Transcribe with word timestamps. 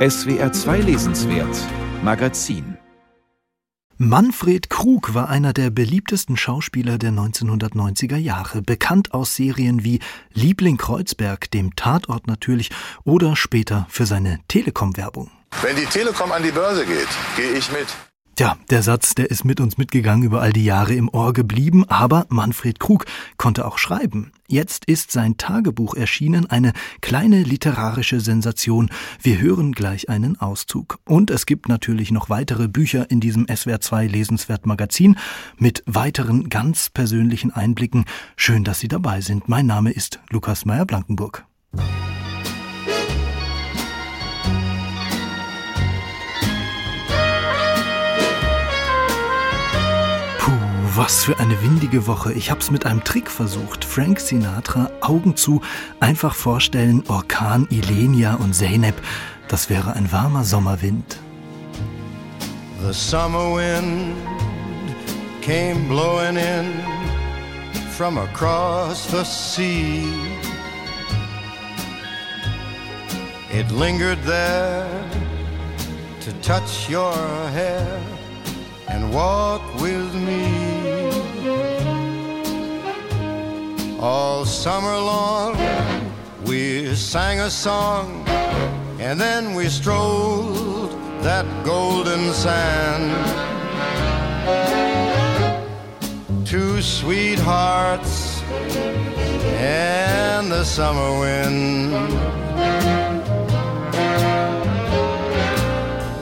SWR 0.00 0.50
2 0.50 0.78
Lesenswert 0.78 1.54
Magazin 2.02 2.78
Manfred 3.98 4.70
Krug 4.70 5.12
war 5.12 5.28
einer 5.28 5.52
der 5.52 5.68
beliebtesten 5.68 6.38
Schauspieler 6.38 6.96
der 6.96 7.10
1990er 7.10 8.16
Jahre, 8.16 8.62
bekannt 8.62 9.12
aus 9.12 9.36
Serien 9.36 9.84
wie 9.84 9.98
Liebling 10.32 10.78
Kreuzberg, 10.78 11.50
dem 11.50 11.76
Tatort 11.76 12.28
natürlich 12.28 12.70
oder 13.04 13.36
später 13.36 13.86
für 13.90 14.06
seine 14.06 14.38
Telekom-Werbung. 14.48 15.30
Wenn 15.60 15.76
die 15.76 15.84
Telekom 15.84 16.32
an 16.32 16.44
die 16.44 16.52
Börse 16.52 16.86
geht, 16.86 17.08
gehe 17.36 17.52
ich 17.52 17.70
mit. 17.70 17.88
Tja, 18.40 18.56
der 18.70 18.82
Satz, 18.82 19.14
der 19.14 19.30
ist 19.30 19.44
mit 19.44 19.60
uns 19.60 19.76
mitgegangen 19.76 20.24
über 20.24 20.40
all 20.40 20.54
die 20.54 20.64
Jahre 20.64 20.94
im 20.94 21.10
Ohr 21.10 21.34
geblieben, 21.34 21.84
aber 21.90 22.24
Manfred 22.30 22.80
Krug 22.80 23.04
konnte 23.36 23.66
auch 23.66 23.76
schreiben. 23.76 24.32
Jetzt 24.48 24.86
ist 24.86 25.10
sein 25.10 25.36
Tagebuch 25.36 25.94
erschienen, 25.94 26.46
eine 26.46 26.72
kleine 27.02 27.42
literarische 27.42 28.18
Sensation. 28.20 28.88
Wir 29.20 29.42
hören 29.42 29.72
gleich 29.72 30.08
einen 30.08 30.40
Auszug. 30.40 31.00
Und 31.04 31.30
es 31.30 31.44
gibt 31.44 31.68
natürlich 31.68 32.12
noch 32.12 32.30
weitere 32.30 32.66
Bücher 32.66 33.10
in 33.10 33.20
diesem 33.20 33.44
SWR2 33.44 34.08
Lesenswert 34.08 34.64
Magazin 34.64 35.18
mit 35.58 35.82
weiteren 35.84 36.48
ganz 36.48 36.88
persönlichen 36.88 37.50
Einblicken. 37.50 38.06
Schön, 38.36 38.64
dass 38.64 38.80
Sie 38.80 38.88
dabei 38.88 39.20
sind. 39.20 39.50
Mein 39.50 39.66
Name 39.66 39.90
ist 39.90 40.18
Lukas 40.30 40.64
Meyer-Blankenburg. 40.64 41.44
Was 51.02 51.24
für 51.24 51.38
eine 51.38 51.62
windige 51.62 52.06
Woche. 52.06 52.34
Ich 52.34 52.50
hab's 52.50 52.70
mit 52.70 52.84
einem 52.84 53.02
Trick 53.02 53.30
versucht. 53.30 53.86
Frank 53.86 54.20
Sinatra, 54.20 54.90
Augen 55.00 55.34
zu, 55.34 55.62
einfach 55.98 56.34
vorstellen, 56.34 57.04
Orkan 57.08 57.66
Ilenia 57.70 58.34
und 58.34 58.54
Zeynep. 58.54 59.00
Das 59.48 59.70
wäre 59.70 59.94
ein 59.94 60.12
warmer 60.12 60.44
Sommerwind. 60.44 61.18
The 62.82 62.92
summer 62.92 63.56
wind 63.56 64.14
came 65.40 65.88
blowing 65.88 66.36
in 66.36 66.66
from 67.96 68.18
across 68.18 69.10
the 69.10 69.24
sea. 69.24 70.04
It 73.50 73.70
lingered 73.70 74.22
there 74.26 74.86
to 76.20 76.30
touch 76.42 76.90
your 76.90 77.14
hair 77.54 77.86
and 78.86 79.14
walk 79.14 79.62
with 79.80 80.12
me. 80.12 80.69
All 84.02 84.46
summer 84.46 84.96
long, 84.96 85.58
we 86.46 86.94
sang 86.94 87.40
a 87.40 87.50
song, 87.50 88.26
and 88.98 89.20
then 89.20 89.54
we 89.54 89.68
strolled 89.68 90.90
that 91.20 91.44
golden 91.66 92.32
sand. 92.32 93.12
Two 96.46 96.80
sweethearts 96.80 98.40
and 99.60 100.50
the 100.50 100.64
summer 100.64 101.20
wind. 101.20 101.92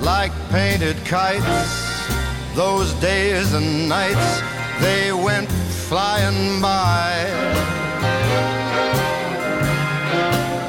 Like 0.03 0.33
painted 0.51 0.97
kites, 1.05 2.09
those 2.57 2.93
days 2.95 3.53
and 3.55 3.89
nights, 3.89 4.43
they 4.81 5.13
went 5.13 5.49
flying 5.89 6.61
by. 6.61 7.25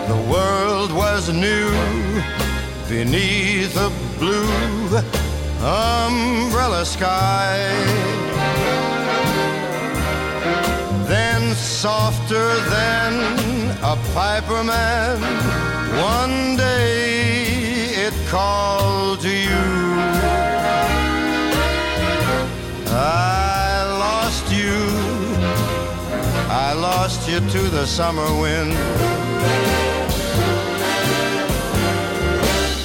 The 0.08 0.20
world 0.32 0.94
was 0.94 1.28
new 1.28 1.70
beneath 2.88 3.76
a 3.76 3.92
blue 4.18 4.98
umbrella 5.62 6.86
sky. 6.86 7.58
Then, 11.06 11.54
softer 11.56 12.50
than 12.76 13.14
a 13.84 13.98
piper 14.14 14.64
man, 14.64 15.20
one 16.16 16.56
day 16.56 17.60
it 18.06 18.14
called 18.30 19.20
to 19.20 19.30
you. 19.30 19.68
I 22.92 23.84
lost 24.00 24.50
you 24.54 25.09
I 26.70 26.74
lost 26.74 27.28
you 27.28 27.40
to 27.40 27.62
the 27.70 27.88
summer 27.88 28.30
wind. 28.40 28.74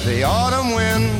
The 0.07 0.23
autumn 0.23 0.73
wind 0.73 1.14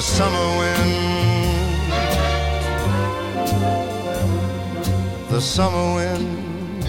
the 0.00 0.06
summer 0.06 0.48
wind, 0.58 1.92
the 5.28 5.40
summer 5.42 5.94
wind, 5.96 6.84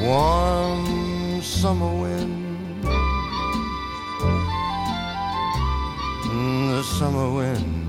warm 0.00 1.42
summer 1.42 1.92
wind. 2.00 2.84
Mm, 6.22 6.70
the 6.76 6.82
summer 6.84 7.32
wind. 7.34 7.79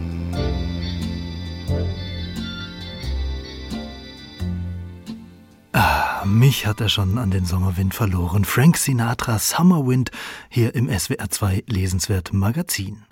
Mich 6.31 6.65
hat 6.65 6.81
er 6.81 6.89
schon 6.89 7.17
an 7.17 7.31
den 7.31 7.45
Sommerwind 7.45 7.93
verloren. 7.93 8.45
Frank 8.45 8.77
Sinatra 8.77 9.37
Summer 9.39 9.85
Wind 9.85 10.11
hier 10.49 10.73
im 10.75 10.87
SWR2 10.89 11.63
Lesenswert 11.71 12.33
Magazin. 12.33 13.03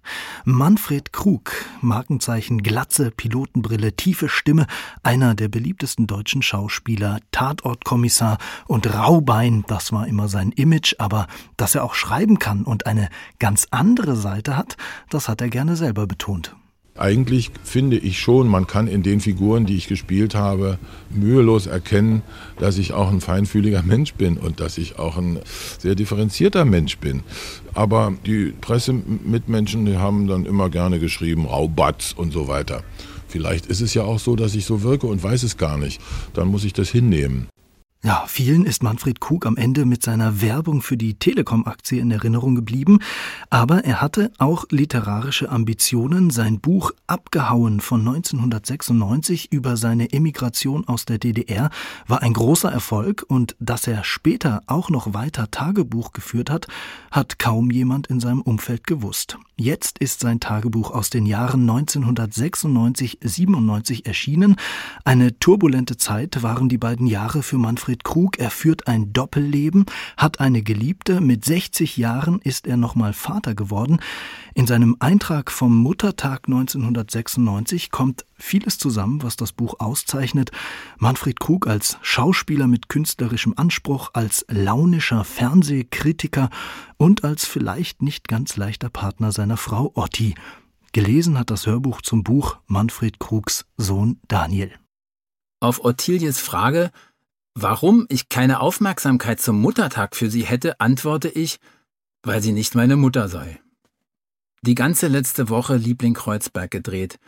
Manfred 0.46 1.12
Krug, 1.12 1.52
Markenzeichen 1.81 2.63
Glatze, 2.63 3.12
Pilotenbrille, 3.12 3.94
tiefe 3.94 4.29
Stimme, 4.29 4.68
einer 5.03 5.35
der 5.35 5.50
beliebtesten 5.50 6.08
deutschen 6.08 6.41
Schauspieler, 6.41 7.19
Tatortkommissar 7.31 8.38
und 8.68 8.94
Raubein, 8.94 9.66
das 9.68 9.91
war 9.91 10.08
immer 10.08 10.28
sein 10.28 10.52
Image, 10.52 10.96
aber 10.97 11.28
dass 11.58 11.75
er 11.75 11.84
auch 11.84 11.96
schreiben 11.96 12.40
kann 12.40 12.63
und 12.63 12.85
eine 12.85 13.09
ganz 13.40 13.68
andere 13.72 14.16
Seite 14.16 14.56
hat, 14.56 14.78
das 15.09 15.28
hat 15.28 15.41
er 15.41 15.50
gerne 15.50 15.75
selber 15.75 16.08
betont. 16.08 16.56
Eigentlich 16.99 17.51
finde 17.63 17.97
ich 17.97 18.19
schon, 18.19 18.49
man 18.49 18.67
kann 18.67 18.87
in 18.87 19.03
den 19.03 19.21
Figuren, 19.21 19.65
die 19.65 19.77
ich 19.77 19.87
gespielt 19.87 20.35
habe, 20.35 20.77
mühelos 21.09 21.65
erkennen, 21.65 22.23
dass 22.59 22.77
ich 22.77 22.91
auch 22.91 23.09
ein 23.09 23.21
feinfühliger 23.21 23.83
Mensch 23.85 24.15
bin 24.15 24.35
und 24.37 24.59
dass 24.59 24.77
ich 24.77 24.99
auch 24.99 25.15
ein 25.15 25.39
sehr 25.77 25.95
differenzierter 25.95 26.65
Mensch 26.65 26.97
bin. 26.97 27.23
Aber 27.73 28.13
die 28.25 28.53
Pressemitmenschen, 28.59 29.85
die 29.85 29.97
haben 29.97 30.27
dann 30.27 30.45
immer 30.45 30.69
gerne 30.69 30.99
geschrieben, 30.99 31.45
Raubatz 31.45 32.13
und 32.17 32.33
so 32.33 32.49
weiter. 32.49 32.83
Vielleicht 33.29 33.67
ist 33.67 33.79
es 33.79 33.93
ja 33.93 34.03
auch 34.03 34.19
so, 34.19 34.35
dass 34.35 34.53
ich 34.53 34.66
so 34.66 34.81
wirke 34.81 35.07
und 35.07 35.23
weiß 35.23 35.43
es 35.43 35.55
gar 35.55 35.77
nicht. 35.77 36.02
Dann 36.34 36.49
muss 36.49 36.66
ich 36.66 36.73
das 36.73 36.90
hinnehmen. 36.90 37.47
Ja, 38.01 38.23
vielen 38.28 38.63
ist 38.63 38.81
Manfred 38.81 39.19
Krug 39.19 39.46
am 39.46 39.57
Ende 39.57 39.84
mit 39.84 40.03
seiner 40.03 40.41
Werbung 40.41 40.81
für 40.81 40.96
die 40.96 41.16
Telekom-Aktie 41.16 41.99
in 41.99 42.11
Erinnerung 42.11 42.55
geblieben, 42.55 42.99
aber 43.49 43.84
er 43.84 43.99
hatte 43.99 44.31
auch 44.37 44.63
literarische 44.69 45.49
Ambitionen. 45.49 46.29
Sein 46.29 46.61
Buch 46.61 46.91
Abgehauen 47.07 47.81
von 47.81 47.99
1996 48.07 49.51
über 49.51 49.75
seine 49.75 50.13
Emigration 50.13 50.87
aus 50.87 51.03
der 51.03 51.17
DDR 51.17 51.72
war 52.07 52.22
ein 52.22 52.31
großer 52.31 52.72
Erfolg 52.72 53.25
und 53.28 53.57
dass 53.59 53.85
er 53.85 54.05
später 54.05 54.61
auch 54.67 54.90
noch 54.90 55.13
weiter 55.13 55.52
Tagebuch 55.52 56.13
geführt 56.13 56.49
hat, 56.49 56.67
hat 57.11 57.37
kaum 57.37 57.69
jemand 57.69 58.07
in 58.07 58.22
seinem 58.22 58.41
Umfeld 58.41 58.87
gewusst. 58.87 59.37
Jetzt 59.57 59.99
ist 59.99 60.22
sein 60.22 60.40
Tagebuch 60.40 60.91
aus 60.91 61.09
den 61.09 61.25
Jahren 61.25 61.69
1996-97 61.69 64.05
erschienen. 64.05 64.55
Eine 65.03 65.37
turbulente 65.37 65.97
Zeit 65.97 66.43
waren 66.43 66.69
die 66.69 66.78
beiden 66.78 67.07
Jahre 67.07 67.43
für 67.43 67.57
Manfred 67.57 67.89
Manfred 67.90 68.03
Krug. 68.03 68.38
Er 68.38 68.52
führt 68.52 68.88
ein 68.88 69.14
Doppelleben, 69.14 69.88
hat 70.16 70.40
eine 70.40 70.62
Geliebte. 70.62 71.22
Mit 71.22 71.44
60 71.44 71.97
Jahren 71.97 72.40
ist 72.40 72.68
er 72.68 72.78
nochmal 72.78 73.14
Vater 73.14 73.56
geworden. 73.56 74.00
In 74.53 74.68
seinem 74.68 74.96
Eintrag 75.00 75.52
vom 75.52 75.76
Muttertag 75.76 76.41
1996 76.46 77.90
kommt 77.90 78.26
vieles 78.36 78.78
zusammen, 78.78 79.24
was 79.24 79.38
das 79.38 79.53
Buch 79.53 79.80
auszeichnet. 79.80 80.52
Manfred 81.00 81.40
Krug 81.40 81.66
als 81.66 81.97
Schauspieler 82.03 82.68
mit 82.68 82.90
künstlerischem 82.90 83.56
Anspruch, 83.58 84.12
als 84.14 84.46
launischer 84.50 85.24
Fernsehkritiker 85.24 86.52
und 86.97 87.24
als 87.24 87.47
vielleicht 87.47 88.03
nicht 88.03 88.28
ganz 88.28 88.56
leichter 88.56 88.91
Partner 88.91 89.32
seiner 89.32 89.58
Frau 89.58 89.91
Otti. 89.96 90.36
Gelesen 90.91 91.40
hat 91.40 91.50
das 91.50 91.66
Hörbuch 91.66 92.03
zum 92.03 92.22
Buch 92.22 92.59
Manfred 92.68 93.20
Krugs 93.20 93.66
Sohn 93.78 94.20
Daniel. 94.28 94.74
Auf 95.62 95.84
Ottilies 95.84 96.40
Frage, 96.40 96.90
warum 97.61 98.06
ich 98.09 98.29
keine 98.29 98.59
Aufmerksamkeit 98.59 99.40
zum 99.40 99.59
Muttertag 99.59 100.16
für 100.16 100.29
sie 100.29 100.44
hätte, 100.44 100.79
antworte 100.79 101.29
ich, 101.29 101.59
weil 102.23 102.41
sie 102.41 102.52
nicht 102.52 102.76
meine 102.76 102.96
Mutter 102.96 103.29
sei. 103.29 103.59
Die 104.61 104.76
ganze 104.76 105.08
letzte 105.08 105.50
Woche 105.50 105.78
Liebling 105.78 106.14
Kreuzberg 106.14 106.70
gedreht. 106.70 107.20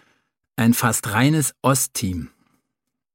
Ein 0.58 0.74
fast 0.74 1.14
reines 1.14 1.56
Ostteam. 1.62 2.30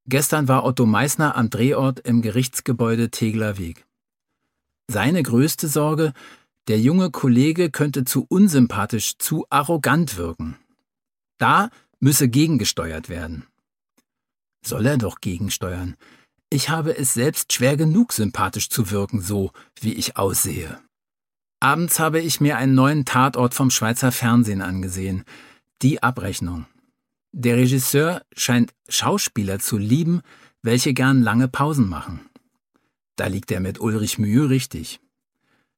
Gestern 0.07 0.49
war 0.49 0.65
Otto 0.65 0.87
Meissner 0.87 1.37
am 1.37 1.51
Drehort 1.51 2.01
im 2.01 2.23
Gerichtsgebäude 2.23 3.11
Tegler 3.11 3.59
Weg. 3.59 3.87
Seine 4.89 5.23
größte 5.23 5.69
Sorge, 5.69 6.13
der 6.69 6.81
junge 6.81 7.11
Kollege 7.11 7.71
könnte 7.71 8.05
zu 8.05 8.25
unsympathisch, 8.29 9.19
zu 9.19 9.47
arrogant 9.51 10.17
wirken. 10.17 10.57
Da 11.39 11.71
müsse 12.01 12.29
gegengesteuert 12.29 13.09
werden. 13.09 13.47
Soll 14.65 14.87
er 14.87 14.97
doch 14.97 15.21
gegensteuern. 15.21 15.97
Ich 16.49 16.69
habe 16.69 16.97
es 16.97 17.15
selbst 17.15 17.53
schwer 17.53 17.77
genug, 17.77 18.13
sympathisch 18.13 18.69
zu 18.69 18.91
wirken, 18.91 19.21
so 19.21 19.51
wie 19.81 19.95
ich 19.95 20.17
aussehe. 20.17 20.79
Abends 21.59 21.99
habe 21.99 22.21
ich 22.21 22.41
mir 22.41 22.57
einen 22.57 22.75
neuen 22.75 23.05
Tatort 23.05 23.55
vom 23.55 23.71
Schweizer 23.71 24.13
Fernsehen 24.13 24.63
angesehen. 24.63 25.25
Die 25.83 26.03
Abrechnung. 26.03 26.67
Der 27.33 27.57
Regisseur 27.57 28.23
scheint 28.37 28.73
Schauspieler 28.89 29.59
zu 29.59 29.77
lieben, 29.77 30.23
welche 30.63 30.95
gern 30.95 31.23
lange 31.23 31.49
Pausen 31.49 31.89
machen. 31.89 32.21
Da 33.17 33.27
liegt 33.27 33.51
er 33.51 33.61
mit 33.61 33.81
Ulrich 33.81 34.19
Mühe 34.19 34.49
richtig. 34.49 35.01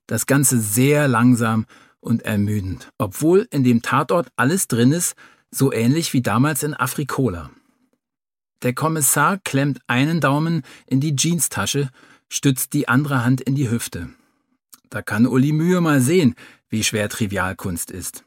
Das 0.06 0.26
Ganze 0.26 0.60
sehr 0.60 1.08
langsam 1.08 1.66
und 2.00 2.22
ermüdend, 2.22 2.90
obwohl 2.98 3.48
in 3.50 3.64
dem 3.64 3.82
Tatort 3.82 4.28
alles 4.36 4.68
drin 4.68 4.92
ist, 4.92 5.14
so 5.50 5.72
ähnlich 5.72 6.12
wie 6.12 6.22
damals 6.22 6.62
in 6.62 6.74
Afrikola. 6.74 7.50
Der 8.62 8.74
Kommissar 8.74 9.38
klemmt 9.38 9.80
einen 9.86 10.20
Daumen 10.20 10.62
in 10.86 11.00
die 11.00 11.14
Jeanstasche, 11.16 11.90
stützt 12.28 12.72
die 12.72 12.88
andere 12.88 13.24
Hand 13.24 13.40
in 13.40 13.54
die 13.54 13.70
Hüfte. 13.70 14.10
Da 14.90 15.02
kann 15.02 15.26
Uli 15.26 15.52
Mühe 15.52 15.80
mal 15.80 16.00
sehen, 16.00 16.34
wie 16.68 16.82
schwer 16.82 17.08
Trivialkunst 17.08 17.90
ist. 17.90 18.24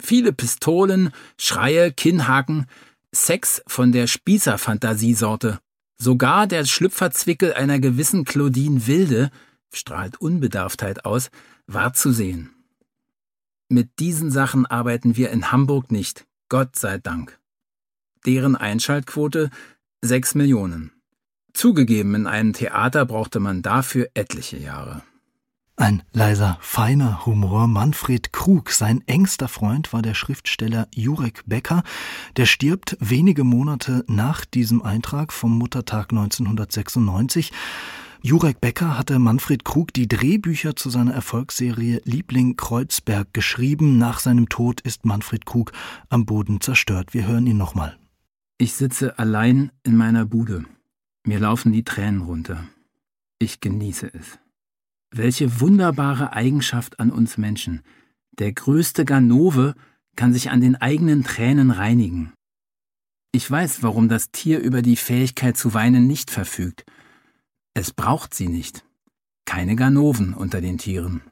Viele 0.00 0.32
Pistolen, 0.32 1.12
Schreie, 1.36 1.92
Kinnhaken, 1.92 2.66
Sex 3.12 3.62
von 3.66 3.92
der 3.92 4.06
Spießerfantasiesorte. 4.06 5.60
Sogar 5.98 6.46
der 6.46 6.64
Schlüpferzwickel 6.64 7.52
einer 7.52 7.78
gewissen 7.78 8.24
Claudine 8.24 8.86
Wilde 8.86 9.30
strahlt 9.72 10.20
Unbedarftheit 10.20 11.04
aus, 11.04 11.30
war 11.66 11.92
zu 11.92 12.12
sehen. 12.12 12.50
Mit 13.68 13.98
diesen 13.98 14.30
Sachen 14.30 14.66
arbeiten 14.66 15.16
wir 15.16 15.30
in 15.30 15.52
Hamburg 15.52 15.92
nicht, 15.92 16.26
Gott 16.48 16.76
sei 16.76 16.98
Dank. 16.98 17.39
Deren 18.26 18.56
Einschaltquote 18.56 19.50
sechs 20.02 20.34
Millionen. 20.34 20.92
Zugegeben, 21.52 22.14
in 22.14 22.26
einem 22.26 22.52
Theater 22.52 23.04
brauchte 23.04 23.40
man 23.40 23.62
dafür 23.62 24.08
etliche 24.14 24.58
Jahre. 24.58 25.02
Ein 25.80 26.02
leiser, 26.12 26.58
feiner 26.60 27.24
Humor. 27.24 27.66
Manfred 27.66 28.34
Krug, 28.34 28.70
sein 28.70 29.02
engster 29.06 29.48
Freund, 29.48 29.94
war 29.94 30.02
der 30.02 30.12
Schriftsteller 30.12 30.88
Jurek 30.94 31.42
Becker. 31.46 31.82
Der 32.36 32.44
stirbt 32.44 32.98
wenige 33.00 33.44
Monate 33.44 34.04
nach 34.06 34.44
diesem 34.44 34.82
Eintrag 34.82 35.32
vom 35.32 35.56
Muttertag 35.56 36.12
1996. 36.12 37.50
Jurek 38.20 38.60
Becker 38.60 38.98
hatte 38.98 39.18
Manfred 39.18 39.64
Krug 39.64 39.94
die 39.94 40.06
Drehbücher 40.06 40.76
zu 40.76 40.90
seiner 40.90 41.14
Erfolgsserie 41.14 42.02
Liebling 42.04 42.56
Kreuzberg 42.56 43.32
geschrieben. 43.32 43.96
Nach 43.96 44.18
seinem 44.18 44.50
Tod 44.50 44.82
ist 44.82 45.06
Manfred 45.06 45.46
Krug 45.46 45.72
am 46.10 46.26
Boden 46.26 46.60
zerstört. 46.60 47.14
Wir 47.14 47.26
hören 47.26 47.46
ihn 47.46 47.56
nochmal. 47.56 47.96
Ich 48.60 48.74
sitze 48.74 49.18
allein 49.18 49.72
in 49.84 49.96
meiner 49.96 50.26
Bude. 50.26 50.66
Mir 51.24 51.40
laufen 51.40 51.72
die 51.72 51.82
Tränen 51.82 52.20
runter. 52.20 52.68
Ich 53.38 53.60
genieße 53.60 54.12
es. 54.12 54.38
Welche 55.10 55.62
wunderbare 55.62 56.34
Eigenschaft 56.34 57.00
an 57.00 57.10
uns 57.10 57.38
Menschen. 57.38 57.80
Der 58.32 58.52
größte 58.52 59.06
Ganove 59.06 59.74
kann 60.14 60.34
sich 60.34 60.50
an 60.50 60.60
den 60.60 60.76
eigenen 60.76 61.24
Tränen 61.24 61.70
reinigen. 61.70 62.34
Ich 63.32 63.50
weiß, 63.50 63.82
warum 63.82 64.10
das 64.10 64.30
Tier 64.30 64.60
über 64.60 64.82
die 64.82 64.96
Fähigkeit 64.96 65.56
zu 65.56 65.72
weinen 65.72 66.06
nicht 66.06 66.30
verfügt. 66.30 66.84
Es 67.72 67.94
braucht 67.94 68.34
sie 68.34 68.48
nicht. 68.48 68.84
Keine 69.46 69.74
Ganoven 69.74 70.34
unter 70.34 70.60
den 70.60 70.76
Tieren. 70.76 71.22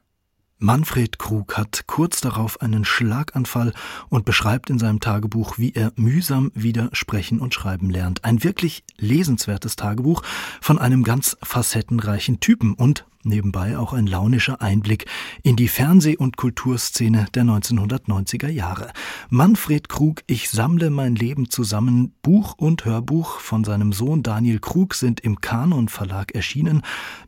Manfred 0.61 1.19
Krug 1.19 1.57
hat 1.57 1.85
kurz 1.87 2.19
darauf 2.19 2.61
einen 2.61 2.83
Schlaganfall 2.83 3.71
und 4.09 4.25
beschreibt 4.25 4.69
in 4.69 4.77
seinem 4.77 4.99
Tagebuch, 4.99 5.57
wie 5.57 5.71
er 5.71 5.93
mühsam 5.95 6.51
wieder 6.53 6.89
sprechen 6.91 7.39
und 7.39 7.53
schreiben 7.53 7.89
lernt. 7.89 8.25
Ein 8.25 8.43
wirklich 8.43 8.83
lesenswertes 8.97 9.77
Tagebuch 9.77 10.21
von 10.59 10.77
einem 10.77 11.05
ganz 11.05 11.37
facettenreichen 11.41 12.41
Typen 12.41 12.73
und 12.73 13.05
nebenbei 13.23 13.77
auch 13.77 13.93
ein 13.93 14.05
launischer 14.05 14.61
Einblick 14.61 15.05
in 15.43 15.55
die 15.55 15.69
Fernseh- 15.69 16.17
und 16.17 16.35
Kulturszene 16.35 17.27
der 17.33 17.43
1990er 17.43 18.49
Jahre. 18.49 18.91
Manfred 19.29 19.87
Krug, 19.87 20.23
ich 20.27 20.49
sammle 20.49 20.89
mein 20.89 21.15
Leben 21.15 21.49
zusammen, 21.49 22.13
Buch 22.21 22.55
und 22.57 22.83
Hörbuch 22.83 23.39
von 23.39 23.63
seinem 23.63 23.93
Sohn 23.93 24.23
Daniel 24.23 24.59
Krug 24.59 24.93
sind 24.93 25.21
im 25.21 25.39
Kanon 25.39 25.87
Verlag 25.87 26.35
erschienen. 26.35 26.81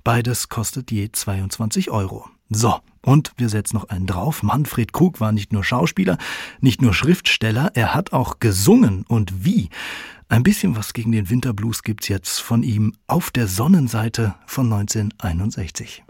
Beides 0.04 0.50
kostet 0.50 0.92
je 0.92 1.14
22 1.14 1.92
Euro. 1.92 2.30
So, 2.54 2.82
und 3.02 3.32
wir 3.38 3.48
setzen 3.48 3.78
noch 3.78 3.88
einen 3.88 4.06
drauf. 4.06 4.44
Manfred 4.44 4.92
Krug 4.92 5.22
war 5.22 5.32
nicht 5.32 5.54
nur 5.54 5.64
Schauspieler, 5.64 6.18
nicht 6.60 6.82
nur 6.82 6.94
Schriftsteller, 6.94 7.72
er 7.76 7.96
hat 7.96 8.12
auch 8.12 8.40
gesungen. 8.40 9.06
Und 9.08 9.46
wie? 9.46 9.70
Ein 10.28 10.44
bisschen 10.44 10.76
was 10.76 10.92
gegen 10.92 11.14
den 11.14 11.30
Winterblues 11.30 11.82
gibt's 11.82 12.10
jetzt 12.10 12.42
von 12.42 12.62
ihm 12.62 12.94
auf 13.08 13.32
der 13.32 13.48
Sonnenseite 13.48 14.36
von 14.46 14.66
1961. 14.66 16.04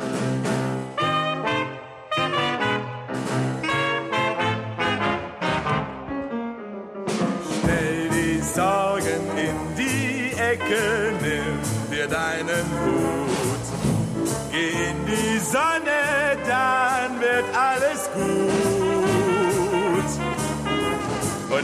Stell 7.59 8.09
die 8.09 8.41
Sorgen 8.41 9.37
in 9.37 9.75
die 9.77 10.35
Ecke, 10.39 11.00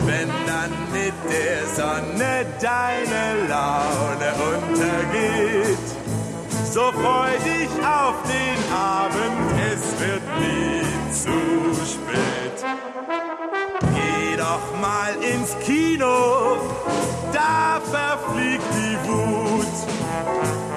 wenn 0.07 0.29
dann 0.45 0.71
mit 0.93 1.13
der 1.29 1.67
Sonne 1.75 2.45
deine 2.61 3.47
Laune 3.49 4.29
untergeht, 4.53 5.87
so 6.71 6.91
freu 6.93 7.31
dich 7.43 7.71
auf 7.85 8.15
den 8.23 8.59
Abend, 8.73 9.37
es 9.73 9.83
wird 9.99 10.25
nie 10.39 11.11
zu 11.11 11.37
spät. 11.85 12.57
Geh 13.95 14.37
doch 14.37 14.79
mal 14.79 15.13
ins 15.21 15.57
Kino, 15.65 16.57
da 17.33 17.81
verfliegt 17.81 18.63
die 18.73 19.09
Wut. 19.09 19.75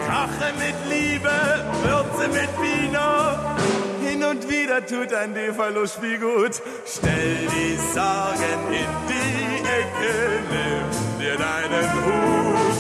Koche 0.06 0.52
mit 0.58 0.75
Liebe, 0.90 1.30
und 4.30 4.49
wieder 4.49 4.84
tut 4.87 5.12
ein 5.12 5.34
DV-Spiel 5.34 6.18
gut. 6.18 6.62
Stell 6.87 7.37
die 7.49 7.76
Sorgen 7.92 8.62
in 8.70 8.90
die 9.08 9.58
Ecke, 9.78 10.14
nimm 10.50 11.20
dir 11.20 11.37
deinen 11.37 12.04
Hut. 12.04 12.76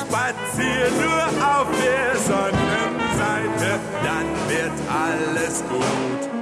Spazier 0.00 0.90
nur 1.02 1.24
auf 1.44 1.66
der 1.82 2.16
Sonnenseite, 2.20 3.80
dann 4.04 4.26
wird 4.48 4.72
alles 4.88 5.64
gut. 5.68 6.35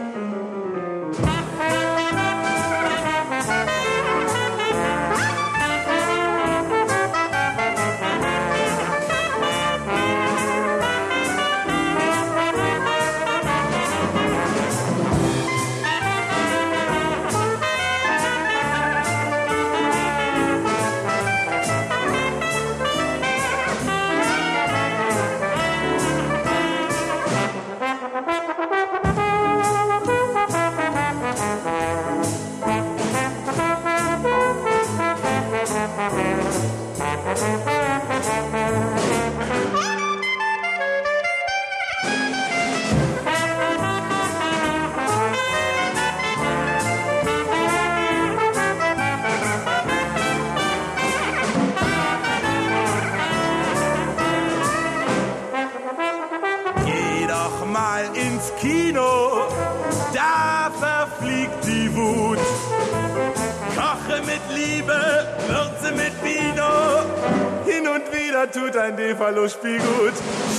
Tut 68.50 68.76
ein 68.76 68.96
DV-Spiel 68.96 69.78
gut. 69.78 70.12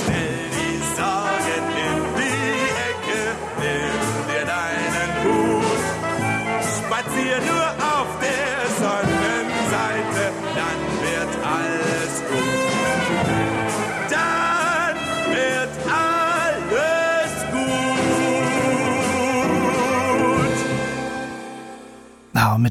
Stell 0.04 0.50
die 0.52 0.82
Sorgen 0.96 1.25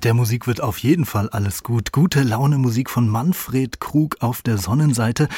der 0.04 0.14
Musik 0.14 0.46
wird 0.46 0.60
auf 0.60 0.78
jeden 0.78 1.06
Fall 1.06 1.30
alles 1.30 1.62
gut. 1.62 1.90
Gute 1.90 2.22
Laune 2.22 2.58
Musik 2.58 2.90
von 2.90 3.08
Manfred 3.08 3.80
Krug 3.80 4.16
auf 4.20 4.42
der 4.42 4.58
Sonnenseite. 4.58 5.28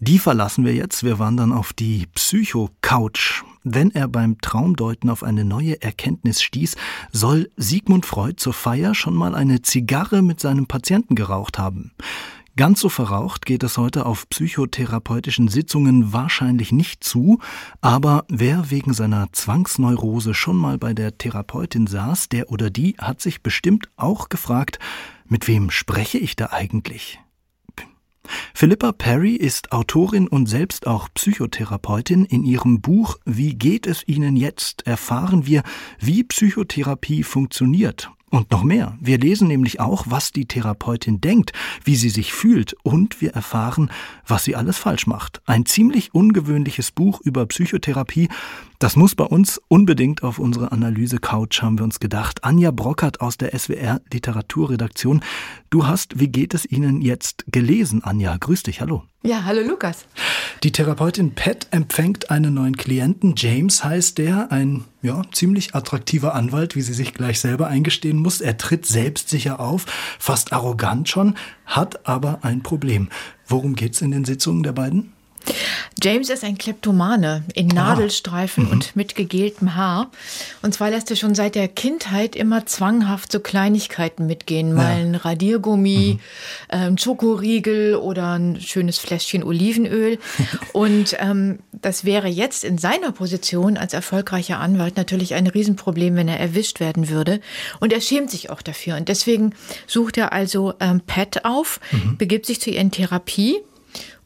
Die 0.00 0.18
verlassen 0.18 0.64
wir 0.64 0.74
jetzt. 0.74 1.04
Wir 1.04 1.20
wandern 1.20 1.52
auf 1.52 1.72
die 1.72 2.06
Psycho-Couch. 2.14 3.44
Wenn 3.62 3.92
er 3.92 4.08
beim 4.08 4.40
Traumdeuten 4.40 5.08
auf 5.08 5.22
eine 5.22 5.44
neue 5.44 5.80
Erkenntnis 5.82 6.42
stieß, 6.42 6.76
soll 7.12 7.50
Sigmund 7.56 8.06
Freud 8.06 8.36
zur 8.38 8.54
Feier 8.54 8.94
schon 8.94 9.14
mal 9.14 9.36
eine 9.36 9.62
Zigarre 9.62 10.20
mit 10.20 10.40
seinem 10.40 10.66
Patienten 10.66 11.14
geraucht 11.14 11.58
haben. 11.58 11.92
Ganz 12.58 12.80
so 12.80 12.88
verraucht 12.88 13.46
geht 13.46 13.62
es 13.62 13.78
heute 13.78 14.04
auf 14.04 14.28
psychotherapeutischen 14.30 15.46
Sitzungen 15.46 16.12
wahrscheinlich 16.12 16.72
nicht 16.72 17.04
zu, 17.04 17.38
aber 17.80 18.24
wer 18.28 18.72
wegen 18.72 18.94
seiner 18.94 19.32
Zwangsneurose 19.32 20.34
schon 20.34 20.56
mal 20.56 20.76
bei 20.76 20.92
der 20.92 21.16
Therapeutin 21.16 21.86
saß, 21.86 22.30
der 22.30 22.50
oder 22.50 22.68
die 22.68 22.96
hat 22.98 23.20
sich 23.20 23.44
bestimmt 23.44 23.88
auch 23.96 24.28
gefragt, 24.28 24.80
mit 25.28 25.46
wem 25.46 25.70
spreche 25.70 26.18
ich 26.18 26.34
da 26.34 26.46
eigentlich? 26.50 27.20
Philippa 28.52 28.90
Perry 28.90 29.36
ist 29.36 29.70
Autorin 29.70 30.26
und 30.26 30.46
selbst 30.46 30.88
auch 30.88 31.08
Psychotherapeutin. 31.14 32.24
In 32.24 32.42
ihrem 32.42 32.80
Buch 32.80 33.18
Wie 33.24 33.54
geht 33.54 33.86
es 33.86 34.02
Ihnen 34.08 34.36
jetzt 34.36 34.84
erfahren 34.84 35.46
wir, 35.46 35.62
wie 36.00 36.24
Psychotherapie 36.24 37.22
funktioniert 37.22 38.10
und 38.30 38.50
noch 38.50 38.62
mehr. 38.62 38.96
Wir 39.00 39.18
lesen 39.18 39.48
nämlich 39.48 39.80
auch, 39.80 40.04
was 40.08 40.32
die 40.32 40.46
Therapeutin 40.46 41.20
denkt, 41.20 41.52
wie 41.84 41.96
sie 41.96 42.10
sich 42.10 42.32
fühlt 42.32 42.74
und 42.82 43.20
wir 43.20 43.32
erfahren, 43.34 43.90
was 44.26 44.44
sie 44.44 44.56
alles 44.56 44.78
falsch 44.78 45.06
macht. 45.06 45.40
Ein 45.46 45.66
ziemlich 45.66 46.14
ungewöhnliches 46.14 46.90
Buch 46.90 47.20
über 47.20 47.46
Psychotherapie. 47.46 48.28
Das 48.78 48.94
muss 48.94 49.14
bei 49.14 49.24
uns 49.24 49.60
unbedingt 49.68 50.22
auf 50.22 50.38
unsere 50.38 50.70
Analyse-Couch, 50.70 51.62
haben 51.62 51.78
wir 51.78 51.84
uns 51.84 51.98
gedacht. 51.98 52.44
Anja 52.44 52.70
Brockert 52.70 53.20
aus 53.20 53.36
der 53.36 53.58
SWR 53.58 54.00
Literaturredaktion. 54.12 55.22
Du 55.70 55.86
hast 55.86 56.20
Wie 56.20 56.28
geht 56.28 56.54
es 56.54 56.64
Ihnen 56.64 57.00
jetzt 57.00 57.44
gelesen, 57.48 58.04
Anja? 58.04 58.36
Grüß 58.36 58.62
dich, 58.62 58.80
hallo. 58.80 59.02
Ja, 59.24 59.44
hallo 59.44 59.62
Lukas. 59.62 60.06
Die 60.62 60.70
Therapeutin 60.70 61.34
Pat 61.34 61.66
empfängt 61.72 62.30
einen 62.30 62.54
neuen 62.54 62.76
Klienten. 62.76 63.34
James 63.36 63.82
heißt 63.82 64.16
der, 64.16 64.52
ein 64.52 64.84
ja, 65.02 65.22
ziemlich 65.32 65.74
attraktiver 65.74 66.36
Anwalt, 66.36 66.76
wie 66.76 66.82
sie 66.82 66.94
sich 66.94 67.14
gleich 67.14 67.40
selber 67.40 67.66
eingestehen 67.66 68.18
muss. 68.18 68.40
Er 68.40 68.58
tritt 68.58 68.86
selbstsicher 68.86 69.58
auf, 69.58 69.86
fast 70.20 70.52
arrogant 70.52 71.08
schon, 71.08 71.34
hat 71.66 72.06
aber 72.06 72.40
ein 72.42 72.62
Problem. 72.62 73.08
Worum 73.44 73.74
geht's 73.74 74.02
in 74.02 74.12
den 74.12 74.24
Sitzungen 74.24 74.62
der 74.62 74.72
beiden? 74.72 75.12
James 76.00 76.30
ist 76.30 76.44
ein 76.44 76.58
Kleptomane 76.58 77.42
in 77.54 77.66
Nadelstreifen 77.66 78.68
ah. 78.68 78.72
und 78.72 78.94
mit 78.94 79.16
gegeltem 79.16 79.74
Haar. 79.74 80.10
Und 80.62 80.72
zwar 80.74 80.90
lässt 80.90 81.10
er 81.10 81.16
schon 81.16 81.34
seit 81.34 81.56
der 81.56 81.66
Kindheit 81.66 82.36
immer 82.36 82.66
zwanghaft 82.66 83.32
so 83.32 83.40
Kleinigkeiten 83.40 84.26
mitgehen. 84.26 84.74
Mal 84.74 85.00
ein 85.00 85.14
Radiergummi, 85.16 86.18
mhm. 86.18 86.20
ein 86.68 86.88
ähm, 86.88 86.98
Schokoriegel 86.98 87.96
oder 87.96 88.38
ein 88.38 88.60
schönes 88.60 88.98
Fläschchen 88.98 89.42
Olivenöl. 89.42 90.18
und 90.72 91.16
ähm, 91.18 91.58
das 91.72 92.04
wäre 92.04 92.28
jetzt 92.28 92.64
in 92.64 92.78
seiner 92.78 93.10
Position 93.10 93.76
als 93.76 93.92
erfolgreicher 93.92 94.60
Anwalt 94.60 94.96
natürlich 94.96 95.34
ein 95.34 95.48
Riesenproblem, 95.48 96.14
wenn 96.14 96.28
er 96.28 96.38
erwischt 96.38 96.78
werden 96.78 97.08
würde. 97.08 97.40
Und 97.80 97.92
er 97.92 98.00
schämt 98.00 98.30
sich 98.30 98.50
auch 98.50 98.62
dafür. 98.62 98.96
Und 98.96 99.08
deswegen 99.08 99.54
sucht 99.86 100.16
er 100.16 100.32
also 100.32 100.74
ähm, 100.78 101.00
Pat 101.06 101.44
auf, 101.44 101.80
mhm. 101.90 102.16
begibt 102.18 102.46
sich 102.46 102.60
zu 102.60 102.70
ihr 102.70 102.80
in 102.80 102.92
Therapie 102.92 103.56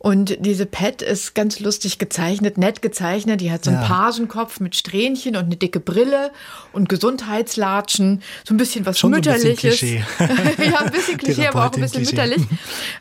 und 0.02 0.44
diese 0.44 0.66
Pet 0.66 1.00
ist 1.00 1.32
ganz 1.32 1.60
lustig 1.60 1.96
gezeichnet, 1.98 2.58
nett 2.58 2.82
gezeichnet. 2.82 3.40
Die 3.40 3.52
hat 3.52 3.64
so 3.64 3.70
einen 3.70 3.82
ja. 3.82 3.86
Pagenkopf 3.86 4.58
mit 4.58 4.74
Strähnchen 4.74 5.36
und 5.36 5.44
eine 5.44 5.54
dicke 5.54 5.78
Brille 5.78 6.32
und 6.72 6.88
Gesundheitslatschen. 6.88 8.20
So 8.42 8.52
ein 8.52 8.56
bisschen 8.56 8.84
was 8.84 8.98
Schon 8.98 9.12
Mütterliches. 9.12 9.80
Ein 9.80 10.00
bisschen 10.18 10.72
ja, 10.72 10.80
ein 10.80 10.90
bisschen 10.90 11.18
Klischee, 11.18 11.46
aber 11.46 11.66
auch 11.66 11.72
ein 11.72 11.80
bisschen 11.80 12.02
Klischee. 12.02 12.16
mütterlich. 12.16 12.42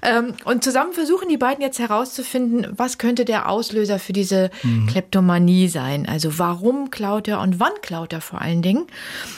Ähm, 0.03 0.36
und 0.46 0.63
zusammen 0.63 0.93
versuchen 0.93 1.27
die 1.27 1.38
beiden 1.38 1.63
jetzt 1.63 1.79
herauszufinden, 1.79 2.67
was 2.77 3.00
könnte 3.00 3.25
der 3.25 3.50
Auslöser 3.50 3.98
für 3.98 4.13
diese 4.13 4.51
mhm. 4.62 4.86
Kleptomanie 4.86 5.70
sein. 5.70 6.08
Also 6.08 6.38
warum 6.38 6.91
klaut 6.91 7.27
er 7.27 7.39
und 7.39 7.60
wann 7.60 7.74
klaut 7.81 8.13
er 8.13 8.22
vor 8.22 8.41
allen 8.41 8.62
Dingen? 8.62 8.86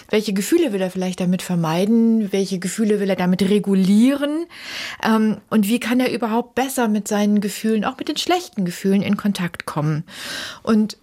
Welche 0.09 0.33
Gefühle 0.33 0.73
will 0.73 0.81
er 0.81 0.91
vielleicht 0.91 1.21
damit 1.21 1.41
vermeiden? 1.41 2.33
Welche 2.33 2.59
Gefühle 2.59 2.99
will 2.99 3.09
er 3.09 3.15
damit 3.15 3.41
regulieren? 3.41 4.47
Ähm, 5.01 5.37
und 5.49 5.69
wie 5.69 5.79
kann 5.79 6.01
er 6.01 6.11
überhaupt 6.11 6.55
besser 6.55 6.89
mit 6.89 7.07
seinen 7.07 7.39
Gefühlen 7.39 7.52
Gefühlen, 7.53 7.85
auch 7.85 7.97
mit 7.97 8.07
den 8.07 8.17
schlechten 8.17 8.65
Gefühlen 8.65 9.03
in 9.03 9.15
Kontakt 9.15 9.65
kommen. 9.65 10.03
Und 10.63 10.97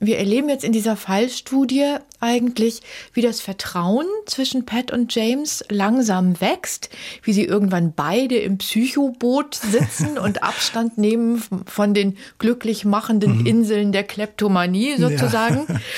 wir 0.00 0.18
erleben 0.18 0.50
jetzt 0.50 0.64
in 0.64 0.72
dieser 0.72 0.96
Fallstudie 0.96 1.96
eigentlich, 2.24 2.80
wie 3.12 3.22
das 3.22 3.40
Vertrauen 3.40 4.06
zwischen 4.26 4.66
Pat 4.66 4.90
und 4.90 5.14
James 5.14 5.64
langsam 5.68 6.40
wächst, 6.40 6.90
wie 7.22 7.32
sie 7.32 7.44
irgendwann 7.44 7.92
beide 7.94 8.36
im 8.38 8.58
Psychoboot 8.58 9.54
sitzen 9.54 10.18
und 10.22 10.42
Abstand 10.42 10.98
nehmen 10.98 11.42
von 11.66 11.94
den 11.94 12.16
glücklich 12.38 12.84
machenden 12.84 13.40
mhm. 13.40 13.46
Inseln 13.46 13.92
der 13.92 14.04
Kleptomanie 14.04 14.96
sozusagen. 14.96 15.66
Ja. 15.68 15.80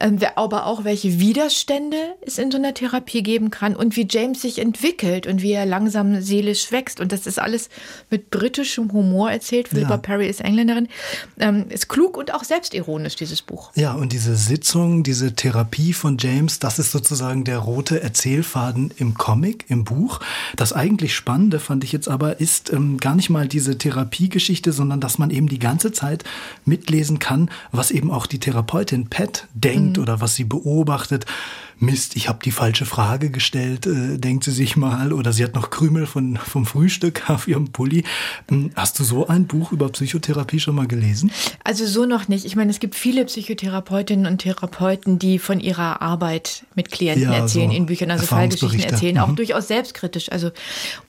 Ähm, 0.00 0.18
aber 0.36 0.66
auch 0.66 0.84
welche 0.84 1.18
Widerstände 1.18 1.96
es 2.20 2.38
in 2.38 2.52
so 2.52 2.58
einer 2.58 2.72
Therapie 2.72 3.22
geben 3.22 3.50
kann 3.50 3.74
und 3.74 3.96
wie 3.96 4.06
James 4.08 4.42
sich 4.42 4.60
entwickelt 4.60 5.26
und 5.26 5.42
wie 5.42 5.52
er 5.52 5.66
langsam 5.66 6.20
seelisch 6.20 6.70
wächst. 6.70 7.00
Und 7.00 7.10
das 7.10 7.26
ist 7.26 7.40
alles 7.40 7.68
mit 8.08 8.30
britischem 8.30 8.92
Humor 8.92 9.30
erzählt. 9.30 9.68
Philippa 9.68 9.90
ja. 9.90 9.96
Perry 9.96 10.28
ist 10.28 10.40
Engländerin. 10.40 10.88
Ähm, 11.40 11.66
ist 11.68 11.88
klug 11.88 12.16
und 12.16 12.32
auch 12.32 12.44
selbstironisch, 12.44 13.16
dieses 13.16 13.42
Buch. 13.42 13.72
Ja, 13.74 13.94
und 13.94 14.12
diese 14.12 14.36
Sitzung, 14.36 15.02
diese 15.02 15.34
Therapie 15.34 15.67
von 15.92 16.16
James, 16.18 16.58
das 16.58 16.78
ist 16.78 16.92
sozusagen 16.92 17.44
der 17.44 17.58
rote 17.58 18.02
Erzählfaden 18.02 18.92
im 18.96 19.14
Comic, 19.14 19.66
im 19.68 19.84
Buch. 19.84 20.20
Das 20.56 20.72
eigentlich 20.72 21.14
Spannende 21.14 21.60
fand 21.60 21.84
ich 21.84 21.92
jetzt 21.92 22.08
aber 22.08 22.40
ist 22.40 22.72
ähm, 22.72 22.98
gar 22.98 23.14
nicht 23.14 23.30
mal 23.30 23.46
diese 23.46 23.78
Therapiegeschichte, 23.78 24.72
sondern 24.72 25.00
dass 25.00 25.18
man 25.18 25.30
eben 25.30 25.48
die 25.48 25.58
ganze 25.58 25.92
Zeit 25.92 26.24
mitlesen 26.64 27.18
kann, 27.18 27.50
was 27.70 27.90
eben 27.90 28.10
auch 28.10 28.26
die 28.26 28.40
Therapeutin 28.40 29.08
Pat 29.08 29.46
denkt 29.54 29.96
mhm. 29.96 30.02
oder 30.02 30.20
was 30.20 30.34
sie 30.34 30.44
beobachtet. 30.44 31.26
Mist, 31.80 32.16
ich 32.16 32.28
habe 32.28 32.40
die 32.44 32.50
falsche 32.50 32.84
Frage 32.84 33.30
gestellt, 33.30 33.86
äh, 33.86 34.18
denkt 34.18 34.44
sie 34.44 34.50
sich 34.50 34.76
mal, 34.76 35.12
oder 35.12 35.32
sie 35.32 35.44
hat 35.44 35.54
noch 35.54 35.70
Krümel 35.70 36.06
von, 36.06 36.36
vom 36.36 36.66
Frühstück 36.66 37.30
auf 37.30 37.46
ihrem 37.46 37.68
Pulli. 37.68 38.04
Hm, 38.48 38.70
hast 38.74 38.98
du 38.98 39.04
so 39.04 39.28
ein 39.28 39.46
Buch 39.46 39.70
über 39.70 39.88
Psychotherapie 39.88 40.58
schon 40.58 40.74
mal 40.74 40.88
gelesen? 40.88 41.30
Also 41.62 41.86
so 41.86 42.04
noch 42.04 42.26
nicht. 42.26 42.44
Ich 42.44 42.56
meine, 42.56 42.70
es 42.70 42.80
gibt 42.80 42.96
viele 42.96 43.24
Psychotherapeutinnen 43.24 44.26
und 44.26 44.38
Therapeuten, 44.38 45.20
die 45.20 45.38
von 45.38 45.60
ihrer 45.60 46.02
Arbeit 46.02 46.64
mit 46.74 46.90
Klienten 46.90 47.30
ja, 47.30 47.38
erzählen, 47.38 47.70
so 47.70 47.76
in 47.76 47.86
Büchern, 47.86 48.10
also 48.10 48.26
Fallgeschichten 48.26 48.80
erzählen, 48.80 49.18
auch 49.18 49.28
mhm. 49.28 49.36
durchaus 49.36 49.68
selbstkritisch. 49.68 50.32
Also 50.32 50.50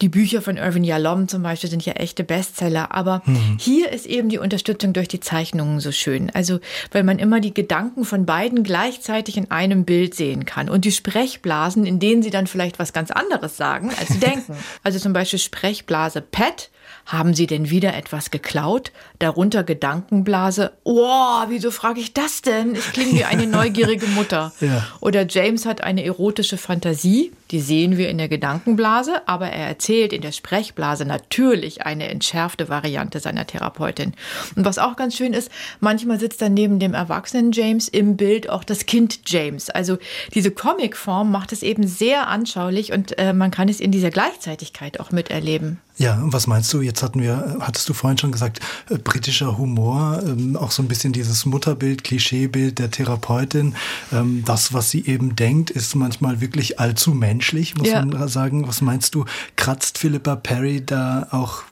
die 0.01 0.09
Bücher 0.09 0.43
von 0.43 0.57
Irvin 0.57 0.83
Yalom 0.83 1.27
zum 1.27 1.41
Beispiel 1.41 1.69
sind 1.69 1.83
ja 1.85 1.93
echte 1.93 2.23
Bestseller. 2.23 2.93
Aber 2.93 3.23
mhm. 3.25 3.57
hier 3.57 3.91
ist 3.91 4.05
eben 4.05 4.29
die 4.29 4.38
Unterstützung 4.38 4.93
durch 4.93 5.07
die 5.07 5.19
Zeichnungen 5.19 5.79
so 5.79 5.91
schön. 5.91 6.29
Also 6.29 6.59
weil 6.91 7.03
man 7.03 7.17
immer 7.17 7.39
die 7.39 7.55
Gedanken 7.55 8.05
von 8.05 8.27
beiden 8.27 8.63
gleichzeitig 8.63 9.35
in 9.35 9.49
einem 9.49 9.83
Bild 9.85 10.13
sehen 10.13 10.45
kann 10.45 10.58
kann 10.59 10.69
und 10.69 10.85
die 10.85 10.91
Sprechblasen, 10.91 11.85
in 11.85 11.99
denen 11.99 12.21
sie 12.21 12.29
dann 12.29 12.47
vielleicht 12.47 12.79
was 12.79 12.93
ganz 12.93 13.11
anderes 13.11 13.57
sagen, 13.57 13.91
als 13.99 14.09
sie 14.09 14.19
denken. 14.19 14.55
Also 14.83 14.99
zum 14.99 15.13
Beispiel 15.13 15.39
Sprechblase 15.39 16.21
Pet 16.21 16.69
haben 17.05 17.33
Sie 17.33 17.47
denn 17.47 17.69
wieder 17.69 17.95
etwas 17.95 18.29
geklaut? 18.29 18.91
Darunter 19.19 19.63
Gedankenblase. 19.63 20.71
Oh, 20.83 21.43
wieso 21.49 21.71
frage 21.71 21.99
ich 21.99 22.13
das 22.13 22.41
denn? 22.41 22.75
Ich 22.75 22.93
klinge 22.93 23.13
wie 23.13 23.25
eine 23.25 23.47
neugierige 23.47 24.07
Mutter. 24.07 24.53
ja. 24.61 24.85
Oder 25.01 25.27
James 25.27 25.65
hat 25.65 25.83
eine 25.83 26.03
erotische 26.05 26.57
Fantasie. 26.57 27.31
Die 27.51 27.59
sehen 27.59 27.97
wir 27.97 28.09
in 28.09 28.17
der 28.17 28.29
Gedankenblase, 28.29 29.27
aber 29.27 29.49
er 29.49 29.67
erzählt 29.67 30.13
in 30.13 30.21
der 30.21 30.31
Sprechblase 30.31 31.03
natürlich 31.03 31.85
eine 31.85 32.07
entschärfte 32.07 32.69
Variante 32.69 33.19
seiner 33.19 33.45
Therapeutin. 33.45 34.13
Und 34.55 34.65
was 34.65 34.77
auch 34.77 34.95
ganz 34.95 35.15
schön 35.15 35.33
ist, 35.33 35.51
manchmal 35.79 36.19
sitzt 36.19 36.41
dann 36.41 36.53
neben 36.53 36.79
dem 36.79 36.93
erwachsenen 36.93 37.51
James 37.51 37.88
im 37.88 38.17
Bild 38.17 38.49
auch 38.49 38.63
das 38.63 38.85
Kind 38.85 39.21
James. 39.25 39.69
Also 39.69 39.97
diese 40.33 40.51
Comicform 40.51 41.31
macht 41.31 41.51
es 41.51 41.63
eben 41.63 41.88
sehr 41.88 42.27
anschaulich 42.27 42.93
und 42.93 43.17
äh, 43.17 43.33
man 43.33 43.51
kann 43.51 43.67
es 43.67 43.79
in 43.79 43.91
dieser 43.91 44.11
Gleichzeitigkeit 44.11 44.99
auch 44.99 45.11
miterleben. 45.11 45.79
Ja, 45.97 46.13
und 46.15 46.31
was 46.31 46.47
meinst 46.47 46.71
du? 46.71 46.81
Jetzt 46.81 47.03
hatten 47.03 47.21
wir, 47.21 47.57
hattest 47.59 47.89
du 47.89 47.93
vorhin 47.93 48.17
schon 48.17 48.31
gesagt, 48.31 48.61
äh, 48.89 48.97
britischer 49.09 49.57
Humor, 49.57 50.21
ähm, 50.23 50.55
auch 50.55 50.69
so 50.69 50.83
ein 50.83 50.87
bisschen 50.87 51.13
dieses 51.13 51.45
Mutterbild, 51.47 52.03
Klischeebild 52.03 52.77
der 52.77 52.91
Therapeutin. 52.91 53.75
Ähm, 54.13 54.43
das, 54.45 54.71
was 54.71 54.91
sie 54.91 55.03
eben 55.07 55.35
denkt, 55.35 55.71
ist 55.71 55.95
manchmal 55.95 56.41
wirklich 56.41 56.79
allzu 56.79 57.15
menschlich, 57.15 57.75
muss 57.75 57.87
ja. 57.87 58.05
man 58.05 58.27
sagen. 58.27 58.67
Was 58.67 58.81
meinst 58.81 59.15
du? 59.15 59.25
Kratzt 59.55 59.97
Philippa 59.97 60.35
Perry 60.35 60.85
da 60.85 61.27
auch 61.31 61.63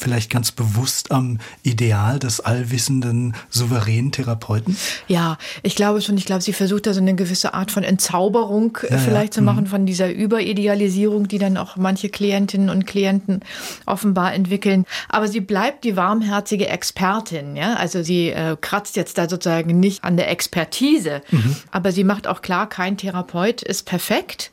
vielleicht 0.00 0.30
ganz 0.30 0.52
bewusst 0.52 1.10
am 1.12 1.38
Ideal 1.62 2.18
des 2.18 2.40
allwissenden, 2.40 3.34
souveränen 3.48 4.12
Therapeuten? 4.12 4.76
Ja, 5.08 5.38
ich 5.62 5.74
glaube 5.74 6.00
schon. 6.00 6.16
Ich 6.16 6.24
glaube, 6.24 6.42
sie 6.42 6.52
versucht 6.52 6.86
da 6.86 6.94
so 6.94 7.00
eine 7.00 7.14
gewisse 7.14 7.54
Art 7.54 7.70
von 7.70 7.82
Entzauberung 7.82 8.78
äh, 8.82 8.92
ja, 8.92 8.98
vielleicht 8.98 9.34
ja. 9.34 9.40
zu 9.40 9.42
machen, 9.42 9.64
mhm. 9.64 9.68
von 9.68 9.86
dieser 9.86 10.10
Überidealisierung, 10.10 11.28
die 11.28 11.38
dann 11.38 11.56
auch 11.56 11.76
manche 11.76 12.08
Klientinnen 12.08 12.70
und 12.70 12.86
Klienten 12.86 13.40
offenbar 13.86 14.34
entwickeln. 14.34 14.84
Aber 15.08 15.28
sie 15.28 15.40
bleibt 15.40 15.84
die 15.84 15.96
warmherzige 15.96 16.68
Expertin. 16.68 17.56
Ja? 17.56 17.74
Also 17.74 18.02
sie 18.02 18.30
äh, 18.30 18.56
kratzt 18.60 18.96
jetzt 18.96 19.18
da 19.18 19.28
sozusagen 19.28 19.78
nicht 19.78 20.04
an 20.04 20.16
der 20.16 20.30
Expertise, 20.30 21.22
mhm. 21.30 21.56
aber 21.70 21.92
sie 21.92 22.04
macht 22.04 22.26
auch 22.26 22.42
klar, 22.42 22.68
kein 22.68 22.96
Therapeut 22.96 23.62
ist 23.62 23.84
perfekt. 23.84 24.50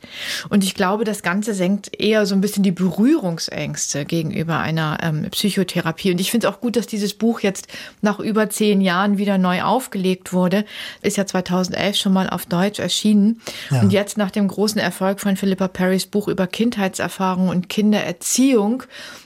Und 0.48 0.64
ich 0.64 0.74
glaube, 0.74 1.04
das 1.04 1.22
Ganze 1.22 1.54
senkt 1.54 1.98
eher 1.98 2.26
so 2.26 2.34
ein 2.34 2.40
bisschen 2.40 2.62
die 2.62 2.72
Berührungsängste 2.72 4.04
gegenüber 4.04 4.58
einer 4.58 4.98
ähm, 5.02 5.26
Psychotherapie. 5.38 6.10
Und 6.10 6.20
ich 6.20 6.32
finde 6.32 6.48
es 6.48 6.52
auch 6.52 6.60
gut, 6.60 6.74
dass 6.74 6.88
dieses 6.88 7.14
Buch 7.14 7.40
jetzt 7.40 7.68
nach 8.02 8.18
über 8.18 8.50
zehn 8.50 8.80
Jahren 8.80 9.18
wieder 9.18 9.38
neu 9.38 9.62
aufgelegt 9.62 10.32
wurde. 10.32 10.64
Ist 11.00 11.16
ja 11.16 11.26
2011 11.26 11.96
schon 11.96 12.12
mal 12.12 12.28
auf 12.28 12.46
Deutsch 12.46 12.80
erschienen. 12.80 13.40
Ja. 13.70 13.80
Und 13.80 13.92
jetzt 13.92 14.18
nach 14.18 14.32
dem 14.32 14.48
großen 14.48 14.80
Erfolg 14.80 15.20
von 15.20 15.36
Philippa 15.36 15.68
Perrys 15.68 16.06
Buch 16.06 16.26
über 16.26 16.48
Kindheitserfahrung 16.48 17.48
und 17.48 17.68
Kindererziehung, 17.68 18.82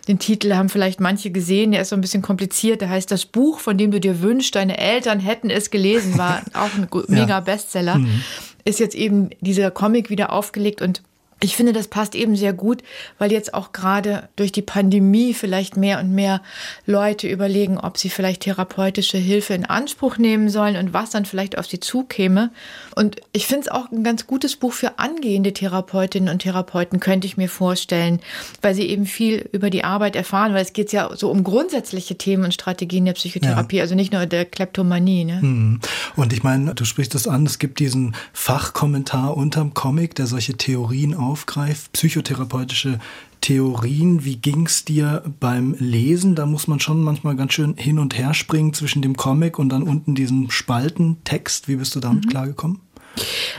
den 0.09 0.19
Titel 0.19 0.53
haben 0.55 0.69
vielleicht 0.69 1.01
manche 1.01 1.31
gesehen, 1.31 1.73
der 1.73 1.83
ist 1.83 1.91
so 1.91 1.97
ein 1.97 2.01
bisschen 2.01 2.23
kompliziert. 2.23 2.81
Der 2.81 2.91
heißt 2.91 3.11
Das 3.11 3.25
Buch, 3.25 3.61
von 3.61 3.79
dem 3.79 3.91
du 3.91 4.01
dir 4.01 4.21
wünschst, 4.21 4.55
deine 4.55 4.77
Eltern 4.77 5.19
hätten 5.21 5.49
es 5.49 5.71
gelesen, 5.71 6.19
war 6.19 6.43
auch 6.53 6.75
ein 6.77 6.89
mega 7.09 7.41
Bestseller. 7.41 7.99
Mhm. 7.99 8.23
Ist 8.65 8.81
jetzt 8.81 8.95
eben 8.95 9.31
dieser 9.41 9.71
Comic 9.71 10.11
wieder 10.11 10.33
aufgelegt 10.33 10.83
und 10.83 11.03
ich 11.43 11.57
finde, 11.57 11.73
das 11.73 11.89
passt 11.89 12.15
eben 12.15 12.37
sehr 12.37 12.53
gut, 12.53 12.83
weil 13.19 13.33
jetzt 13.33 13.53
auch 13.53 13.73
gerade 13.73 14.29
durch 14.37 14.53
die 14.53 14.63
Pandemie 14.63 15.35
vielleicht 15.35 15.77
mehr 15.77 15.99
und 15.99 16.13
mehr 16.15 16.41
Leute 16.87 17.29
überlegen, 17.29 17.79
ob 17.79 17.99
sie 17.99 18.11
vielleicht 18.11 18.43
therapeutische 18.43 19.19
Hilfe 19.19 19.53
in 19.55 19.65
Anspruch 19.65 20.19
nehmen 20.19 20.49
sollen 20.49 20.77
und 20.77 20.95
was 20.95 21.11
dann 21.11 21.25
vielleicht 21.25 21.59
auf 21.59 21.67
sie 21.67 21.81
zukäme. 21.81 22.51
Und 22.95 23.17
ich 23.33 23.47
finde 23.47 23.63
es 23.63 23.69
auch 23.69 23.91
ein 23.91 24.05
ganz 24.05 24.27
gutes 24.29 24.55
Buch 24.55 24.73
für 24.73 25.01
angehende 25.01 25.53
Therapeutinnen 25.53 26.33
und 26.33 26.43
Therapeuten, 26.43 27.01
könnte 27.01 27.27
ich 27.27 27.37
mir 27.37 27.49
vorstellen, 27.49 28.21
weil 28.61 28.75
sie 28.75 28.87
eben 28.87 29.07
viel 29.07 29.49
über 29.51 29.71
die 29.71 29.83
Arbeit 29.83 30.15
erfahren, 30.15 30.55
weil 30.55 30.63
es 30.63 30.73
geht 30.73 30.93
ja 30.93 31.11
so 31.17 31.29
um 31.29 31.43
grundsätzliche 31.43 32.17
Themen 32.17 32.45
und 32.45 32.55
Strategien 32.55 33.05
der 33.05 33.15
Psychotherapie, 33.15 33.77
ja. 33.77 33.83
also 33.83 33.97
nicht 33.97 34.13
nur 34.13 34.27
der 34.27 34.45
Kleptomanie. 34.45 35.25
Ne? 35.25 35.41
Mhm. 35.43 35.81
Und 36.15 36.33
ich 36.33 36.45
meine, 36.45 36.75
du 36.75 36.85
sprichst 36.85 37.17
das 37.17 37.27
an, 37.27 37.47
es 37.47 37.59
gibt 37.59 37.81
diesen 37.81 38.15
Fachkommentar 38.33 39.37
unterm 39.37 39.75
Comic, 39.75 40.15
der 40.15 40.27
solche 40.27 40.57
Theorien 40.57 41.15
auch 41.15 41.32
aufgreift, 41.33 41.93
psychotherapeutische 41.93 42.99
Theorien. 43.41 44.23
Wie 44.23 44.37
ging 44.37 44.67
es 44.67 44.85
dir 44.85 45.23
beim 45.41 45.75
Lesen? 45.79 46.35
Da 46.35 46.45
muss 46.45 46.69
man 46.69 46.79
schon 46.79 47.03
manchmal 47.03 47.37
ganz 47.37 47.55
schön 47.55 47.75
hin 47.77 47.99
und 47.99 48.17
her 48.19 48.35
springen 48.35 48.75
zwischen 48.75 49.01
dem 49.01 49.17
Comic 49.17 49.59
und 49.59 49.71
dann 49.71 49.83
unten 49.83 50.15
diesem 50.15 50.51
Spaltentext. 50.51 51.69
Wie 51.69 51.77
bist 51.77 51.95
du 51.95 52.01
damit 52.01 52.27
mhm. 52.27 52.29
klargekommen? 52.29 52.81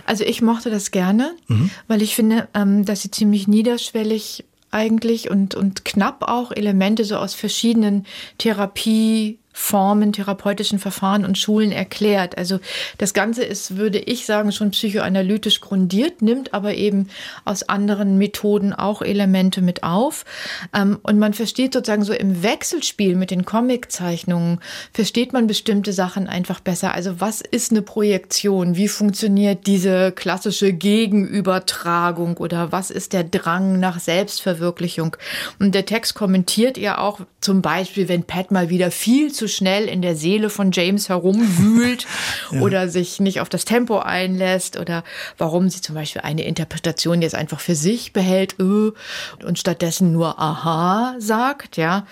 Also 0.05 0.23
ich 0.23 0.43
mochte 0.43 0.69
das 0.69 0.91
gerne, 0.91 1.35
mhm. 1.47 1.71
weil 1.87 2.03
ich 2.03 2.15
finde, 2.15 2.47
ähm, 2.53 2.85
dass 2.85 3.01
sie 3.01 3.09
ziemlich 3.09 3.47
niederschwellig 3.47 4.45
eigentlich 4.69 5.31
und, 5.31 5.55
und 5.55 5.83
knapp 5.83 6.23
auch 6.27 6.51
Elemente 6.51 7.05
so 7.05 7.17
aus 7.17 7.33
verschiedenen 7.33 8.05
Therapie 8.37 9.39
Formen, 9.53 10.11
therapeutischen 10.11 10.79
Verfahren 10.79 11.23
und 11.23 11.37
Schulen 11.37 11.71
erklärt. 11.71 12.37
Also 12.37 12.59
das 12.97 13.13
Ganze 13.13 13.43
ist, 13.43 13.77
würde 13.77 13.99
ich 13.99 14.25
sagen, 14.25 14.51
schon 14.51 14.71
psychoanalytisch 14.71 15.61
grundiert, 15.61 16.23
nimmt 16.23 16.55
aber 16.55 16.73
eben 16.73 17.07
aus 17.45 17.69
anderen 17.69 18.17
Methoden 18.17 18.73
auch 18.73 19.03
Elemente 19.03 19.61
mit 19.61 19.83
auf. 19.83 20.25
Ähm, 20.73 20.99
und 21.03 21.19
man 21.19 21.33
versteht 21.35 21.73
sozusagen 21.73 22.03
so 22.03 22.13
im 22.13 22.41
Wechselspiel 22.41 23.15
mit 23.15 23.29
den 23.29 23.45
Comiczeichnungen, 23.45 24.59
versteht 24.91 25.33
man 25.33 25.45
bestimmte 25.45 25.93
Sachen 25.93 26.27
einfach 26.27 26.59
besser. 26.59 26.93
Also 26.93 27.21
was 27.21 27.41
ist 27.41 27.71
eine 27.71 27.83
Projektion? 27.83 28.75
Wie 28.75 28.87
funktioniert 28.87 29.67
diese 29.67 30.11
klassische 30.11 30.73
Gegenübertragung 30.73 32.37
oder 32.37 32.71
was 32.71 32.89
ist 32.89 33.13
der 33.13 33.23
Drang 33.23 33.79
nach 33.79 33.99
Selbstverwirklichung? 33.99 35.15
Und 35.59 35.75
der 35.75 35.85
Text 35.85 36.15
kommentiert 36.15 36.79
ja 36.79 36.97
auch 36.97 37.19
zum 37.39 37.61
Beispiel, 37.61 38.09
wenn 38.09 38.23
Pat 38.23 38.49
mal 38.51 38.69
wieder 38.69 38.89
viel 38.89 39.31
zu 39.31 39.42
zu 39.43 39.49
schnell 39.49 39.89
in 39.89 40.01
der 40.01 40.15
Seele 40.15 40.49
von 40.49 40.71
James 40.71 41.09
herumwühlt 41.09 42.07
ja. 42.51 42.61
oder 42.61 42.87
sich 42.87 43.19
nicht 43.19 43.41
auf 43.41 43.49
das 43.49 43.65
Tempo 43.65 43.99
einlässt 43.99 44.79
oder 44.79 45.03
warum 45.37 45.69
sie 45.69 45.81
zum 45.81 45.95
Beispiel 45.95 46.21
eine 46.21 46.45
Interpretation 46.45 47.21
jetzt 47.21 47.35
einfach 47.35 47.59
für 47.59 47.75
sich 47.75 48.13
behält 48.13 48.55
äh, 48.57 48.91
und 49.45 49.59
stattdessen 49.59 50.13
nur 50.13 50.39
Aha 50.39 51.15
sagt, 51.19 51.75
ja. 51.75 52.07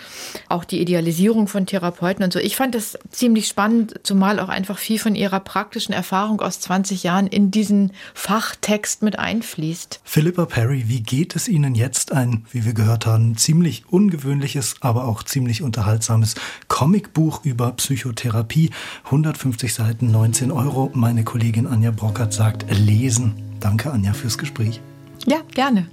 Auch 0.49 0.65
die 0.65 0.81
Idealisierung 0.81 1.47
von 1.47 1.65
Therapeuten 1.65 2.21
und 2.25 2.33
so. 2.33 2.39
Ich 2.39 2.57
fand 2.57 2.75
das 2.75 2.99
ziemlich 3.11 3.47
spannend, 3.47 4.01
zumal 4.03 4.41
auch 4.41 4.49
einfach 4.49 4.77
viel 4.77 4.99
von 4.99 5.15
ihrer 5.15 5.39
praktischen 5.39 5.93
Erfahrung 5.93 6.41
aus 6.41 6.59
20 6.59 7.03
Jahren 7.03 7.27
in 7.27 7.49
diesen 7.49 7.93
Fachtext 8.13 9.03
mit 9.03 9.17
einfließt. 9.17 10.01
Philippa 10.03 10.45
Perry, 10.47 10.83
wie 10.87 11.01
geht 11.01 11.37
es 11.37 11.47
Ihnen 11.47 11.75
jetzt 11.75 12.11
ein, 12.11 12.45
wie 12.51 12.65
wir 12.65 12.73
gehört 12.73 13.05
haben, 13.05 13.37
ziemlich 13.37 13.85
ungewöhnliches, 13.87 14.75
aber 14.81 15.05
auch 15.05 15.23
ziemlich 15.23 15.61
unterhaltsames 15.61 16.35
Comicbuch 16.67 17.20
Buch 17.21 17.41
über 17.43 17.73
Psychotherapie. 17.73 18.71
150 19.03 19.71
Seiten, 19.71 20.09
19 20.09 20.51
Euro. 20.51 20.89
Meine 20.95 21.23
Kollegin 21.23 21.67
Anja 21.67 21.91
Brockert 21.91 22.33
sagt 22.33 22.65
lesen. 22.71 23.35
Danke, 23.59 23.91
Anja, 23.91 24.13
fürs 24.13 24.39
Gespräch. 24.39 24.81
Ja, 25.27 25.41
gerne. 25.53 25.85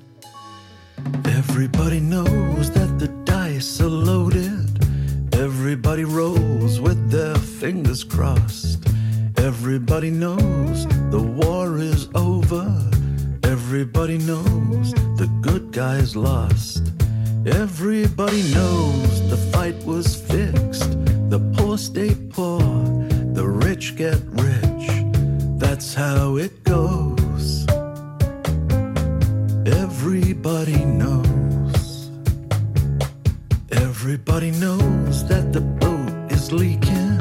Everybody 1.24 2.00
knows 2.00 2.72
that 2.72 2.98
the 2.98 3.10
dice 3.26 3.78
are 3.82 3.90
loaded. 3.90 4.70
Everybody 5.32 6.04
rolls 6.04 6.80
with 6.80 6.96
their 7.10 7.36
fingers 7.36 8.02
crossed. 8.02 8.78
Everybody 9.36 10.10
knows 10.10 10.86
the 11.10 11.20
war 11.20 11.76
is 11.76 12.08
over. 12.14 12.72
Everybody 13.44 14.16
knows 14.16 14.94
the 15.18 15.28
good 15.42 15.72
guys 15.72 16.16
lost. 16.16 16.90
Everybody 17.44 18.42
knows 18.54 19.28
the 19.28 19.36
fight 19.52 19.76
was 19.84 20.16
fixed. 20.16 20.67
The 21.28 21.40
poor 21.58 21.76
stay 21.76 22.14
poor, 22.30 22.58
the 23.34 23.46
rich 23.46 23.96
get 23.96 24.18
rich. 24.32 24.88
That's 25.58 25.92
how 25.92 26.36
it 26.36 26.64
goes. 26.64 27.66
Everybody 29.66 30.84
knows. 30.86 32.10
Everybody 33.70 34.52
knows 34.52 35.28
that 35.28 35.52
the 35.52 35.60
boat 35.60 36.32
is 36.32 36.50
leaking. 36.50 37.20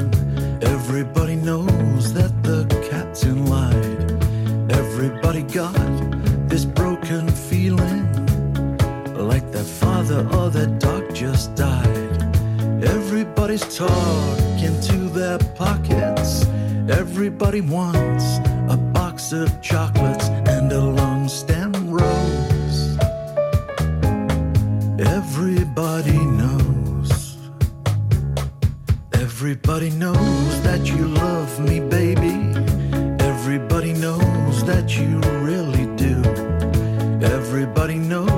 Everybody 0.62 1.36
knows 1.36 2.14
that 2.14 2.32
the 2.42 2.64
cat's 2.90 3.24
in 3.24 3.44
line. 3.44 4.70
Everybody 4.70 5.42
got 5.42 5.76
this 6.48 6.64
broken 6.64 7.28
feeling 7.28 8.06
like 9.18 9.52
their 9.52 9.70
father 9.82 10.26
or 10.32 10.48
their 10.48 10.72
dog 10.78 11.14
just 11.14 11.54
died. 11.54 11.97
Everybody's 13.50 13.78
talking 13.78 14.78
to 14.78 15.08
their 15.08 15.38
pockets. 15.56 16.44
Everybody 16.90 17.62
wants 17.62 18.36
a 18.68 18.76
box 18.92 19.32
of 19.32 19.48
chocolates 19.62 20.26
and 20.52 20.70
a 20.70 20.84
long 20.84 21.30
stem 21.30 21.72
rose. 21.88 22.98
Everybody 25.00 26.18
knows. 26.18 27.38
Everybody 29.14 29.88
knows 29.92 30.62
that 30.62 30.82
you 30.84 31.08
love 31.08 31.58
me, 31.58 31.80
baby. 31.80 32.34
Everybody 33.24 33.94
knows 33.94 34.62
that 34.64 34.98
you 34.98 35.20
really 35.40 35.86
do. 35.96 36.16
Everybody 37.26 37.94
knows 37.94 38.37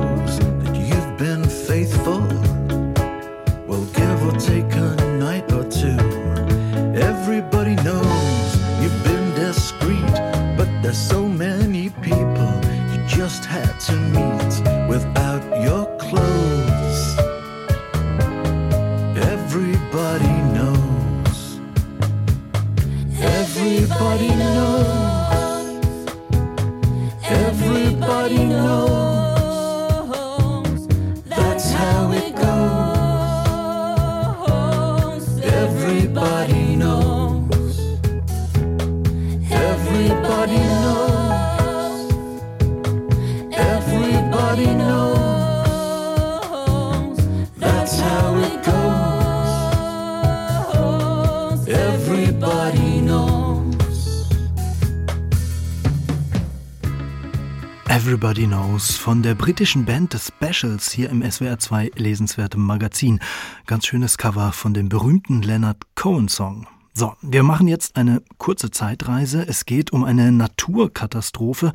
Everybody 58.41 58.57
Knows 58.57 58.97
von 58.97 59.23
der 59.23 59.35
britischen 59.35 59.85
Band 59.85 60.15
The 60.15 60.19
Specials 60.19 60.91
hier 60.91 61.11
im 61.11 61.23
SWR 61.31 61.59
2 61.59 61.91
lesenswertem 61.97 62.63
Magazin. 62.63 63.21
Ganz 63.67 63.85
schönes 63.85 64.17
Cover 64.17 64.53
von 64.53 64.73
dem 64.73 64.89
berühmten 64.89 65.43
Leonard 65.43 65.77
Cohen 65.95 66.29
Song. 66.29 66.67
So, 66.93 67.15
wir 67.23 67.45
machen 67.45 67.69
jetzt 67.69 67.95
eine 67.95 68.21
kurze 68.39 68.73
Zeitreise. 68.73 69.47
Es 69.47 69.65
geht 69.65 69.93
um 69.93 70.03
eine 70.03 70.33
Naturkatastrophe 70.33 71.73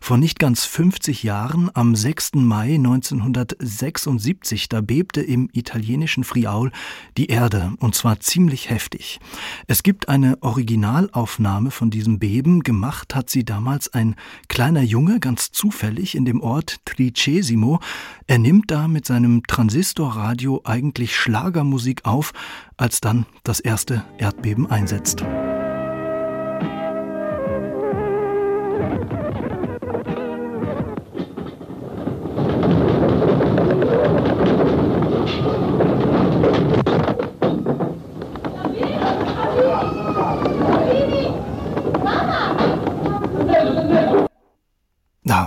von 0.00 0.18
nicht 0.18 0.40
ganz 0.40 0.64
50 0.64 1.22
Jahren. 1.22 1.70
Am 1.72 1.94
6. 1.94 2.34
Mai 2.34 2.74
1976, 2.74 4.68
da 4.68 4.80
bebte 4.80 5.22
im 5.22 5.48
italienischen 5.52 6.24
Friaul 6.24 6.72
die 7.16 7.26
Erde, 7.26 7.74
und 7.78 7.94
zwar 7.94 8.18
ziemlich 8.18 8.68
heftig. 8.68 9.20
Es 9.68 9.84
gibt 9.84 10.08
eine 10.08 10.42
Originalaufnahme 10.42 11.70
von 11.70 11.90
diesem 11.90 12.18
Beben. 12.18 12.64
Gemacht 12.64 13.14
hat 13.14 13.30
sie 13.30 13.44
damals 13.44 13.94
ein 13.94 14.16
kleiner 14.48 14.82
Junge, 14.82 15.20
ganz 15.20 15.52
zufällig 15.52 16.16
in 16.16 16.24
dem 16.24 16.40
Ort 16.40 16.80
Tricesimo. 16.86 17.78
Er 18.26 18.38
nimmt 18.38 18.72
da 18.72 18.88
mit 18.88 19.06
seinem 19.06 19.44
Transistorradio 19.44 20.62
eigentlich 20.64 21.14
Schlagermusik 21.14 22.04
auf, 22.04 22.32
als 22.76 23.00
dann 23.00 23.26
das 23.44 23.60
erste 23.60 24.04
Erdbeben 24.18 24.70
einsetzt. 24.70 25.24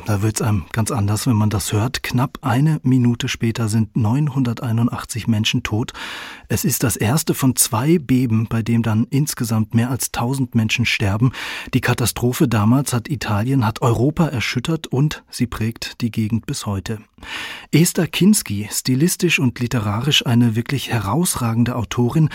Da 0.09 0.23
wird's 0.23 0.41
einem 0.41 0.65
ganz 0.71 0.89
anders, 0.89 1.27
wenn 1.27 1.35
man 1.35 1.51
das 1.51 1.71
hört. 1.71 2.01
Knapp 2.01 2.39
eine 2.41 2.79
Minute 2.81 3.27
später 3.27 3.69
sind 3.69 3.95
981 3.95 5.27
Menschen 5.27 5.61
tot. 5.61 5.93
Es 6.47 6.65
ist 6.65 6.81
das 6.81 6.95
erste 6.95 7.35
von 7.35 7.55
zwei 7.55 7.99
Beben, 7.99 8.47
bei 8.49 8.63
dem 8.63 8.81
dann 8.81 9.05
insgesamt 9.11 9.75
mehr 9.75 9.91
als 9.91 10.07
1000 10.07 10.55
Menschen 10.55 10.85
sterben. 10.85 11.31
Die 11.75 11.81
Katastrophe 11.81 12.47
damals 12.47 12.91
hat 12.91 13.07
Italien, 13.07 13.67
hat 13.67 13.83
Europa 13.83 14.25
erschüttert 14.25 14.87
und 14.87 15.23
sie 15.29 15.45
prägt 15.45 16.01
die 16.01 16.09
Gegend 16.09 16.47
bis 16.47 16.65
heute. 16.65 16.97
Esther 17.71 18.07
Kinski, 18.07 18.67
stilistisch 18.71 19.39
und 19.39 19.59
literarisch 19.59 20.25
eine 20.25 20.55
wirklich 20.55 20.89
herausragende 20.89 21.75
Autorin, 21.75 22.29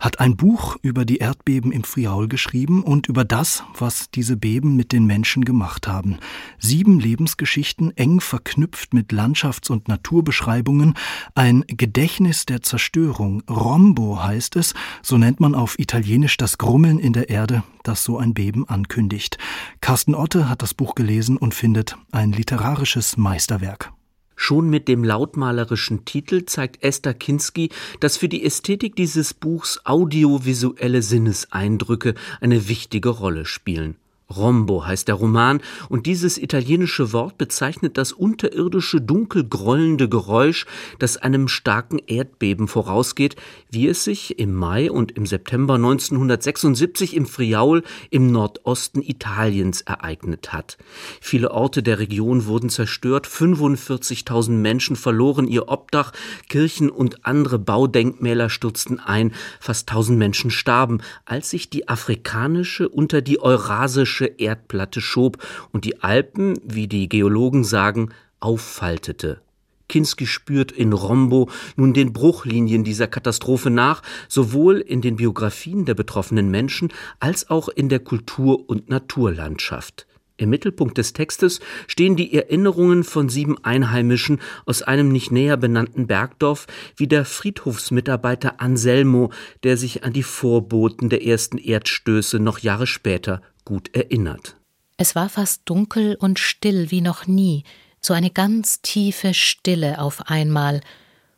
hat 0.00 0.18
ein 0.18 0.36
Buch 0.36 0.76
über 0.82 1.04
die 1.04 1.18
Erdbeben 1.18 1.72
im 1.72 1.84
Friaul 1.84 2.26
geschrieben 2.26 2.82
und 2.82 3.06
über 3.06 3.24
das, 3.24 3.62
was 3.78 4.10
diese 4.10 4.36
Beben 4.36 4.74
mit 4.74 4.92
den 4.92 5.04
Menschen 5.04 5.44
gemacht 5.44 5.86
haben. 5.86 6.18
Sieben 6.58 6.98
Lebensgeschichten, 7.20 7.94
eng 7.98 8.20
verknüpft 8.20 8.94
mit 8.94 9.12
Landschafts- 9.12 9.70
und 9.70 9.88
Naturbeschreibungen, 9.88 10.94
ein 11.34 11.64
Gedächtnis 11.66 12.46
der 12.46 12.62
Zerstörung. 12.62 13.42
Rombo 13.46 14.22
heißt 14.22 14.56
es, 14.56 14.72
so 15.02 15.18
nennt 15.18 15.38
man 15.38 15.54
auf 15.54 15.78
Italienisch 15.78 16.38
das 16.38 16.56
Grummeln 16.56 16.98
in 16.98 17.12
der 17.12 17.28
Erde, 17.28 17.62
das 17.82 18.04
so 18.04 18.16
ein 18.16 18.32
Beben 18.32 18.66
ankündigt. 18.66 19.36
Carsten 19.82 20.14
Otte 20.14 20.48
hat 20.48 20.62
das 20.62 20.72
Buch 20.72 20.94
gelesen 20.94 21.36
und 21.36 21.52
findet 21.52 21.94
ein 22.10 22.32
literarisches 22.32 23.18
Meisterwerk. 23.18 23.92
Schon 24.34 24.70
mit 24.70 24.88
dem 24.88 25.04
lautmalerischen 25.04 26.06
Titel 26.06 26.46
zeigt 26.46 26.82
Esther 26.82 27.12
Kinski, 27.12 27.68
dass 28.00 28.16
für 28.16 28.30
die 28.30 28.42
Ästhetik 28.46 28.96
dieses 28.96 29.34
Buchs 29.34 29.78
audiovisuelle 29.84 31.02
Sinneseindrücke 31.02 32.14
eine 32.40 32.66
wichtige 32.66 33.10
Rolle 33.10 33.44
spielen. 33.44 33.96
Rombo 34.34 34.86
heißt 34.86 35.08
der 35.08 35.16
Roman, 35.16 35.60
und 35.88 36.06
dieses 36.06 36.38
italienische 36.38 37.12
Wort 37.12 37.36
bezeichnet 37.36 37.98
das 37.98 38.12
unterirdische, 38.12 39.00
dunkel 39.00 39.44
grollende 39.44 40.08
Geräusch, 40.08 40.66
das 40.98 41.16
einem 41.16 41.48
starken 41.48 41.98
Erdbeben 41.98 42.68
vorausgeht, 42.68 43.36
wie 43.70 43.88
es 43.88 44.04
sich 44.04 44.38
im 44.38 44.54
Mai 44.54 44.90
und 44.90 45.12
im 45.12 45.26
September 45.26 45.74
1976 45.74 47.16
im 47.16 47.26
Friaul 47.26 47.82
im 48.10 48.30
Nordosten 48.30 49.02
Italiens 49.02 49.80
ereignet 49.82 50.52
hat. 50.52 50.78
Viele 51.20 51.50
Orte 51.50 51.82
der 51.82 51.98
Region 51.98 52.46
wurden 52.46 52.70
zerstört, 52.70 53.26
45.000 53.26 54.50
Menschen 54.50 54.96
verloren 54.96 55.48
ihr 55.48 55.68
Obdach, 55.68 56.12
Kirchen 56.48 56.90
und 56.90 57.26
andere 57.26 57.58
Baudenkmäler 57.58 58.50
stürzten 58.50 59.00
ein, 59.00 59.32
fast 59.58 59.90
1000 59.90 60.18
Menschen 60.18 60.50
starben, 60.50 61.00
als 61.24 61.50
sich 61.50 61.70
die 61.70 61.88
afrikanische 61.88 62.88
unter 62.88 63.22
die 63.22 63.40
eurasische 63.40 64.19
irdische 64.20 64.34
Erdplatte 64.38 65.00
schob 65.00 65.38
und 65.72 65.84
die 65.84 66.02
Alpen, 66.02 66.58
wie 66.64 66.88
die 66.88 67.08
Geologen 67.08 67.64
sagen, 67.64 68.10
auffaltete. 68.40 69.40
Kinski 69.88 70.26
spürt 70.26 70.70
in 70.70 70.92
Rombo 70.92 71.50
nun 71.76 71.92
den 71.94 72.12
Bruchlinien 72.12 72.84
dieser 72.84 73.08
Katastrophe 73.08 73.70
nach, 73.70 74.02
sowohl 74.28 74.78
in 74.78 75.00
den 75.00 75.16
Biografien 75.16 75.84
der 75.84 75.94
betroffenen 75.94 76.48
Menschen 76.48 76.92
als 77.18 77.50
auch 77.50 77.68
in 77.68 77.88
der 77.88 77.98
Kultur- 77.98 78.68
und 78.68 78.88
Naturlandschaft. 78.88 80.06
Im 80.40 80.48
Mittelpunkt 80.48 80.96
des 80.96 81.12
Textes 81.12 81.60
stehen 81.86 82.16
die 82.16 82.32
Erinnerungen 82.32 83.04
von 83.04 83.28
sieben 83.28 83.62
Einheimischen 83.62 84.40
aus 84.64 84.80
einem 84.80 85.10
nicht 85.10 85.30
näher 85.30 85.58
benannten 85.58 86.06
Bergdorf, 86.06 86.66
wie 86.96 87.06
der 87.06 87.26
Friedhofsmitarbeiter 87.26 88.58
Anselmo, 88.58 89.32
der 89.64 89.76
sich 89.76 90.02
an 90.02 90.14
die 90.14 90.22
Vorboten 90.22 91.10
der 91.10 91.26
ersten 91.26 91.58
Erdstöße 91.58 92.38
noch 92.38 92.60
Jahre 92.60 92.86
später 92.86 93.42
gut 93.70 93.94
erinnert. 93.94 94.56
Es 94.96 95.14
war 95.14 95.28
fast 95.28 95.62
dunkel 95.64 96.16
und 96.16 96.40
still 96.40 96.90
wie 96.90 97.00
noch 97.00 97.28
nie, 97.28 97.62
so 98.00 98.12
eine 98.12 98.30
ganz 98.30 98.82
tiefe 98.82 99.32
Stille 99.32 100.00
auf 100.00 100.28
einmal, 100.28 100.80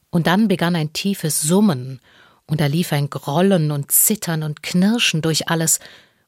und 0.08 0.26
dann 0.26 0.48
begann 0.48 0.74
ein 0.74 0.94
tiefes 0.94 1.42
Summen, 1.42 2.00
und 2.46 2.62
da 2.62 2.66
lief 2.66 2.94
ein 2.94 3.10
Grollen 3.10 3.70
und 3.70 3.92
Zittern 3.92 4.44
und 4.44 4.62
Knirschen 4.62 5.20
durch 5.20 5.50
alles, 5.50 5.78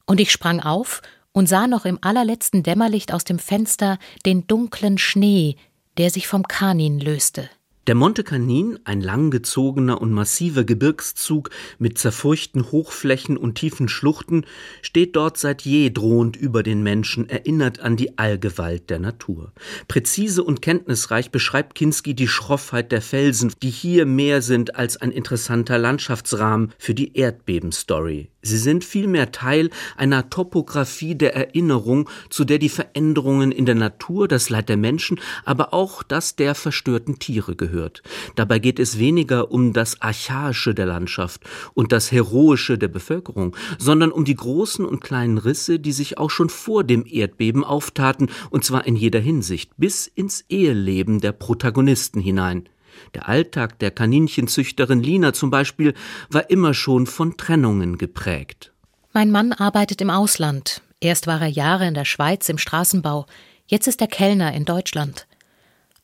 und 0.05 0.19
ich 0.19 0.31
sprang 0.31 0.59
auf 0.59 1.01
und 1.31 1.49
sah 1.49 1.65
noch 1.65 1.85
im 1.85 1.97
allerletzten 2.01 2.61
Dämmerlicht 2.61 3.11
aus 3.11 3.23
dem 3.23 3.39
Fenster 3.39 3.97
den 4.27 4.45
dunklen 4.45 4.99
Schnee, 4.99 5.55
der 5.97 6.11
sich 6.11 6.27
vom 6.27 6.43
Kanin 6.43 6.99
löste. 6.99 7.49
Der 7.87 7.93
Monte 7.93 8.23
Canin, 8.23 8.79
ein 8.83 8.99
langgezogener 8.99 10.01
und 10.01 10.11
massiver 10.11 10.63
Gebirgszug 10.63 11.51
mit 11.77 11.99
zerfurchten 11.99 12.71
Hochflächen 12.71 13.37
und 13.37 13.53
tiefen 13.59 13.89
Schluchten, 13.89 14.47
steht 14.81 15.15
dort 15.15 15.37
seit 15.37 15.61
je 15.61 15.91
drohend 15.91 16.35
über 16.35 16.63
den 16.63 16.81
Menschen, 16.81 17.29
erinnert 17.29 17.81
an 17.81 17.95
die 17.95 18.17
Allgewalt 18.17 18.89
der 18.89 18.97
Natur. 18.97 19.51
Präzise 19.87 20.43
und 20.43 20.63
kenntnisreich 20.63 21.29
beschreibt 21.29 21.75
Kinski 21.75 22.15
die 22.15 22.27
Schroffheit 22.27 22.91
der 22.91 23.03
Felsen, 23.03 23.53
die 23.61 23.69
hier 23.69 24.07
mehr 24.07 24.41
sind 24.41 24.75
als 24.75 24.97
ein 24.97 25.11
interessanter 25.11 25.77
Landschaftsrahmen 25.77 26.73
für 26.79 26.95
die 26.95 27.15
Erdbebenstory. 27.15 28.29
Sie 28.41 28.57
sind 28.57 28.83
vielmehr 28.83 29.31
Teil 29.31 29.71
einer 29.97 30.29
Topographie 30.29 31.15
der 31.15 31.35
Erinnerung, 31.35 32.09
zu 32.29 32.45
der 32.45 32.59
die 32.59 32.69
Veränderungen 32.69 33.51
in 33.51 33.65
der 33.65 33.73
Natur, 33.73 34.27
das 34.27 34.49
Leid 34.49 34.69
der 34.69 34.77
Menschen, 34.77 35.19
aber 35.45 35.73
auch 35.73 36.03
das 36.03 36.35
der 36.35 36.53
verstörten 36.53 37.17
Tiere 37.17 37.55
gehört. 37.75 38.01
Dabei 38.35 38.59
geht 38.59 38.79
es 38.79 38.99
weniger 38.99 39.51
um 39.51 39.73
das 39.73 40.01
Archaische 40.01 40.73
der 40.73 40.85
Landschaft 40.85 41.41
und 41.73 41.91
das 41.91 42.11
Heroische 42.11 42.77
der 42.77 42.87
Bevölkerung, 42.87 43.55
sondern 43.77 44.11
um 44.11 44.25
die 44.25 44.35
großen 44.35 44.85
und 44.85 45.01
kleinen 45.01 45.37
Risse, 45.37 45.79
die 45.79 45.91
sich 45.91 46.17
auch 46.17 46.29
schon 46.29 46.49
vor 46.49 46.83
dem 46.83 47.05
Erdbeben 47.05 47.63
auftaten, 47.63 48.29
und 48.49 48.63
zwar 48.63 48.87
in 48.87 48.95
jeder 48.95 49.19
Hinsicht, 49.19 49.71
bis 49.77 50.07
ins 50.07 50.45
Eheleben 50.49 51.19
der 51.19 51.33
Protagonisten 51.33 52.21
hinein. 52.21 52.69
Der 53.13 53.27
Alltag 53.27 53.77
der 53.79 53.91
Kaninchenzüchterin 53.91 55.03
Lina 55.03 55.33
zum 55.33 55.49
Beispiel 55.49 55.93
war 56.29 56.49
immer 56.49 56.73
schon 56.73 57.07
von 57.07 57.35
Trennungen 57.35 57.97
geprägt. 57.97 58.71
Mein 59.11 59.31
Mann 59.31 59.51
arbeitet 59.51 60.01
im 60.01 60.09
Ausland. 60.09 60.81
Erst 61.01 61.27
war 61.27 61.41
er 61.41 61.49
Jahre 61.49 61.87
in 61.87 61.93
der 61.93 62.05
Schweiz 62.05 62.47
im 62.47 62.57
Straßenbau, 62.57 63.25
jetzt 63.67 63.87
ist 63.87 63.99
er 63.99 64.07
Kellner 64.07 64.53
in 64.53 64.63
Deutschland. 64.63 65.27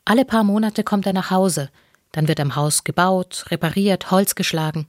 Alle 0.05 0.25
paar 0.25 0.43
Monate 0.43 0.83
kommt 0.83 1.05
er 1.05 1.13
nach 1.13 1.31
Hause, 1.31 1.69
dann 2.11 2.27
wird 2.27 2.39
am 2.39 2.55
Haus 2.55 2.83
gebaut, 2.83 3.45
repariert, 3.49 4.11
Holz 4.11 4.35
geschlagen. 4.35 4.87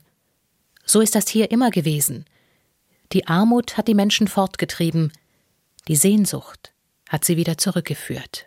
So 0.85 1.01
ist 1.01 1.15
das 1.15 1.29
hier 1.29 1.51
immer 1.51 1.71
gewesen. 1.71 2.25
Die 3.13 3.27
Armut 3.27 3.77
hat 3.77 3.89
die 3.89 3.95
Menschen 3.95 4.27
fortgetrieben, 4.27 5.13
die 5.89 5.97
Sehnsucht 5.97 6.73
hat 7.09 7.25
sie 7.25 7.37
wieder 7.37 7.59
zurückgeführt. 7.59 8.47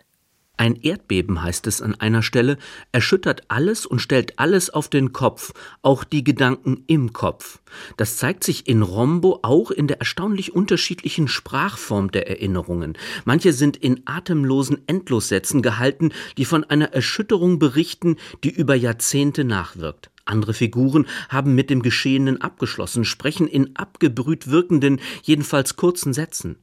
Ein 0.58 0.76
Erdbeben, 0.76 1.42
heißt 1.42 1.66
es 1.66 1.82
an 1.82 1.94
einer 1.96 2.22
Stelle, 2.22 2.56
erschüttert 2.90 3.42
alles 3.48 3.84
und 3.84 3.98
stellt 3.98 4.38
alles 4.38 4.70
auf 4.70 4.88
den 4.88 5.12
Kopf, 5.12 5.52
auch 5.82 6.02
die 6.02 6.24
Gedanken 6.24 6.82
im 6.86 7.12
Kopf. 7.12 7.60
Das 7.98 8.16
zeigt 8.16 8.42
sich 8.42 8.66
in 8.66 8.80
Rombo 8.80 9.40
auch 9.42 9.70
in 9.70 9.86
der 9.86 9.98
erstaunlich 9.98 10.54
unterschiedlichen 10.54 11.28
Sprachform 11.28 12.10
der 12.10 12.28
Erinnerungen. 12.28 12.96
Manche 13.26 13.52
sind 13.52 13.76
in 13.76 14.02
atemlosen 14.06 14.78
Endlossätzen 14.86 15.60
gehalten, 15.60 16.12
die 16.38 16.46
von 16.46 16.64
einer 16.64 16.92
Erschütterung 16.92 17.58
berichten, 17.58 18.16
die 18.42 18.50
über 18.50 18.74
Jahrzehnte 18.74 19.44
nachwirkt. 19.44 20.10
Andere 20.26 20.54
Figuren 20.54 21.06
haben 21.28 21.54
mit 21.54 21.70
dem 21.70 21.82
Geschehenen 21.82 22.40
abgeschlossen, 22.40 23.04
sprechen 23.04 23.46
in 23.46 23.76
abgebrüht 23.76 24.50
wirkenden, 24.50 25.00
jedenfalls 25.22 25.76
kurzen 25.76 26.12
Sätzen. 26.12 26.56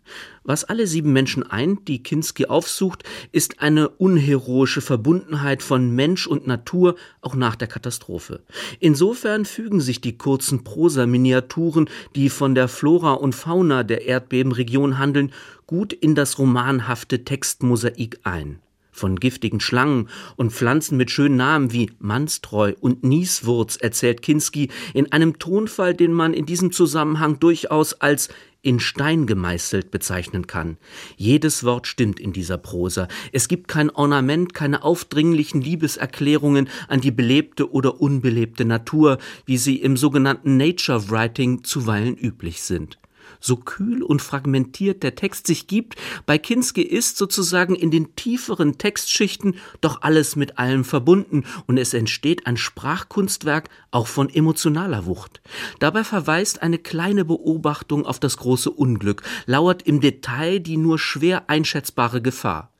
Was 0.43 0.65
alle 0.65 0.85
sieben 0.85 1.13
Menschen 1.13 1.43
eint, 1.43 1.87
die 1.87 2.03
Kinski 2.03 2.47
aufsucht, 2.47 3.03
ist 3.31 3.61
eine 3.61 3.87
unheroische 3.87 4.81
Verbundenheit 4.81 5.63
von 5.63 5.91
Mensch 5.95 6.27
und 6.27 6.45
Natur, 6.45 6.95
auch 7.21 7.35
nach 7.35 7.55
der 7.55 7.69
Katastrophe. 7.69 8.43
Insofern 8.79 9.45
fügen 9.45 9.79
sich 9.79 10.01
die 10.01 10.17
kurzen 10.17 10.65
Prosa-Miniaturen, 10.65 11.89
die 12.15 12.29
von 12.29 12.55
der 12.55 12.67
Flora 12.67 13.13
und 13.13 13.33
Fauna 13.33 13.83
der 13.83 14.05
Erdbebenregion 14.05 14.97
handeln, 14.97 15.31
gut 15.67 15.93
in 15.93 16.15
das 16.15 16.37
romanhafte 16.37 17.23
Textmosaik 17.23 18.19
ein 18.23 18.59
von 18.93 19.19
giftigen 19.19 19.59
Schlangen 19.59 20.07
und 20.37 20.53
Pflanzen 20.53 20.97
mit 20.97 21.11
schönen 21.11 21.35
Namen 21.35 21.73
wie 21.73 21.91
Mannstreu 21.99 22.73
und 22.79 23.03
Nieswurz 23.03 23.75
erzählt 23.75 24.21
Kinski 24.21 24.69
in 24.93 25.11
einem 25.11 25.39
Tonfall, 25.39 25.93
den 25.93 26.13
man 26.13 26.33
in 26.33 26.45
diesem 26.45 26.71
Zusammenhang 26.71 27.39
durchaus 27.39 27.93
als 27.93 28.29
in 28.63 28.79
Stein 28.79 29.27
gemeißelt 29.27 29.91
bezeichnen 29.91 30.47
kann. 30.47 30.77
Jedes 31.17 31.63
Wort 31.65 31.85
stimmt 31.85 32.19
in 32.19 32.31
dieser 32.31 32.57
Prosa. 32.57 33.09
Es 33.33 33.47
gibt 33.47 33.67
kein 33.67 33.89
Ornament, 33.89 34.53
keine 34.53 34.83
aufdringlichen 34.83 35.61
Liebeserklärungen 35.61 36.69
an 36.87 37.01
die 37.01 37.11
belebte 37.11 37.71
oder 37.71 37.99
unbelebte 37.99 38.63
Natur, 38.63 39.17
wie 39.45 39.57
sie 39.57 39.75
im 39.75 39.97
sogenannten 39.97 40.55
Nature 40.55 41.09
Writing 41.09 41.63
zuweilen 41.63 42.17
üblich 42.17 42.63
sind 42.63 42.97
so 43.43 43.57
kühl 43.57 44.03
und 44.03 44.21
fragmentiert 44.21 45.03
der 45.03 45.15
Text 45.15 45.47
sich 45.47 45.67
gibt, 45.67 45.95
bei 46.25 46.37
Kinski 46.37 46.81
ist 46.81 47.17
sozusagen 47.17 47.75
in 47.75 47.91
den 47.91 48.15
tieferen 48.15 48.77
Textschichten 48.77 49.55
doch 49.81 50.01
alles 50.01 50.35
mit 50.35 50.57
allem 50.57 50.85
verbunden 50.85 51.43
und 51.67 51.77
es 51.77 51.93
entsteht 51.93 52.47
ein 52.47 52.57
Sprachkunstwerk 52.57 53.69
auch 53.91 54.07
von 54.07 54.29
emotionaler 54.29 55.05
Wucht. 55.05 55.41
Dabei 55.79 56.03
verweist 56.03 56.61
eine 56.61 56.79
kleine 56.79 57.25
Beobachtung 57.25 58.05
auf 58.05 58.19
das 58.19 58.37
große 58.37 58.71
Unglück, 58.71 59.23
lauert 59.45 59.81
im 59.83 59.99
Detail 59.99 60.59
die 60.59 60.77
nur 60.77 60.97
schwer 60.97 61.49
einschätzbare 61.49 62.21
Gefahr. 62.21 62.71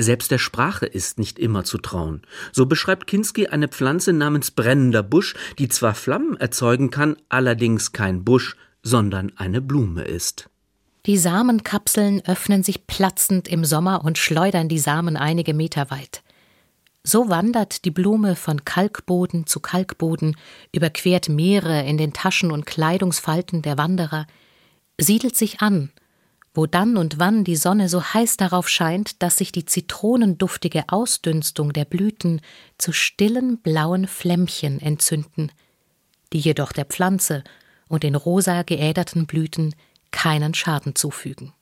Selbst 0.00 0.30
der 0.30 0.38
Sprache 0.38 0.86
ist 0.86 1.18
nicht 1.18 1.40
immer 1.40 1.64
zu 1.64 1.76
trauen. 1.78 2.22
So 2.52 2.66
beschreibt 2.66 3.08
Kinski 3.08 3.48
eine 3.48 3.66
Pflanze 3.66 4.12
namens 4.12 4.52
brennender 4.52 5.02
Busch, 5.02 5.34
die 5.58 5.68
zwar 5.68 5.94
Flammen 5.94 6.36
erzeugen 6.36 6.90
kann, 6.90 7.16
allerdings 7.28 7.92
kein 7.92 8.22
Busch, 8.22 8.56
sondern 8.88 9.32
eine 9.36 9.60
Blume 9.60 10.02
ist. 10.02 10.48
Die 11.06 11.18
Samenkapseln 11.18 12.22
öffnen 12.26 12.62
sich 12.62 12.86
platzend 12.86 13.48
im 13.48 13.64
Sommer 13.64 14.04
und 14.04 14.18
schleudern 14.18 14.68
die 14.68 14.78
Samen 14.78 15.16
einige 15.16 15.54
Meter 15.54 15.90
weit. 15.90 16.22
So 17.04 17.28
wandert 17.28 17.84
die 17.84 17.90
Blume 17.90 18.34
von 18.34 18.64
Kalkboden 18.64 19.46
zu 19.46 19.60
Kalkboden, 19.60 20.36
überquert 20.72 21.28
Meere 21.28 21.82
in 21.84 21.96
den 21.96 22.12
Taschen 22.12 22.50
und 22.50 22.66
Kleidungsfalten 22.66 23.62
der 23.62 23.78
Wanderer, 23.78 24.26
siedelt 24.98 25.36
sich 25.36 25.60
an, 25.60 25.90
wo 26.52 26.66
dann 26.66 26.96
und 26.96 27.18
wann 27.18 27.44
die 27.44 27.56
Sonne 27.56 27.88
so 27.88 28.02
heiß 28.02 28.36
darauf 28.36 28.68
scheint, 28.68 29.22
dass 29.22 29.36
sich 29.36 29.52
die 29.52 29.64
zitronenduftige 29.64 30.84
Ausdünstung 30.88 31.72
der 31.72 31.84
Blüten 31.84 32.40
zu 32.78 32.92
stillen 32.92 33.58
blauen 33.58 34.06
Flämmchen 34.06 34.80
entzünden, 34.80 35.52
die 36.32 36.40
jedoch 36.40 36.72
der 36.72 36.84
Pflanze 36.84 37.44
und 37.88 38.02
den 38.02 38.14
rosa 38.14 38.62
geäderten 38.62 39.26
Blüten 39.26 39.74
keinen 40.10 40.54
Schaden 40.54 40.94
zufügen. 40.94 41.52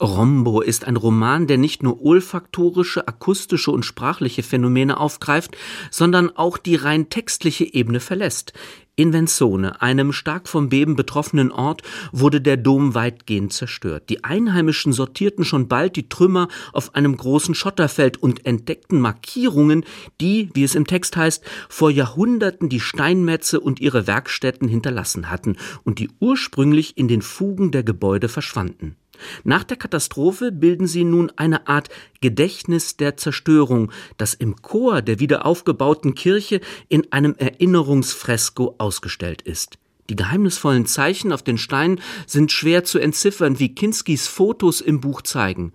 Rombo 0.00 0.60
ist 0.60 0.84
ein 0.84 0.96
Roman, 0.96 1.46
der 1.46 1.56
nicht 1.56 1.82
nur 1.82 2.04
olfaktorische, 2.04 3.08
akustische 3.08 3.70
und 3.70 3.82
sprachliche 3.82 4.42
Phänomene 4.42 5.00
aufgreift, 5.00 5.56
sondern 5.90 6.36
auch 6.36 6.58
die 6.58 6.76
rein 6.76 7.08
textliche 7.08 7.64
Ebene 7.72 8.00
verlässt. 8.00 8.52
In 8.98 9.12
Venzone, 9.12 9.82
einem 9.82 10.10
stark 10.14 10.48
vom 10.48 10.70
Beben 10.70 10.96
betroffenen 10.96 11.52
Ort, 11.52 11.82
wurde 12.12 12.40
der 12.40 12.56
Dom 12.56 12.94
weitgehend 12.94 13.52
zerstört. 13.52 14.08
Die 14.08 14.24
Einheimischen 14.24 14.94
sortierten 14.94 15.44
schon 15.44 15.68
bald 15.68 15.96
die 15.96 16.08
Trümmer 16.08 16.48
auf 16.72 16.94
einem 16.94 17.14
großen 17.14 17.54
Schotterfeld 17.54 18.16
und 18.16 18.46
entdeckten 18.46 18.98
Markierungen, 18.98 19.84
die, 20.22 20.48
wie 20.54 20.64
es 20.64 20.74
im 20.74 20.86
Text 20.86 21.14
heißt, 21.14 21.44
vor 21.68 21.90
Jahrhunderten 21.90 22.70
die 22.70 22.80
Steinmetze 22.80 23.60
und 23.60 23.80
ihre 23.80 24.06
Werkstätten 24.06 24.66
hinterlassen 24.66 25.30
hatten 25.30 25.56
und 25.84 25.98
die 25.98 26.08
ursprünglich 26.18 26.96
in 26.96 27.06
den 27.06 27.20
Fugen 27.20 27.72
der 27.72 27.82
Gebäude 27.82 28.30
verschwanden. 28.30 28.96
Nach 29.44 29.64
der 29.64 29.76
Katastrophe 29.76 30.52
bilden 30.52 30.86
sie 30.86 31.04
nun 31.04 31.30
eine 31.36 31.68
Art 31.68 31.88
Gedächtnis 32.20 32.96
der 32.96 33.16
Zerstörung, 33.16 33.92
das 34.16 34.34
im 34.34 34.56
Chor 34.62 35.02
der 35.02 35.20
wiederaufgebauten 35.20 36.14
Kirche 36.14 36.60
in 36.88 37.12
einem 37.12 37.34
Erinnerungsfresko 37.36 38.76
ausgestellt 38.78 39.42
ist. 39.42 39.78
Die 40.08 40.16
geheimnisvollen 40.16 40.86
Zeichen 40.86 41.32
auf 41.32 41.42
den 41.42 41.58
Steinen 41.58 42.00
sind 42.26 42.52
schwer 42.52 42.84
zu 42.84 42.98
entziffern, 42.98 43.58
wie 43.58 43.74
Kinskis 43.74 44.28
Fotos 44.28 44.80
im 44.80 45.00
Buch 45.00 45.22
zeigen. 45.22 45.72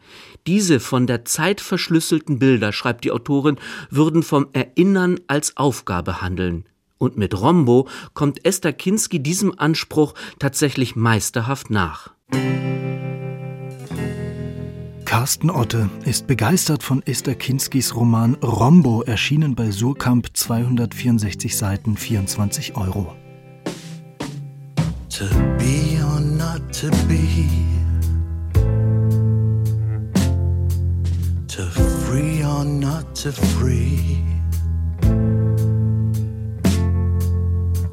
Diese 0.48 0.80
von 0.80 1.06
der 1.06 1.26
Zeit 1.26 1.60
verschlüsselten 1.60 2.40
Bilder, 2.40 2.72
schreibt 2.72 3.04
die 3.04 3.12
Autorin, 3.12 3.58
würden 3.90 4.24
vom 4.24 4.48
Erinnern 4.54 5.20
als 5.28 5.58
Aufgabe 5.58 6.22
handeln. 6.22 6.66
Und 6.98 7.18
mit 7.18 7.40
Rombo 7.40 7.88
kommt 8.14 8.46
Esther 8.46 8.74
Kinski 8.74 9.22
diesem 9.22 9.58
Anspruch 9.58 10.14
tatsächlich 10.40 10.96
meisterhaft 10.96 11.70
nach. 11.70 12.12
Carsten 15.12 15.50
Otte 15.50 15.90
ist 16.06 16.26
begeistert 16.26 16.84
von 16.84 17.06
Esther 17.06 17.36
Kinskis 17.36 17.98
Roman 17.98 18.36
Rombo, 18.36 19.04
erschienen 19.04 19.56
bei 19.56 19.70
Surkamp, 19.70 20.30
264 20.32 21.58
Seiten, 21.58 21.98
24 21.98 22.78
Euro. 22.78 23.14
To 25.10 25.26
be 25.58 26.02
or 26.02 26.22
not 26.22 26.62
to 26.72 26.90
be. 27.10 27.46
To 31.50 31.64
free 32.06 32.42
or 32.46 32.64
not 32.64 33.04
to 33.22 33.34
free. 33.34 34.24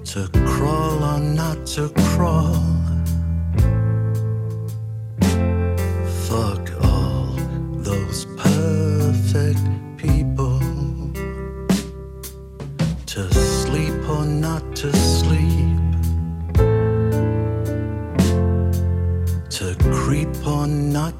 To 0.04 0.28
crawl 0.46 1.02
or 1.02 1.18
not 1.18 1.66
to 1.74 1.88
crawl 2.14 2.77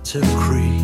to 0.09 0.23
creep. 0.38 0.77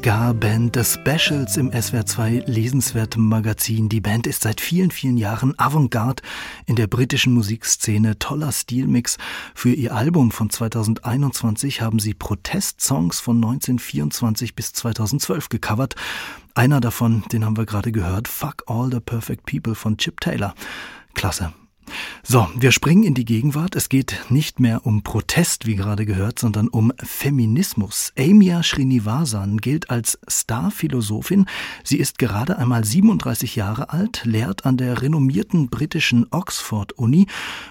Ska-Band 0.00 0.76
des 0.76 0.94
Specials 0.94 1.58
im 1.58 1.72
SWR2 1.72 2.50
lesenswerten 2.50 3.22
Magazin. 3.22 3.90
Die 3.90 4.00
Band 4.00 4.26
ist 4.26 4.40
seit 4.40 4.62
vielen, 4.62 4.90
vielen 4.90 5.18
Jahren 5.18 5.52
Avantgarde 5.58 6.22
in 6.64 6.74
der 6.74 6.86
britischen 6.86 7.34
Musikszene. 7.34 8.18
Toller 8.18 8.50
Stilmix. 8.50 9.18
Für 9.54 9.68
ihr 9.68 9.94
Album 9.94 10.30
von 10.30 10.48
2021 10.48 11.82
haben 11.82 11.98
sie 11.98 12.14
Protestsongs 12.14 13.20
von 13.20 13.36
1924 13.36 14.54
bis 14.54 14.72
2012 14.72 15.50
gecovert. 15.50 15.96
Einer 16.54 16.80
davon, 16.80 17.22
den 17.30 17.44
haben 17.44 17.58
wir 17.58 17.66
gerade 17.66 17.92
gehört, 17.92 18.26
Fuck 18.26 18.64
All 18.68 18.90
the 18.90 19.00
Perfect 19.00 19.44
People 19.44 19.74
von 19.74 19.98
Chip 19.98 20.18
Taylor. 20.22 20.54
Klasse. 21.12 21.52
So, 22.22 22.48
wir 22.56 22.70
springen 22.70 23.02
in 23.02 23.14
die 23.14 23.24
Gegenwart. 23.24 23.74
Es 23.74 23.88
geht 23.88 24.26
nicht 24.28 24.60
mehr 24.60 24.86
um 24.86 25.02
Protest, 25.02 25.66
wie 25.66 25.74
gerade 25.74 26.06
gehört, 26.06 26.38
sondern 26.38 26.68
um 26.68 26.92
Feminismus. 27.02 28.12
Amia 28.18 28.62
Srinivasan 28.62 29.58
gilt 29.58 29.90
als 29.90 30.18
Starphilosophin. 30.28 31.46
Sie 31.82 31.98
ist 31.98 32.18
gerade 32.18 32.58
einmal 32.58 32.84
37 32.84 33.56
Jahre 33.56 33.90
alt, 33.90 34.22
lehrt 34.24 34.66
an 34.66 34.76
der 34.76 35.02
renommierten 35.02 35.70
britischen 35.70 36.26
Oxford 36.30 36.92
Uni 36.92 37.26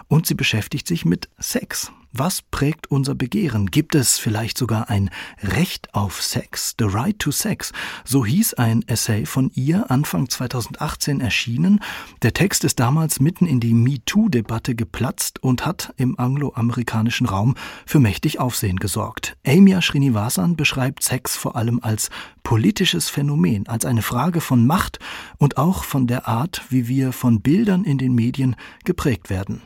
und 0.08 0.26
sie 0.26 0.36
beschäftigt 0.36 0.88
sich 0.88 1.06
mit 1.06 1.30
Sex. 1.38 1.92
Was 2.12 2.42
prägt 2.42 2.90
unser 2.90 3.14
Begehren? 3.14 3.68
Gibt 3.68 3.94
es 3.94 4.18
vielleicht 4.18 4.58
sogar 4.58 4.90
ein 4.90 5.12
Recht 5.44 5.94
auf 5.94 6.24
Sex? 6.24 6.74
The 6.80 6.86
Right 6.86 7.20
to 7.20 7.30
Sex? 7.30 7.72
So 8.04 8.26
hieß 8.26 8.56
ein 8.56 8.84
Essay 8.88 9.28
von 9.28 9.52
ihr 9.54 9.92
Anfang 9.92 10.28
2018 10.28 11.22
erschienen. 11.22 11.82
Der 12.24 12.34
Text 12.34 12.64
ist 12.64 12.80
damals 12.80 13.20
mitten 13.20 13.46
in 13.46 13.60
die 13.60 13.76
MeToo-Debatte 13.76 14.74
geplatzt 14.74 15.44
und 15.44 15.68
hat 15.68 15.94
im 15.98 16.20
angloamerikanischen 16.20 17.28
Raum 17.28 17.54
für 17.86 18.00
mächtig 18.00 18.40
Aufsehen 18.40 18.78
gesorgt. 18.78 19.38
Amia 19.46 19.80
Srinivasan 19.80 20.56
beschreibt 20.56 21.04
Sex 21.04 21.36
vor 21.36 21.56
allem 21.56 21.80
als 21.84 22.10
politisches 22.42 23.08
Phänomen, 23.08 23.68
als 23.68 23.86
eine 23.86 24.02
Frage 24.02 24.42
von 24.42 24.66
Macht 24.66 24.98
und 25.38 25.58
auch 25.58 25.84
von 25.84 26.08
der 26.08 26.28
Art, 26.28 26.64
wie 26.70 26.88
wir 26.88 27.12
von 27.12 27.42
Bildern 27.42 27.84
in 27.84 28.00
den 28.00 28.16
Medien 28.16 28.56
geprägt 28.84 29.30
werden. 29.30 29.62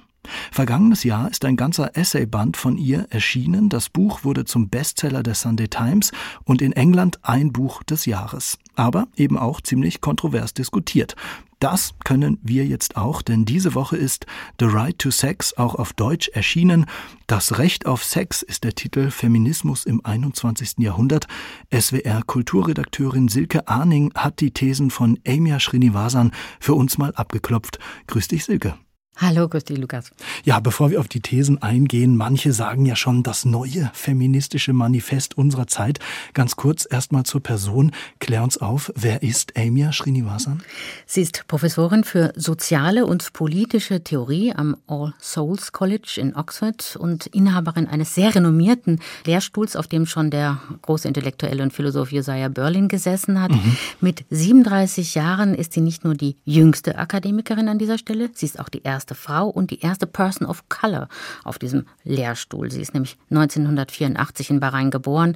Vergangenes 0.52 1.04
Jahr 1.04 1.30
ist 1.30 1.46
ein 1.46 1.56
ganzer 1.56 1.96
Essayband 1.98 2.58
von 2.58 2.78
ihr 2.78 3.08
erschienen. 3.10 3.70
Das 3.70 3.90
Buch 3.90 4.24
wurde 4.24 4.46
zum 4.46 4.70
Bestseller 4.70 5.24
der 5.24 5.36
Sunday 5.36 5.68
Times 5.68 6.12
und 6.44 6.62
in 6.62 6.74
England 6.74 7.20
ein 7.24 7.52
Buch 7.52 7.84
des 7.84 8.06
Jahres. 8.06 8.58
Aber 8.76 9.08
eben 9.16 9.38
auch 9.38 9.62
ziemlich 9.62 10.02
kontrovers 10.02 10.54
diskutiert. 10.54 11.16
Das 11.64 11.94
können 12.04 12.40
wir 12.44 12.66
jetzt 12.66 12.98
auch, 12.98 13.22
denn 13.22 13.46
diese 13.46 13.74
Woche 13.74 13.96
ist 13.96 14.26
The 14.60 14.66
Right 14.66 15.00
to 15.00 15.12
Sex 15.12 15.58
auch 15.58 15.76
auf 15.76 15.94
Deutsch 15.94 16.28
erschienen. 16.28 16.88
Das 17.26 17.58
Recht 17.58 17.86
auf 17.86 18.04
Sex 18.04 18.42
ist 18.42 18.66
der 18.66 18.76
Titel 18.76 19.12
Feminismus 19.12 19.86
im 19.86 20.04
21. 20.04 20.80
Jahrhundert. 20.80 21.28
SWR 21.74 22.22
Kulturredakteurin 22.24 23.30
Silke 23.30 23.66
Arning 23.70 24.12
hat 24.14 24.42
die 24.42 24.52
Thesen 24.52 24.90
von 24.90 25.18
Amia 25.26 25.58
Srinivasan 25.58 26.32
für 26.60 26.74
uns 26.74 26.98
mal 26.98 27.14
abgeklopft. 27.16 27.80
Grüß 28.08 28.28
dich, 28.28 28.44
Silke. 28.44 28.76
Hallo, 29.18 29.48
dich, 29.48 29.78
Lukas. 29.78 30.10
Ja, 30.44 30.60
bevor 30.60 30.90
wir 30.90 31.00
auf 31.00 31.08
die 31.08 31.22
Thesen 31.22 31.62
eingehen, 31.62 32.18
manche 32.18 32.52
sagen 32.52 32.88
ja 32.88 32.96
schon 32.96 33.22
das 33.22 33.46
neue 33.46 33.92
feministische 33.94 34.74
Manifest 34.74 35.38
unserer 35.38 35.68
Zeit. 35.68 36.00
Ganz 36.34 36.56
kurz 36.56 36.88
erstmal 36.90 37.24
zur 37.24 37.42
Person. 37.42 37.92
Klär 38.20 38.44
uns 38.44 38.58
auf, 38.58 38.92
wer 38.96 39.22
ist 39.22 39.56
Amia 39.56 39.94
Srinivasan? 39.94 40.64
Sie 41.06 41.22
ist 41.22 41.48
Professorin 41.48 42.04
für 42.04 42.34
soziale 42.36 43.06
und 43.06 43.34
politische 43.34 44.04
Theorie 44.04 44.52
am 44.52 44.76
All 44.88 45.14
Souls 45.22 45.72
College 45.72 46.16
in 46.18 46.36
Oxford 46.36 46.96
und 46.96 47.28
Inhaberin 47.28 47.88
eines 47.88 48.16
sehr 48.16 48.34
renommierten 48.34 49.00
Lehrstuhls, 49.26 49.76
auf 49.76 49.88
dem 49.88 50.08
schon 50.08 50.32
der 50.32 50.60
große 50.82 51.08
Intellektuelle 51.08 51.62
und 51.62 51.72
Philosoph 51.72 52.12
Josiah 52.12 52.50
Berlin 52.50 52.88
gesessen 52.88 53.40
hat. 53.40 53.52
Mhm. 53.52 53.78
Mit 54.02 54.26
37 54.32 55.14
Jahren 55.14 55.54
ist 55.54 55.74
sie 55.74 55.82
nicht 55.82 56.04
nur 56.04 56.16
die 56.16 56.36
jüngste 56.46 56.98
Akademikerin 56.98 57.70
an 57.70 57.78
dieser 57.78 58.00
Stelle, 58.00 58.32
sie 58.34 58.48
ist 58.48 58.60
auch 58.60 58.70
die 58.70 58.82
erste 58.82 59.03
erste 59.04 59.16
Frau 59.16 59.50
und 59.50 59.70
die 59.72 59.82
erste 59.82 60.08
Person 60.08 60.48
of 60.48 60.70
Color 60.70 61.10
auf 61.44 61.60
diesem 61.60 61.88
Lehrstuhl. 62.06 62.72
Sie 62.72 62.82
ist 62.82 62.94
nämlich 62.94 63.18
1984 63.32 64.50
in 64.50 64.62
Bahrain 64.62 64.92
geboren, 64.92 65.36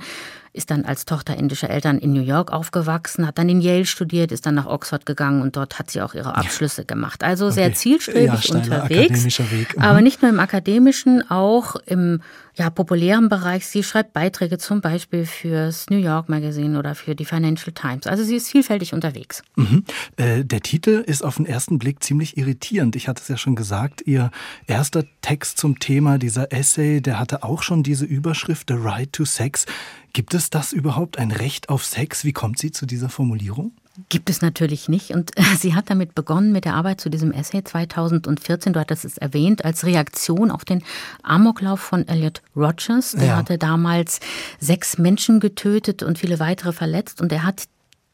ist 0.57 0.71
dann 0.71 0.85
als 0.85 1.05
Tochter 1.05 1.37
indischer 1.37 1.69
Eltern 1.69 1.97
in 1.99 2.11
New 2.13 2.21
York 2.21 2.51
aufgewachsen, 2.51 3.25
hat 3.27 3.37
dann 3.37 3.47
in 3.47 3.61
Yale 3.61 3.85
studiert, 3.85 4.31
ist 4.31 4.45
dann 4.45 4.55
nach 4.55 4.65
Oxford 4.65 5.05
gegangen 5.05 5.41
und 5.41 5.55
dort 5.55 5.79
hat 5.79 5.91
sie 5.91 6.01
auch 6.01 6.13
ihre 6.13 6.35
Abschlüsse 6.35 6.83
gemacht. 6.83 7.23
Also 7.23 7.45
okay. 7.45 7.55
sehr 7.55 7.73
zielstrebig 7.73 8.49
ja, 8.49 8.55
unterwegs. 8.55 9.39
Mhm. 9.39 9.81
Aber 9.81 10.01
nicht 10.01 10.21
nur 10.21 10.29
im 10.29 10.39
akademischen, 10.39 11.29
auch 11.29 11.75
im 11.85 12.21
ja, 12.57 12.69
populären 12.71 13.29
Bereich. 13.29 13.67
Sie 13.67 13.83
schreibt 13.83 14.13
Beiträge 14.13 14.57
zum 14.57 14.81
Beispiel 14.81 15.25
fürs 15.25 15.89
New 15.89 15.97
York 15.97 16.27
Magazine 16.27 16.77
oder 16.79 16.95
für 16.95 17.13
die 17.13 17.25
Financial 17.25 17.71
Times. 17.71 18.07
Also 18.07 18.23
sie 18.23 18.35
ist 18.35 18.49
vielfältig 18.49 18.93
unterwegs. 18.93 19.43
Mhm. 19.55 19.83
Äh, 20.15 20.43
der 20.43 20.61
Titel 20.61 21.03
ist 21.05 21.23
auf 21.23 21.35
den 21.37 21.45
ersten 21.45 21.77
Blick 21.77 22.03
ziemlich 22.03 22.35
irritierend. 22.35 22.95
Ich 22.95 23.07
hatte 23.07 23.21
es 23.21 23.27
ja 23.27 23.37
schon 23.37 23.55
gesagt, 23.55 24.01
ihr 24.05 24.31
erster 24.65 25.05
Text 25.21 25.59
zum 25.59 25.77
Thema, 25.79 26.17
dieser 26.17 26.51
Essay, 26.51 26.99
der 26.99 27.19
hatte 27.19 27.43
auch 27.43 27.61
schon 27.61 27.83
diese 27.83 28.05
Überschrift 28.05 28.69
The 28.69 28.75
Right 28.77 29.13
to 29.13 29.25
Sex. 29.25 29.65
Gibt 30.13 30.33
es 30.33 30.49
das 30.49 30.73
überhaupt, 30.73 31.17
ein 31.17 31.31
Recht 31.31 31.69
auf 31.69 31.85
Sex? 31.85 32.23
Wie 32.23 32.33
kommt 32.33 32.59
sie 32.59 32.71
zu 32.71 32.85
dieser 32.85 33.09
Formulierung? 33.09 33.71
Gibt 34.09 34.29
es 34.29 34.41
natürlich 34.41 34.89
nicht. 34.89 35.11
Und 35.11 35.31
sie 35.59 35.73
hat 35.73 35.89
damit 35.89 36.15
begonnen 36.15 36.51
mit 36.51 36.65
der 36.65 36.75
Arbeit 36.75 37.01
zu 37.01 37.09
diesem 37.09 37.31
Essay 37.31 37.63
2014. 37.63 38.73
Du 38.73 38.79
hattest 38.79 39.05
es 39.05 39.17
erwähnt, 39.17 39.65
als 39.65 39.85
Reaktion 39.85 40.51
auf 40.51 40.65
den 40.65 40.83
Amoklauf 41.23 41.79
von 41.79 42.07
Elliot 42.07 42.41
Rogers. 42.55 43.13
Der 43.13 43.27
ja. 43.27 43.35
hatte 43.37 43.57
damals 43.57 44.19
sechs 44.59 44.97
Menschen 44.97 45.39
getötet 45.39 46.03
und 46.03 46.19
viele 46.19 46.39
weitere 46.39 46.73
verletzt. 46.73 47.21
Und 47.21 47.31
er 47.31 47.43
hat 47.43 47.63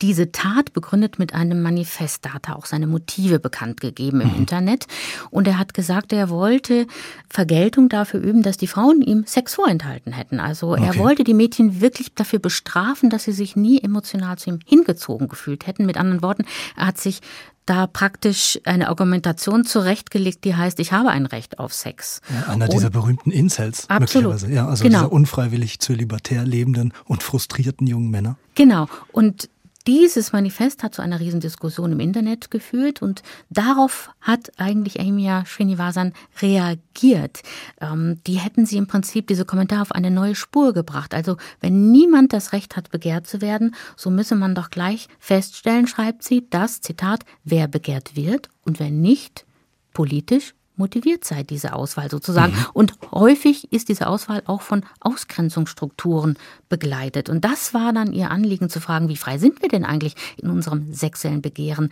diese 0.03 0.33
Tat 0.33 0.73
begründet 0.73 1.17
mit 1.17 1.33
einem 1.33 1.61
Manifest. 1.61 2.25
Da 2.25 2.33
hat 2.33 2.49
er 2.49 2.57
auch 2.57 2.65
seine 2.65 2.87
Motive 2.87 3.39
bekannt 3.39 3.79
gegeben 3.79 4.19
im 4.19 4.31
mhm. 4.31 4.35
Internet. 4.35 4.85
Und 5.29 5.47
er 5.47 5.57
hat 5.57 5.73
gesagt, 5.73 6.11
er 6.11 6.29
wollte 6.29 6.87
Vergeltung 7.29 7.87
dafür 7.87 8.19
üben, 8.19 8.43
dass 8.43 8.57
die 8.57 8.67
Frauen 8.67 9.01
ihm 9.01 9.23
Sex 9.25 9.55
vorenthalten 9.55 10.11
hätten. 10.11 10.41
Also 10.41 10.73
okay. 10.73 10.83
er 10.85 10.97
wollte 10.97 11.23
die 11.23 11.33
Mädchen 11.33 11.79
wirklich 11.79 12.13
dafür 12.13 12.39
bestrafen, 12.39 13.09
dass 13.09 13.23
sie 13.23 13.31
sich 13.31 13.55
nie 13.55 13.81
emotional 13.81 14.37
zu 14.37 14.49
ihm 14.49 14.59
hingezogen 14.65 15.29
gefühlt 15.29 15.67
hätten. 15.67 15.85
Mit 15.85 15.95
anderen 15.95 16.21
Worten, 16.21 16.43
er 16.75 16.87
hat 16.87 16.99
sich 16.99 17.21
da 17.65 17.87
praktisch 17.87 18.59
eine 18.65 18.89
Argumentation 18.89 19.63
zurechtgelegt, 19.63 20.43
die 20.43 20.53
heißt, 20.53 20.81
ich 20.81 20.91
habe 20.91 21.11
ein 21.11 21.25
Recht 21.25 21.59
auf 21.59 21.73
Sex. 21.73 22.19
Ja, 22.29 22.51
einer 22.51 22.67
dieser 22.67 22.89
berühmten 22.89 23.31
Incels, 23.31 23.89
absolut. 23.89 24.33
möglicherweise. 24.33 24.53
Ja, 24.53 24.67
also 24.67 24.83
genau. 24.83 24.99
dieser 24.99 25.11
unfreiwillig 25.13 25.79
zölibatär 25.79 26.43
lebenden 26.43 26.91
und 27.05 27.23
frustrierten 27.23 27.87
jungen 27.87 28.09
Männer. 28.09 28.35
Genau. 28.55 28.89
Und 29.13 29.49
dieses 29.87 30.31
Manifest 30.31 30.83
hat 30.83 30.95
zu 30.95 31.01
einer 31.01 31.19
Riesendiskussion 31.19 31.91
im 31.91 31.99
Internet 31.99 32.51
geführt 32.51 33.01
und 33.01 33.21
darauf 33.49 34.11
hat 34.21 34.51
eigentlich 34.57 34.99
Amia 34.99 35.43
Srinivasan 35.45 36.13
reagiert. 36.41 37.41
Ähm, 37.81 38.19
die 38.25 38.35
hätten 38.35 38.65
sie 38.65 38.77
im 38.77 38.87
Prinzip 38.87 39.27
diese 39.27 39.45
Kommentare 39.45 39.81
auf 39.81 39.91
eine 39.91 40.11
neue 40.11 40.35
Spur 40.35 40.73
gebracht. 40.73 41.13
Also 41.13 41.37
wenn 41.59 41.91
niemand 41.91 42.33
das 42.33 42.53
Recht 42.53 42.77
hat, 42.77 42.91
begehrt 42.91 43.27
zu 43.27 43.41
werden, 43.41 43.75
so 43.97 44.09
müsse 44.09 44.35
man 44.35 44.55
doch 44.55 44.69
gleich 44.69 45.07
feststellen, 45.19 45.87
schreibt 45.87 46.23
sie, 46.23 46.49
dass, 46.49 46.81
Zitat, 46.81 47.25
wer 47.43 47.67
begehrt 47.67 48.15
wird 48.15 48.49
und 48.63 48.79
wer 48.79 48.89
nicht, 48.89 49.45
politisch 49.93 50.55
motiviert 50.75 51.23
sei, 51.23 51.43
diese 51.43 51.73
Auswahl 51.73 52.09
sozusagen. 52.09 52.53
Mhm. 52.53 52.65
Und 52.73 52.93
häufig 53.11 53.71
ist 53.71 53.89
diese 53.89 54.07
Auswahl 54.07 54.43
auch 54.45 54.61
von 54.61 54.83
Ausgrenzungsstrukturen 54.99 56.37
begleitet. 56.69 57.29
Und 57.29 57.45
das 57.45 57.73
war 57.73 57.93
dann 57.93 58.13
ihr 58.13 58.31
Anliegen 58.31 58.69
zu 58.69 58.79
fragen, 58.79 59.09
wie 59.09 59.17
frei 59.17 59.37
sind 59.37 59.61
wir 59.61 59.69
denn 59.69 59.85
eigentlich 59.85 60.15
in 60.37 60.49
unserem 60.49 60.93
sexuellen 60.93 61.41
Begehren? 61.41 61.89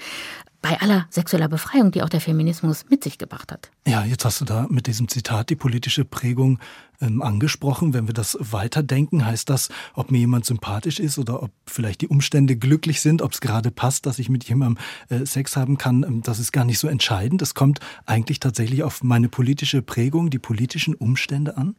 bei 0.62 0.80
aller 0.80 1.08
sexueller 1.10 1.48
Befreiung, 1.48 1.92
die 1.92 2.04
auch 2.04 2.10
der 2.10 2.22
Feminismus 2.22 2.86
mit 2.90 3.04
sich 3.04 3.18
gebracht 3.18 3.52
hat. 3.52 3.72
Ja, 3.88 4.06
jetzt 4.06 4.26
hast 4.26 4.42
du 4.42 4.46
da 4.46 4.68
mit 4.70 4.88
diesem 4.88 5.08
Zitat 5.08 5.50
die 5.50 5.56
politische 5.56 6.06
Prägung 6.06 6.60
ähm, 7.02 7.22
angesprochen. 7.22 7.94
Wenn 7.94 8.08
wir 8.08 8.14
das 8.14 8.38
weiterdenken, 8.40 9.26
heißt 9.26 9.50
das, 9.50 9.70
ob 9.94 10.12
mir 10.12 10.20
jemand 10.20 10.46
sympathisch 10.46 11.00
ist 11.00 11.18
oder 11.18 11.44
ob 11.44 11.52
vielleicht 11.66 12.02
die 12.02 12.08
Umstände 12.08 12.56
glücklich 12.56 13.02
sind, 13.02 13.22
ob 13.22 13.34
es 13.34 13.42
gerade 13.42 13.72
passt, 13.72 14.06
dass 14.06 14.20
ich 14.20 14.30
mit 14.30 14.44
jemandem 14.48 14.84
äh, 15.10 15.26
Sex 15.26 15.56
haben 15.56 15.78
kann, 15.78 16.04
ähm, 16.04 16.22
das 16.22 16.40
ist 16.40 16.52
gar 16.52 16.66
nicht 16.66 16.80
so 16.80 16.88
entscheidend. 16.88 17.42
Es 17.42 17.54
kommt 17.54 17.80
eigentlich 18.06 18.40
tatsächlich 18.40 18.84
auf 18.84 19.04
meine 19.04 19.30
politische 19.30 19.82
Prägung, 19.82 20.30
die 20.30 20.40
politischen 20.40 20.94
Umstände 20.94 21.58
an. 21.58 21.76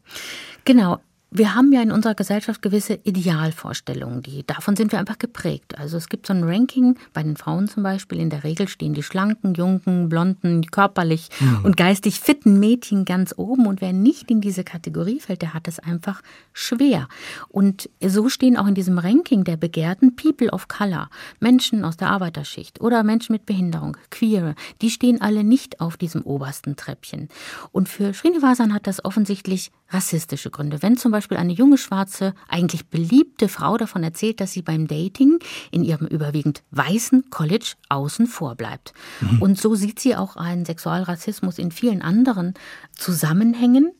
Genau. 0.64 1.00
Wir 1.34 1.54
haben 1.54 1.72
ja 1.72 1.80
in 1.80 1.92
unserer 1.92 2.14
Gesellschaft 2.14 2.60
gewisse 2.60 3.00
Idealvorstellungen, 3.04 4.20
die 4.20 4.46
davon 4.46 4.76
sind 4.76 4.92
wir 4.92 4.98
einfach 4.98 5.16
geprägt. 5.16 5.78
Also 5.78 5.96
es 5.96 6.10
gibt 6.10 6.26
so 6.26 6.34
ein 6.34 6.44
Ranking 6.44 6.98
bei 7.14 7.22
den 7.22 7.38
Frauen 7.38 7.68
zum 7.68 7.82
Beispiel. 7.82 8.20
In 8.20 8.28
der 8.28 8.44
Regel 8.44 8.68
stehen 8.68 8.92
die 8.92 9.02
schlanken, 9.02 9.54
jungen, 9.54 10.10
blonden, 10.10 10.66
körperlich 10.66 11.30
mhm. 11.40 11.64
und 11.64 11.78
geistig 11.78 12.20
fitten 12.20 12.60
Mädchen 12.60 13.06
ganz 13.06 13.32
oben. 13.34 13.66
Und 13.66 13.80
wer 13.80 13.94
nicht 13.94 14.30
in 14.30 14.42
diese 14.42 14.62
Kategorie 14.62 15.20
fällt, 15.20 15.40
der 15.40 15.54
hat 15.54 15.68
es 15.68 15.78
einfach 15.78 16.20
schwer. 16.52 17.08
Und 17.48 17.88
so 18.04 18.28
stehen 18.28 18.58
auch 18.58 18.66
in 18.66 18.74
diesem 18.74 18.98
Ranking 18.98 19.44
der 19.44 19.56
Begehrten 19.56 20.14
People 20.16 20.50
of 20.50 20.68
Color, 20.68 21.08
Menschen 21.40 21.82
aus 21.86 21.96
der 21.96 22.10
Arbeiterschicht 22.10 22.82
oder 22.82 23.02
Menschen 23.04 23.32
mit 23.32 23.46
Behinderung, 23.46 23.96
Queere. 24.10 24.54
Die 24.82 24.90
stehen 24.90 25.22
alle 25.22 25.44
nicht 25.44 25.80
auf 25.80 25.96
diesem 25.96 26.20
obersten 26.24 26.76
Treppchen. 26.76 27.30
Und 27.70 27.88
für 27.88 28.12
Srinivasan 28.12 28.74
hat 28.74 28.86
das 28.86 29.02
offensichtlich 29.02 29.70
rassistische 29.88 30.50
Gründe. 30.50 30.82
Wenn 30.82 30.96
zum 30.98 31.12
Beispiel 31.12 31.21
eine 31.30 31.52
junge, 31.52 31.78
schwarze, 31.78 32.34
eigentlich 32.48 32.86
beliebte 32.86 33.48
Frau 33.48 33.76
davon 33.76 34.02
erzählt, 34.02 34.40
dass 34.40 34.52
sie 34.52 34.62
beim 34.62 34.86
Dating 34.86 35.38
in 35.70 35.84
ihrem 35.84 36.06
überwiegend 36.06 36.62
weißen 36.70 37.30
College 37.30 37.74
außen 37.88 38.26
vor 38.26 38.54
bleibt. 38.54 38.92
Mhm. 39.20 39.42
Und 39.42 39.60
so 39.60 39.74
sieht 39.74 40.00
sie 40.00 40.16
auch 40.16 40.36
einen 40.36 40.64
Sexualrassismus 40.64 41.58
in 41.58 41.70
vielen 41.70 42.02
anderen 42.02 42.54
Zusammenhängen. 42.96 43.92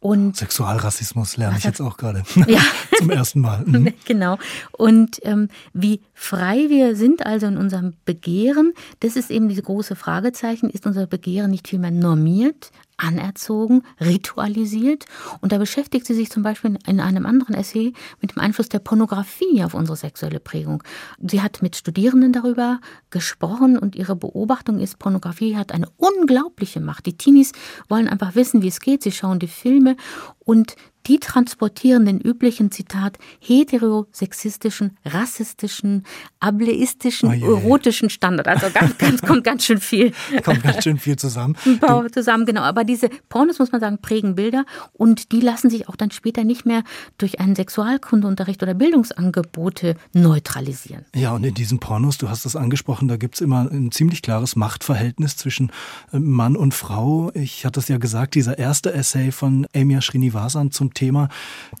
Und 0.00 0.34
Sexualrassismus 0.34 1.36
lerne 1.36 1.58
ich 1.58 1.64
jetzt 1.64 1.82
auch 1.82 1.98
gerade 1.98 2.22
ja. 2.46 2.60
zum 2.98 3.10
ersten 3.10 3.40
Mal. 3.40 3.64
Mhm. 3.66 3.92
Genau. 4.06 4.38
Und 4.72 5.20
ähm, 5.24 5.48
wie 5.74 6.00
frei 6.14 6.68
wir 6.68 6.96
sind 6.96 7.26
also 7.26 7.46
in 7.46 7.58
unserem 7.58 7.92
Begehren, 8.06 8.72
das 9.00 9.16
ist 9.16 9.30
eben 9.30 9.48
diese 9.48 9.62
große 9.62 9.94
Fragezeichen. 9.94 10.70
Ist 10.70 10.86
unser 10.86 11.06
Begehren 11.06 11.50
nicht 11.50 11.68
vielmehr 11.68 11.90
normiert, 11.90 12.72
anerzogen, 13.00 13.82
ritualisiert. 14.00 15.06
Und 15.40 15.52
da 15.52 15.58
beschäftigt 15.58 16.06
sie 16.06 16.14
sich 16.14 16.30
zum 16.30 16.42
Beispiel 16.42 16.78
in 16.86 17.00
einem 17.00 17.26
anderen 17.26 17.54
Essay 17.54 17.92
mit 18.20 18.32
dem 18.32 18.40
Einfluss 18.40 18.68
der 18.68 18.78
Pornografie 18.78 19.64
auf 19.64 19.74
unsere 19.74 19.96
sexuelle 19.96 20.40
Prägung. 20.40 20.82
Sie 21.18 21.42
hat 21.42 21.62
mit 21.62 21.76
Studierenden 21.76 22.32
darüber 22.32 22.80
gesprochen 23.10 23.78
und 23.78 23.96
ihre 23.96 24.16
Beobachtung 24.16 24.78
ist, 24.78 24.98
Pornografie 24.98 25.56
hat 25.56 25.72
eine 25.72 25.88
unglaubliche 25.96 26.80
Macht. 26.80 27.06
Die 27.06 27.16
Teenies 27.16 27.52
wollen 27.88 28.08
einfach 28.08 28.34
wissen, 28.34 28.62
wie 28.62 28.68
es 28.68 28.80
geht. 28.80 29.02
Sie 29.02 29.12
schauen 29.12 29.38
die 29.38 29.48
Filme 29.48 29.96
und 30.44 30.76
die 31.06 31.18
transportieren 31.18 32.04
den 32.04 32.20
üblichen, 32.20 32.70
Zitat, 32.70 33.18
heterosexistischen, 33.40 34.96
rassistischen, 35.04 36.04
ableistischen, 36.40 37.28
oh, 37.42 37.56
erotischen 37.56 38.10
Standard. 38.10 38.48
Also 38.48 38.66
ganz, 38.72 38.98
ganz, 38.98 39.22
kommt 39.22 39.44
ganz 39.44 39.64
schön 39.64 39.80
viel. 39.80 40.12
Kommt 40.44 40.62
ganz 40.62 40.84
schön 40.84 40.98
viel 40.98 41.16
zusammen. 41.16 41.56
zusammen, 42.12 42.46
genau. 42.46 42.62
Aber 42.62 42.84
diese 42.84 43.08
Pornos, 43.28 43.58
muss 43.58 43.72
man 43.72 43.80
sagen, 43.80 43.98
prägen 44.00 44.34
Bilder 44.34 44.64
und 44.92 45.32
die 45.32 45.40
lassen 45.40 45.70
sich 45.70 45.88
auch 45.88 45.96
dann 45.96 46.10
später 46.10 46.44
nicht 46.44 46.66
mehr 46.66 46.82
durch 47.18 47.40
einen 47.40 47.56
Sexualkundeunterricht 47.56 48.62
oder 48.62 48.74
Bildungsangebote 48.74 49.96
neutralisieren. 50.12 51.04
Ja, 51.14 51.32
und 51.32 51.44
in 51.44 51.54
diesen 51.54 51.78
Pornos, 51.78 52.18
du 52.18 52.28
hast 52.28 52.44
es 52.44 52.56
angesprochen, 52.56 53.08
da 53.08 53.16
gibt 53.16 53.36
es 53.36 53.40
immer 53.40 53.70
ein 53.70 53.90
ziemlich 53.90 54.22
klares 54.22 54.56
Machtverhältnis 54.56 55.36
zwischen 55.36 55.72
äh, 56.12 56.18
Mann 56.18 56.56
und 56.56 56.74
Frau. 56.74 57.30
Ich 57.34 57.64
hatte 57.64 57.80
es 57.80 57.88
ja 57.88 57.98
gesagt, 57.98 58.34
dieser 58.34 58.58
erste 58.58 58.92
Essay 58.92 59.32
von 59.32 59.66
Amia 59.74 60.00
Srinivasan 60.00 60.70
zum 60.70 60.94
Thema. 61.00 61.30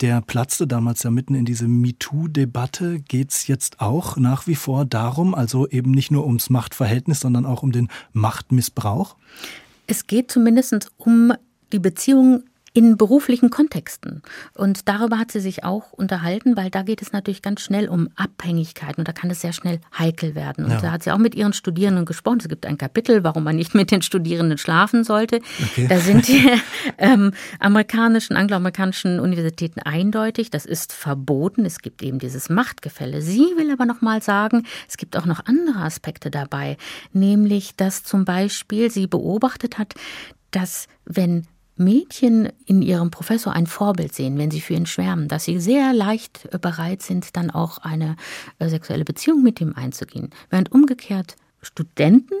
Der 0.00 0.22
platzte 0.22 0.66
damals 0.66 1.02
ja 1.02 1.10
mitten 1.10 1.34
in 1.34 1.44
diese 1.44 1.68
MeToo-Debatte. 1.68 3.00
Geht 3.00 3.32
es 3.32 3.46
jetzt 3.48 3.78
auch 3.80 4.16
nach 4.16 4.46
wie 4.46 4.54
vor 4.54 4.86
darum, 4.86 5.34
also 5.34 5.68
eben 5.68 5.90
nicht 5.90 6.10
nur 6.10 6.26
ums 6.26 6.48
Machtverhältnis, 6.48 7.20
sondern 7.20 7.44
auch 7.44 7.62
um 7.62 7.70
den 7.70 7.88
Machtmissbrauch? 8.14 9.16
Es 9.86 10.06
geht 10.06 10.30
zumindest 10.30 10.90
um 10.96 11.34
die 11.72 11.78
Beziehung 11.78 12.44
in 12.72 12.96
beruflichen 12.96 13.50
Kontexten. 13.50 14.22
Und 14.54 14.88
darüber 14.88 15.18
hat 15.18 15.32
sie 15.32 15.40
sich 15.40 15.64
auch 15.64 15.92
unterhalten, 15.92 16.56
weil 16.56 16.70
da 16.70 16.82
geht 16.82 17.02
es 17.02 17.12
natürlich 17.12 17.42
ganz 17.42 17.62
schnell 17.62 17.88
um 17.88 18.08
Abhängigkeiten 18.14 19.00
und 19.00 19.08
da 19.08 19.12
kann 19.12 19.30
es 19.30 19.40
sehr 19.40 19.52
schnell 19.52 19.80
heikel 19.98 20.36
werden. 20.36 20.64
Und 20.64 20.70
ja. 20.70 20.80
da 20.80 20.92
hat 20.92 21.02
sie 21.02 21.10
auch 21.10 21.18
mit 21.18 21.34
ihren 21.34 21.52
Studierenden 21.52 22.04
gesprochen. 22.04 22.38
Es 22.40 22.48
gibt 22.48 22.66
ein 22.66 22.78
Kapitel, 22.78 23.24
warum 23.24 23.42
man 23.42 23.56
nicht 23.56 23.74
mit 23.74 23.90
den 23.90 24.02
Studierenden 24.02 24.56
schlafen 24.56 25.02
sollte. 25.02 25.40
Okay. 25.62 25.88
Da 25.88 25.98
sind 25.98 26.28
die 26.28 26.48
ähm, 26.98 27.32
amerikanischen, 27.58 28.36
angloamerikanischen 28.36 29.18
Universitäten 29.18 29.80
eindeutig. 29.80 30.50
Das 30.50 30.64
ist 30.64 30.92
verboten. 30.92 31.66
Es 31.66 31.80
gibt 31.80 32.02
eben 32.04 32.20
dieses 32.20 32.50
Machtgefälle. 32.50 33.20
Sie 33.20 33.46
will 33.56 33.72
aber 33.72 33.84
noch 33.84 34.00
mal 34.00 34.22
sagen, 34.22 34.64
es 34.88 34.96
gibt 34.96 35.16
auch 35.16 35.26
noch 35.26 35.44
andere 35.46 35.80
Aspekte 35.80 36.30
dabei, 36.30 36.76
nämlich 37.12 37.74
dass 37.74 38.04
zum 38.04 38.24
Beispiel 38.24 38.90
sie 38.90 39.08
beobachtet 39.08 39.78
hat, 39.78 39.94
dass 40.52 40.86
wenn 41.04 41.46
Mädchen 41.80 42.50
in 42.66 42.82
ihrem 42.82 43.10
Professor 43.10 43.52
ein 43.52 43.66
Vorbild 43.66 44.14
sehen, 44.14 44.38
wenn 44.38 44.50
sie 44.50 44.60
für 44.60 44.74
ihn 44.74 44.86
schwärmen, 44.86 45.26
dass 45.26 45.44
sie 45.44 45.58
sehr 45.58 45.92
leicht 45.92 46.48
bereit 46.60 47.02
sind, 47.02 47.36
dann 47.36 47.50
auch 47.50 47.78
eine 47.78 48.16
äh, 48.58 48.68
sexuelle 48.68 49.04
Beziehung 49.04 49.42
mit 49.42 49.60
ihm 49.60 49.74
einzugehen. 49.74 50.30
Während 50.50 50.70
umgekehrt 50.70 51.36
Studenten, 51.62 52.34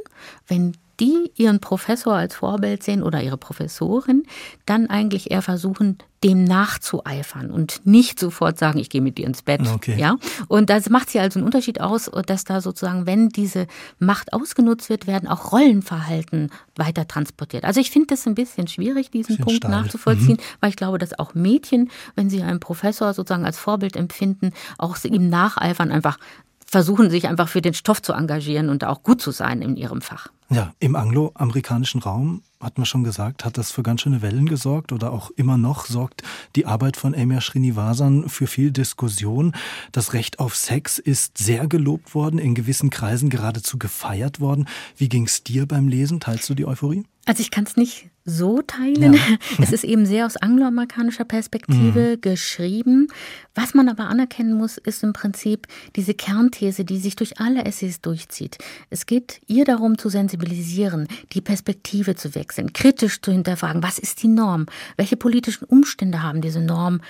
wenn 0.46 0.76
die 1.00 1.30
ihren 1.36 1.60
Professor 1.60 2.14
als 2.14 2.34
Vorbild 2.34 2.82
sehen 2.82 3.02
oder 3.02 3.22
ihre 3.22 3.38
Professorin, 3.38 4.24
dann 4.66 4.88
eigentlich 4.88 5.30
eher 5.30 5.42
versuchen, 5.42 5.98
dem 6.22 6.44
nachzueifern 6.44 7.50
und 7.50 7.80
nicht 7.86 8.20
sofort 8.20 8.58
sagen, 8.58 8.78
ich 8.78 8.90
gehe 8.90 9.00
mit 9.00 9.16
dir 9.16 9.26
ins 9.26 9.40
Bett. 9.40 9.62
Okay. 9.66 9.98
Ja? 9.98 10.16
Und 10.48 10.68
das 10.68 10.90
macht 10.90 11.08
sie 11.08 11.18
also 11.18 11.38
einen 11.38 11.46
Unterschied 11.46 11.80
aus, 11.80 12.10
dass 12.26 12.44
da 12.44 12.60
sozusagen, 12.60 13.06
wenn 13.06 13.30
diese 13.30 13.66
Macht 13.98 14.34
ausgenutzt 14.34 14.90
wird, 14.90 15.06
werden 15.06 15.28
auch 15.28 15.52
Rollenverhalten 15.52 16.50
weiter 16.76 17.08
transportiert. 17.08 17.64
Also 17.64 17.80
ich 17.80 17.90
finde 17.90 18.08
das 18.08 18.26
ein 18.26 18.34
bisschen 18.34 18.68
schwierig, 18.68 19.10
diesen 19.10 19.36
bisschen 19.36 19.44
Punkt 19.46 19.64
steil. 19.64 19.70
nachzuvollziehen, 19.70 20.36
mhm. 20.36 20.60
weil 20.60 20.70
ich 20.70 20.76
glaube, 20.76 20.98
dass 20.98 21.18
auch 21.18 21.34
Mädchen, 21.34 21.90
wenn 22.16 22.28
sie 22.28 22.42
einen 22.42 22.60
Professor 22.60 23.14
sozusagen 23.14 23.46
als 23.46 23.58
Vorbild 23.58 23.96
empfinden, 23.96 24.52
auch 24.76 25.02
ihm 25.04 25.30
nacheifern, 25.30 25.90
einfach 25.90 26.18
versuchen, 26.66 27.08
sich 27.08 27.26
einfach 27.26 27.48
für 27.48 27.62
den 27.62 27.74
Stoff 27.74 28.02
zu 28.02 28.12
engagieren 28.12 28.68
und 28.68 28.84
auch 28.84 29.02
gut 29.02 29.22
zu 29.22 29.30
sein 29.30 29.62
in 29.62 29.76
ihrem 29.76 30.02
Fach. 30.02 30.28
Ja, 30.52 30.74
im 30.80 30.96
angloamerikanischen 30.96 32.02
Raum, 32.02 32.42
hat 32.58 32.76
man 32.76 32.84
schon 32.84 33.04
gesagt, 33.04 33.44
hat 33.44 33.56
das 33.56 33.70
für 33.70 33.84
ganz 33.84 34.00
schöne 34.00 34.20
Wellen 34.20 34.46
gesorgt 34.46 34.90
oder 34.90 35.12
auch 35.12 35.30
immer 35.36 35.56
noch 35.56 35.86
sorgt 35.86 36.24
die 36.56 36.66
Arbeit 36.66 36.96
von 36.96 37.14
Emir 37.14 37.40
Srinivasan 37.40 38.28
für 38.28 38.48
viel 38.48 38.72
Diskussion. 38.72 39.54
Das 39.92 40.12
Recht 40.12 40.40
auf 40.40 40.56
Sex 40.56 40.98
ist 40.98 41.38
sehr 41.38 41.68
gelobt 41.68 42.16
worden, 42.16 42.40
in 42.40 42.56
gewissen 42.56 42.90
Kreisen 42.90 43.30
geradezu 43.30 43.78
gefeiert 43.78 44.40
worden. 44.40 44.66
Wie 44.96 45.08
ging 45.08 45.24
es 45.24 45.44
dir 45.44 45.66
beim 45.66 45.86
Lesen? 45.86 46.18
Teilst 46.18 46.50
du 46.50 46.54
die 46.54 46.66
Euphorie? 46.66 47.04
Also 47.26 47.42
ich 47.42 47.50
kann 47.50 47.64
es 47.64 47.76
nicht 47.76 48.08
so 48.24 48.62
teilen. 48.62 49.14
Ja. 49.14 49.20
Es 49.60 49.72
ist 49.72 49.84
eben 49.84 50.06
sehr 50.06 50.26
aus 50.26 50.36
angloamerikanischer 50.36 51.24
Perspektive 51.24 52.16
mhm. 52.16 52.20
geschrieben. 52.20 53.08
Was 53.54 53.74
man 53.74 53.88
aber 53.88 54.04
anerkennen 54.04 54.54
muss, 54.54 54.78
ist 54.78 55.02
im 55.02 55.12
Prinzip 55.12 55.66
diese 55.96 56.14
Kernthese, 56.14 56.84
die 56.84 56.98
sich 56.98 57.16
durch 57.16 57.38
alle 57.40 57.64
Essays 57.64 58.00
durchzieht. 58.00 58.58
Es 58.88 59.06
geht 59.06 59.40
ihr 59.46 59.64
darum 59.64 59.98
zu 59.98 60.08
sensibilisieren, 60.08 61.08
die 61.32 61.40
Perspektive 61.40 62.14
zu 62.14 62.34
wechseln, 62.34 62.72
kritisch 62.72 63.20
zu 63.20 63.32
hinterfragen, 63.32 63.82
was 63.82 63.98
ist 63.98 64.22
die 64.22 64.28
Norm? 64.28 64.66
Welche 64.96 65.16
politischen 65.16 65.64
Umstände 65.64 66.22
haben 66.22 66.40
diese 66.40 66.60
Norm 66.60 67.00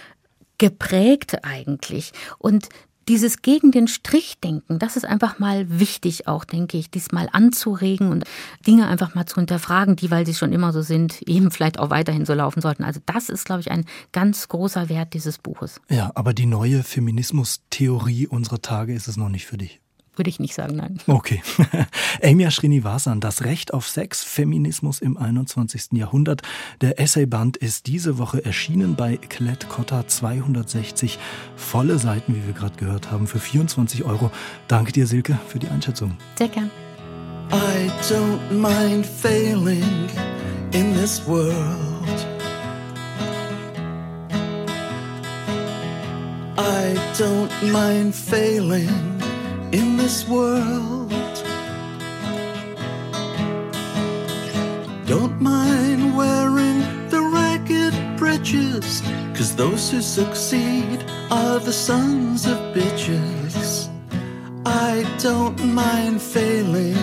geprägt 0.58 1.44
eigentlich? 1.44 2.12
Und 2.38 2.68
dieses 3.10 3.42
gegen 3.42 3.72
den 3.72 3.88
Strich 3.88 4.38
denken, 4.38 4.78
das 4.78 4.96
ist 4.96 5.04
einfach 5.04 5.40
mal 5.40 5.66
wichtig 5.68 6.28
auch, 6.28 6.44
denke 6.44 6.78
ich, 6.78 6.92
diesmal 6.92 7.28
anzuregen 7.32 8.12
und 8.12 8.24
Dinge 8.68 8.86
einfach 8.86 9.16
mal 9.16 9.26
zu 9.26 9.34
hinterfragen, 9.34 9.96
die, 9.96 10.12
weil 10.12 10.24
sie 10.24 10.34
schon 10.34 10.52
immer 10.52 10.72
so 10.72 10.80
sind, 10.80 11.20
eben 11.22 11.50
vielleicht 11.50 11.80
auch 11.80 11.90
weiterhin 11.90 12.24
so 12.24 12.34
laufen 12.34 12.60
sollten. 12.60 12.84
Also 12.84 13.00
das 13.06 13.28
ist, 13.28 13.46
glaube 13.46 13.62
ich, 13.62 13.70
ein 13.72 13.84
ganz 14.12 14.46
großer 14.46 14.88
Wert 14.88 15.12
dieses 15.12 15.38
Buches. 15.38 15.80
Ja, 15.90 16.12
aber 16.14 16.32
die 16.32 16.46
neue 16.46 16.84
Feminismus-Theorie 16.84 18.28
unserer 18.28 18.62
Tage 18.62 18.94
ist 18.94 19.08
es 19.08 19.16
noch 19.16 19.28
nicht 19.28 19.46
für 19.46 19.58
dich. 19.58 19.80
Würde 20.16 20.28
ich 20.28 20.40
nicht 20.40 20.54
sagen, 20.54 20.76
nein. 20.76 20.98
Okay. 21.06 21.42
Amia 22.22 22.50
Srinivasan, 22.50 23.20
das 23.20 23.44
Recht 23.44 23.72
auf 23.72 23.88
Sex, 23.88 24.24
Feminismus 24.24 25.00
im 25.00 25.16
21. 25.16 25.92
Jahrhundert. 25.92 26.42
Der 26.80 26.98
Essayband 26.98 27.56
ist 27.56 27.86
diese 27.86 28.18
Woche 28.18 28.44
erschienen 28.44 28.96
bei 28.96 29.16
Klett 29.16 29.68
Cotta 29.68 30.06
260. 30.06 31.18
Volle 31.56 31.98
Seiten, 31.98 32.34
wie 32.34 32.46
wir 32.46 32.52
gerade 32.52 32.76
gehört 32.76 33.10
haben, 33.10 33.26
für 33.26 33.38
24 33.38 34.04
Euro. 34.04 34.30
Danke 34.68 34.92
dir, 34.92 35.06
Silke, 35.06 35.38
für 35.46 35.58
die 35.58 35.68
Einschätzung. 35.68 36.16
Sehr 36.36 36.48
gern. 36.48 36.70
I 37.52 37.90
don't 38.08 38.52
mind 38.52 39.04
failing 39.04 40.08
in 40.72 40.92
this 40.94 41.20
world. 41.26 42.26
I 46.56 46.94
don't 47.16 47.50
mind 47.72 48.14
failing. 48.14 49.19
In 49.72 49.96
this 49.96 50.26
world. 50.28 51.10
Don't 55.06 55.40
mind 55.40 56.16
wearing 56.16 56.80
the 57.08 57.20
ragged 57.20 57.94
breeches, 58.16 59.02
cause 59.34 59.54
those 59.54 59.90
who 59.90 60.00
succeed 60.00 61.04
are 61.30 61.58
the 61.58 61.72
sons 61.72 62.46
of 62.46 62.58
bitches. 62.74 63.88
I 64.66 65.04
don't 65.18 65.58
mind 65.64 66.20
failing 66.20 66.96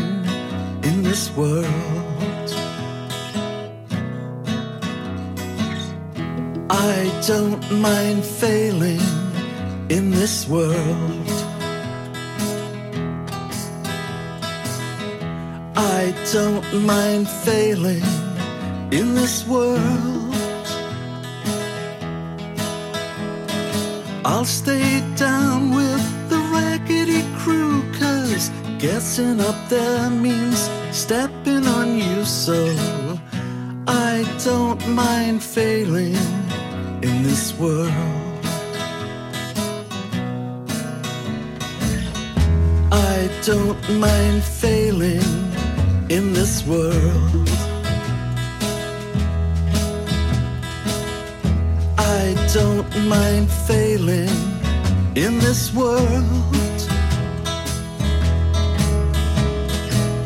in 0.83 1.03
this 1.03 1.31
world. 1.35 1.67
I 6.69 7.23
don't 7.25 7.63
mind 7.81 8.23
failing 8.25 9.01
in 9.89 10.11
this 10.11 10.47
world. 10.47 11.26
Don't 16.33 16.85
mind 16.85 17.27
failing 17.29 18.03
in 18.91 19.15
this 19.15 19.47
world. 19.47 20.35
I'll 24.25 24.43
stay 24.43 25.01
down 25.15 25.73
with 25.73 26.29
the 26.29 26.39
raggedy 26.51 27.23
crew, 27.37 27.81
cause 27.93 28.49
guessing 28.77 29.39
up 29.39 29.55
there 29.69 30.09
means 30.09 30.69
stepping 30.91 31.65
on 31.65 31.97
you, 31.97 32.25
so 32.25 32.75
I 33.87 34.25
don't 34.43 34.85
mind 34.89 35.41
failing 35.41 36.17
in 37.03 37.23
this 37.23 37.57
world. 37.57 37.93
I 42.91 43.29
don't 43.45 43.81
mind 43.97 44.43
failing 44.43 45.36
in 46.09 46.31
this 46.31 46.65
world. 46.65 47.49
I 51.97 52.33
don't 52.53 52.87
mind 53.07 53.49
failing 53.51 54.29
in 55.15 55.39
this 55.39 55.73
world. 55.73 56.23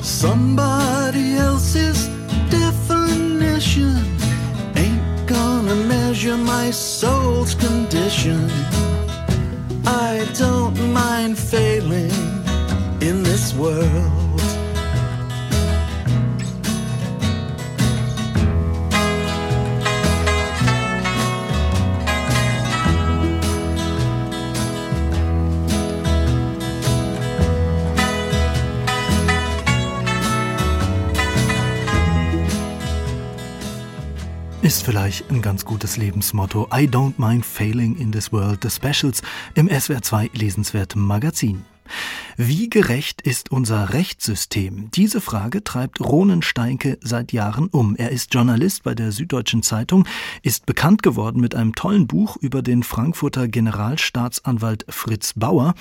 Somebody 0.03 1.33
else's 1.33 2.09
definition 2.49 3.97
ain't 4.75 5.27
gonna 5.27 5.75
measure 5.75 6.37
my 6.37 6.69
soul's 6.69 7.55
condition. 7.55 8.49
I 9.85 10.27
don't 10.37 10.77
mind 10.93 11.39
failing 11.39 12.11
in 13.01 13.23
this 13.23 13.55
world. 13.55 14.20
Ist 34.81 34.87
vielleicht 34.87 35.29
ein 35.29 35.43
ganz 35.43 35.63
gutes 35.63 35.97
Lebensmotto. 35.97 36.67
I 36.73 36.87
don't 36.87 37.13
mind 37.17 37.45
failing 37.45 37.95
in 37.97 38.11
this 38.11 38.31
world. 38.33 38.63
The 38.63 38.69
Specials 38.71 39.21
im 39.53 39.69
SWR 39.69 40.01
2 40.01 40.31
lesenswerten 40.33 40.99
Magazin. 40.99 41.65
Wie 42.43 42.71
gerecht 42.71 43.21
ist 43.21 43.51
unser 43.51 43.93
Rechtssystem? 43.93 44.89
Diese 44.95 45.21
Frage 45.21 45.63
treibt 45.63 46.01
Ronen 46.01 46.41
Steinke 46.41 46.97
seit 46.99 47.33
Jahren 47.33 47.67
um. 47.67 47.95
Er 47.95 48.09
ist 48.09 48.33
Journalist 48.33 48.81
bei 48.81 48.95
der 48.95 49.11
Süddeutschen 49.11 49.61
Zeitung, 49.61 50.07
ist 50.41 50.65
bekannt 50.65 51.03
geworden 51.03 51.39
mit 51.39 51.53
einem 51.53 51.75
tollen 51.75 52.07
Buch 52.07 52.37
über 52.37 52.63
den 52.63 52.81
Frankfurter 52.81 53.47
Generalstaatsanwalt 53.47 54.85
Fritz 54.89 55.33
Bauer. 55.35 55.75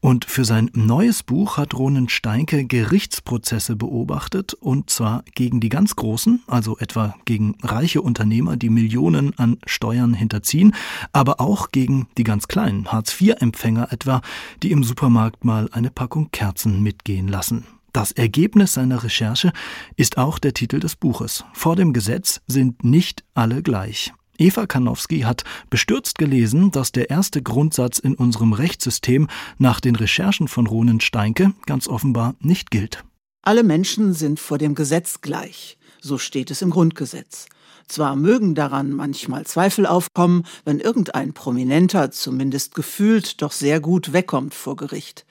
Und 0.00 0.26
für 0.26 0.44
sein 0.44 0.70
neues 0.74 1.22
Buch 1.22 1.56
hat 1.56 1.72
Ronen 1.72 2.10
Steinke 2.10 2.66
Gerichtsprozesse 2.66 3.74
beobachtet, 3.74 4.52
und 4.52 4.90
zwar 4.90 5.24
gegen 5.34 5.60
die 5.60 5.70
ganz 5.70 5.96
Großen, 5.96 6.42
also 6.46 6.76
etwa 6.76 7.14
gegen 7.24 7.56
reiche 7.62 8.02
Unternehmer, 8.02 8.58
die 8.58 8.68
Millionen 8.68 9.32
an 9.38 9.56
Steuern 9.64 10.12
hinterziehen, 10.12 10.74
aber 11.14 11.40
auch 11.40 11.70
gegen 11.70 12.06
die 12.18 12.24
ganz 12.24 12.48
kleinen 12.48 12.92
Hartz-IV-Empfänger 12.92 13.90
etwa, 13.92 14.20
die 14.62 14.72
im 14.72 14.84
Supermarkt 14.84 15.46
mal 15.46 15.70
eine 15.72 15.90
Packung 16.02 16.32
Kerzen 16.32 16.82
mitgehen 16.82 17.28
lassen. 17.28 17.64
Das 17.92 18.10
Ergebnis 18.10 18.72
seiner 18.72 19.04
Recherche 19.04 19.52
ist 19.94 20.18
auch 20.18 20.40
der 20.40 20.52
Titel 20.52 20.80
des 20.80 20.96
Buches. 20.96 21.44
Vor 21.52 21.76
dem 21.76 21.92
Gesetz 21.92 22.40
sind 22.48 22.82
nicht 22.82 23.22
alle 23.34 23.62
gleich. 23.62 24.12
Eva 24.36 24.66
Kanowski 24.66 25.20
hat 25.20 25.44
bestürzt 25.70 26.18
gelesen, 26.18 26.72
dass 26.72 26.90
der 26.90 27.08
erste 27.08 27.40
Grundsatz 27.40 28.00
in 28.00 28.16
unserem 28.16 28.52
Rechtssystem 28.52 29.28
nach 29.58 29.78
den 29.78 29.94
Recherchen 29.94 30.48
von 30.48 30.66
Ronen 30.66 31.00
Steinke 31.00 31.52
ganz 31.66 31.86
offenbar 31.86 32.34
nicht 32.40 32.72
gilt. 32.72 33.04
Alle 33.40 33.62
Menschen 33.62 34.12
sind 34.12 34.40
vor 34.40 34.58
dem 34.58 34.74
Gesetz 34.74 35.20
gleich. 35.20 35.78
So 36.00 36.18
steht 36.18 36.50
es 36.50 36.62
im 36.62 36.70
Grundgesetz. 36.70 37.46
Zwar 37.92 38.16
mögen 38.16 38.54
daran 38.54 38.90
manchmal 38.92 39.44
Zweifel 39.44 39.84
aufkommen, 39.84 40.44
wenn 40.64 40.80
irgendein 40.80 41.34
Prominenter 41.34 42.10
zumindest 42.10 42.74
gefühlt 42.74 43.42
doch 43.42 43.52
sehr 43.52 43.80
gut 43.80 44.14
wegkommt 44.14 44.54
vor 44.54 44.76
Gericht. 44.76 45.26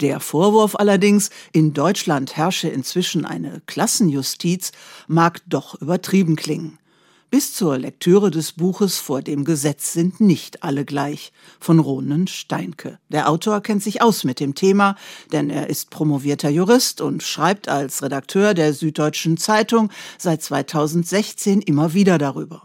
Der 0.00 0.20
Vorwurf 0.20 0.76
allerdings, 0.76 1.28
in 1.52 1.74
Deutschland 1.74 2.34
herrsche 2.34 2.68
inzwischen 2.68 3.26
eine 3.26 3.60
Klassenjustiz, 3.66 4.72
mag 5.08 5.42
doch 5.46 5.74
übertrieben 5.82 6.36
klingen. 6.36 6.78
Bis 7.28 7.52
zur 7.52 7.76
Lektüre 7.76 8.30
des 8.30 8.52
Buches 8.52 8.98
Vor 8.98 9.20
dem 9.20 9.44
Gesetz 9.44 9.92
sind 9.92 10.20
nicht 10.20 10.62
alle 10.62 10.84
gleich 10.84 11.32
von 11.58 11.80
Ronen 11.80 12.28
Steinke. 12.28 13.00
Der 13.08 13.28
Autor 13.28 13.62
kennt 13.62 13.82
sich 13.82 14.00
aus 14.00 14.22
mit 14.22 14.38
dem 14.38 14.54
Thema, 14.54 14.94
denn 15.32 15.50
er 15.50 15.68
ist 15.68 15.90
promovierter 15.90 16.50
Jurist 16.50 17.00
und 17.00 17.24
schreibt 17.24 17.68
als 17.68 18.00
Redakteur 18.00 18.54
der 18.54 18.72
Süddeutschen 18.72 19.38
Zeitung 19.38 19.90
seit 20.18 20.40
2016 20.40 21.62
immer 21.62 21.94
wieder 21.94 22.18
darüber. 22.18 22.62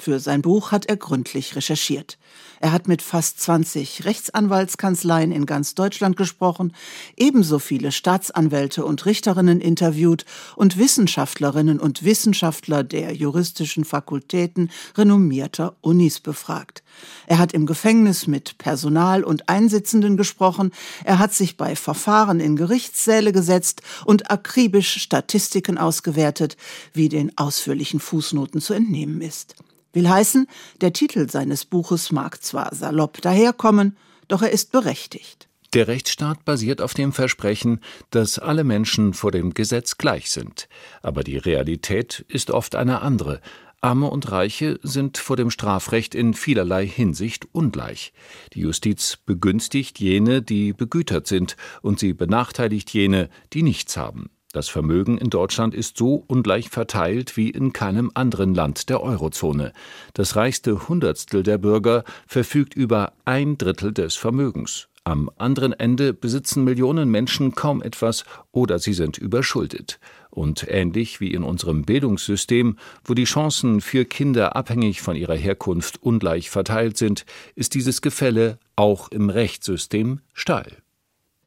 Für 0.00 0.20
sein 0.20 0.42
Buch 0.42 0.70
hat 0.70 0.86
er 0.86 0.96
gründlich 0.96 1.56
recherchiert. 1.56 2.18
Er 2.60 2.70
hat 2.70 2.86
mit 2.86 3.02
fast 3.02 3.40
20 3.40 4.04
Rechtsanwaltskanzleien 4.04 5.32
in 5.32 5.44
ganz 5.44 5.74
Deutschland 5.74 6.16
gesprochen, 6.16 6.72
ebenso 7.16 7.58
viele 7.58 7.90
Staatsanwälte 7.90 8.84
und 8.84 9.06
Richterinnen 9.06 9.60
interviewt 9.60 10.24
und 10.54 10.78
Wissenschaftlerinnen 10.78 11.80
und 11.80 12.04
Wissenschaftler 12.04 12.84
der 12.84 13.12
juristischen 13.12 13.84
Fakultäten 13.84 14.70
renommierter 14.96 15.74
Unis 15.80 16.20
befragt. 16.20 16.84
Er 17.26 17.38
hat 17.38 17.52
im 17.52 17.66
Gefängnis 17.66 18.26
mit 18.26 18.58
Personal 18.58 19.24
und 19.24 19.48
Einsitzenden 19.48 20.16
gesprochen, 20.16 20.72
er 21.04 21.18
hat 21.18 21.32
sich 21.34 21.56
bei 21.56 21.76
Verfahren 21.76 22.40
in 22.40 22.56
Gerichtssäle 22.56 23.32
gesetzt 23.32 23.82
und 24.04 24.30
akribisch 24.30 25.00
Statistiken 25.00 25.78
ausgewertet, 25.78 26.56
wie 26.92 27.08
den 27.08 27.36
ausführlichen 27.36 28.00
Fußnoten 28.00 28.60
zu 28.60 28.74
entnehmen 28.74 29.20
ist. 29.20 29.54
Will 29.92 30.08
heißen, 30.08 30.46
der 30.80 30.92
Titel 30.92 31.30
seines 31.30 31.64
Buches 31.64 32.12
mag 32.12 32.42
zwar 32.42 32.74
salopp 32.74 33.20
daherkommen, 33.22 33.96
doch 34.28 34.42
er 34.42 34.50
ist 34.50 34.72
berechtigt. 34.72 35.48
Der 35.74 35.86
Rechtsstaat 35.86 36.46
basiert 36.46 36.80
auf 36.80 36.94
dem 36.94 37.12
Versprechen, 37.12 37.80
dass 38.10 38.38
alle 38.38 38.64
Menschen 38.64 39.12
vor 39.12 39.32
dem 39.32 39.52
Gesetz 39.52 39.98
gleich 39.98 40.30
sind. 40.30 40.66
Aber 41.02 41.22
die 41.22 41.36
Realität 41.36 42.24
ist 42.28 42.50
oft 42.50 42.74
eine 42.74 43.02
andere. 43.02 43.42
Arme 43.80 44.10
und 44.10 44.32
Reiche 44.32 44.80
sind 44.82 45.18
vor 45.18 45.36
dem 45.36 45.50
Strafrecht 45.50 46.16
in 46.16 46.34
vielerlei 46.34 46.84
Hinsicht 46.84 47.46
ungleich. 47.52 48.12
Die 48.54 48.60
Justiz 48.60 49.18
begünstigt 49.24 50.00
jene, 50.00 50.42
die 50.42 50.72
begütert 50.72 51.28
sind, 51.28 51.56
und 51.80 52.00
sie 52.00 52.12
benachteiligt 52.12 52.92
jene, 52.92 53.28
die 53.52 53.62
nichts 53.62 53.96
haben. 53.96 54.30
Das 54.52 54.68
Vermögen 54.68 55.18
in 55.18 55.30
Deutschland 55.30 55.74
ist 55.74 55.96
so 55.96 56.24
ungleich 56.26 56.70
verteilt 56.70 57.36
wie 57.36 57.50
in 57.50 57.72
keinem 57.72 58.10
anderen 58.14 58.52
Land 58.54 58.88
der 58.88 59.00
Eurozone. 59.00 59.72
Das 60.12 60.34
reichste 60.34 60.88
Hundertstel 60.88 61.44
der 61.44 61.58
Bürger 61.58 62.02
verfügt 62.26 62.74
über 62.74 63.12
ein 63.26 63.58
Drittel 63.58 63.92
des 63.92 64.16
Vermögens. 64.16 64.88
Am 65.04 65.30
anderen 65.38 65.72
Ende 65.72 66.12
besitzen 66.12 66.64
Millionen 66.64 67.08
Menschen 67.10 67.54
kaum 67.54 67.80
etwas 67.80 68.24
oder 68.50 68.78
sie 68.78 68.92
sind 68.92 69.18
überschuldet. 69.18 70.00
Und 70.38 70.68
ähnlich 70.68 71.18
wie 71.18 71.32
in 71.32 71.42
unserem 71.42 71.82
Bildungssystem, 71.82 72.76
wo 73.04 73.14
die 73.14 73.24
Chancen 73.24 73.80
für 73.80 74.04
Kinder 74.04 74.54
abhängig 74.54 75.02
von 75.02 75.16
ihrer 75.16 75.34
Herkunft 75.34 76.00
ungleich 76.00 76.48
verteilt 76.48 76.96
sind, 76.96 77.26
ist 77.56 77.74
dieses 77.74 78.02
Gefälle 78.02 78.60
auch 78.76 79.08
im 79.08 79.30
Rechtssystem 79.30 80.20
steil. 80.32 80.76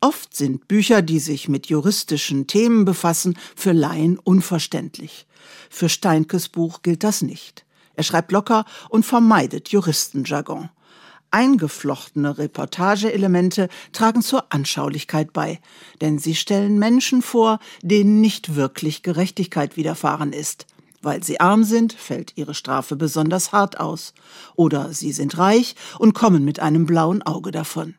Oft 0.02 0.36
sind 0.36 0.68
Bücher, 0.68 1.02
die 1.02 1.20
sich 1.20 1.48
mit 1.48 1.68
juristischen 1.68 2.48
Themen 2.48 2.84
befassen, 2.84 3.38
für 3.56 3.72
Laien 3.72 4.20
unverständlich. 4.20 5.26
Für 5.70 5.88
Steinkes 5.88 6.50
Buch 6.50 6.82
gilt 6.82 7.06
das 7.06 7.22
nicht. 7.22 7.66
Er 7.94 8.04
schreibt 8.04 8.34
locker 8.34 8.66
und 8.90 9.06
vermeidet 9.06 9.70
Juristenjargon. 9.70 10.70
Eingeflochtene 11.32 12.38
Reportageelemente 12.38 13.70
tragen 13.94 14.22
zur 14.22 14.52
Anschaulichkeit 14.54 15.34
bei, 15.34 15.60
denn 16.02 16.20
sie 16.20 16.36
stellen 16.36 16.78
Menschen 16.78 17.22
vor, 17.22 17.60
denen 17.82 18.22
nicht 18.22 18.56
wirklich 18.56 19.02
Gerechtigkeit 19.02 19.78
widerfahren 19.78 20.34
ist. 20.34 20.68
Weil 21.02 21.24
sie 21.24 21.40
arm 21.40 21.64
sind, 21.64 21.94
fällt 21.94 22.34
ihre 22.36 22.54
Strafe 22.54 22.96
besonders 22.96 23.52
hart 23.52 23.80
aus. 23.80 24.14
Oder 24.56 24.94
sie 24.94 25.12
sind 25.12 25.38
reich 25.38 25.76
und 25.98 26.14
kommen 26.14 26.46
mit 26.46 26.60
einem 26.60 26.86
blauen 26.86 27.24
Auge 27.24 27.52
davon. 27.52 27.96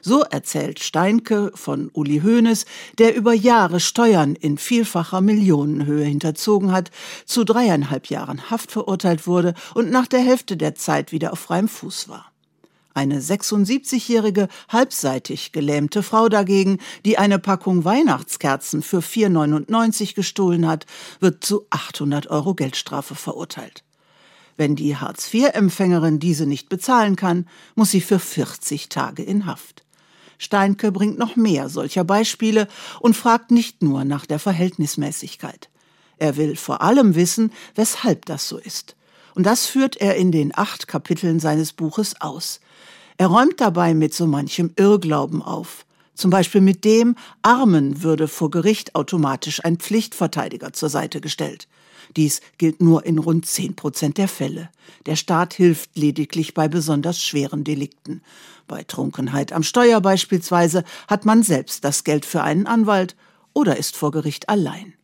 So 0.00 0.22
erzählt 0.22 0.78
Steinke 0.78 1.50
von 1.54 1.90
Uli 1.92 2.20
Hoeneß, 2.20 2.64
der 2.98 3.16
über 3.16 3.32
Jahre 3.32 3.80
Steuern 3.80 4.36
in 4.36 4.56
vielfacher 4.56 5.20
Millionenhöhe 5.20 6.04
hinterzogen 6.04 6.72
hat, 6.72 6.90
zu 7.26 7.44
dreieinhalb 7.44 8.06
Jahren 8.06 8.50
Haft 8.50 8.70
verurteilt 8.70 9.26
wurde 9.26 9.54
und 9.74 9.90
nach 9.90 10.06
der 10.06 10.20
Hälfte 10.20 10.56
der 10.56 10.74
Zeit 10.74 11.12
wieder 11.12 11.32
auf 11.32 11.40
freiem 11.40 11.68
Fuß 11.68 12.08
war. 12.08 12.32
Eine 12.98 13.20
76-jährige, 13.20 14.48
halbseitig 14.68 15.52
gelähmte 15.52 16.02
Frau 16.02 16.28
dagegen, 16.28 16.78
die 17.04 17.16
eine 17.16 17.38
Packung 17.38 17.84
Weihnachtskerzen 17.84 18.82
für 18.82 18.98
4,99 18.98 20.16
gestohlen 20.16 20.66
hat, 20.66 20.84
wird 21.20 21.44
zu 21.44 21.64
800 21.70 22.26
Euro 22.26 22.56
Geldstrafe 22.56 23.14
verurteilt. 23.14 23.84
Wenn 24.56 24.74
die 24.74 24.96
Hartz-IV-Empfängerin 24.96 26.18
diese 26.18 26.44
nicht 26.44 26.68
bezahlen 26.68 27.14
kann, 27.14 27.46
muss 27.76 27.92
sie 27.92 28.00
für 28.00 28.18
40 28.18 28.88
Tage 28.88 29.22
in 29.22 29.46
Haft. 29.46 29.84
Steinke 30.36 30.90
bringt 30.90 31.20
noch 31.20 31.36
mehr 31.36 31.68
solcher 31.68 32.02
Beispiele 32.02 32.66
und 32.98 33.16
fragt 33.16 33.52
nicht 33.52 33.80
nur 33.80 34.04
nach 34.04 34.26
der 34.26 34.40
Verhältnismäßigkeit. 34.40 35.70
Er 36.16 36.36
will 36.36 36.56
vor 36.56 36.82
allem 36.82 37.14
wissen, 37.14 37.52
weshalb 37.76 38.26
das 38.26 38.48
so 38.48 38.58
ist. 38.58 38.96
Und 39.36 39.44
das 39.44 39.66
führt 39.66 39.98
er 39.98 40.16
in 40.16 40.32
den 40.32 40.50
acht 40.58 40.88
Kapiteln 40.88 41.38
seines 41.38 41.72
Buches 41.72 42.20
aus. 42.20 42.58
Er 43.18 43.26
räumt 43.26 43.60
dabei 43.60 43.94
mit 43.94 44.14
so 44.14 44.28
manchem 44.28 44.72
Irrglauben 44.76 45.42
auf. 45.42 45.84
Zum 46.14 46.30
Beispiel 46.30 46.60
mit 46.60 46.84
dem, 46.84 47.16
Armen 47.42 48.02
würde 48.04 48.28
vor 48.28 48.48
Gericht 48.50 48.94
automatisch 48.94 49.64
ein 49.64 49.76
Pflichtverteidiger 49.76 50.72
zur 50.72 50.88
Seite 50.88 51.20
gestellt. 51.20 51.66
Dies 52.16 52.40
gilt 52.58 52.80
nur 52.80 53.04
in 53.04 53.18
rund 53.18 53.44
zehn 53.44 53.74
Prozent 53.74 54.18
der 54.18 54.28
Fälle. 54.28 54.70
Der 55.06 55.16
Staat 55.16 55.52
hilft 55.52 55.96
lediglich 55.96 56.54
bei 56.54 56.68
besonders 56.68 57.20
schweren 57.20 57.64
Delikten. 57.64 58.22
Bei 58.68 58.84
Trunkenheit 58.84 59.52
am 59.52 59.64
Steuer 59.64 60.00
beispielsweise 60.00 60.84
hat 61.08 61.24
man 61.24 61.42
selbst 61.42 61.84
das 61.84 62.04
Geld 62.04 62.24
für 62.24 62.42
einen 62.42 62.68
Anwalt 62.68 63.16
oder 63.52 63.76
ist 63.76 63.96
vor 63.96 64.12
Gericht 64.12 64.48
allein. 64.48 64.94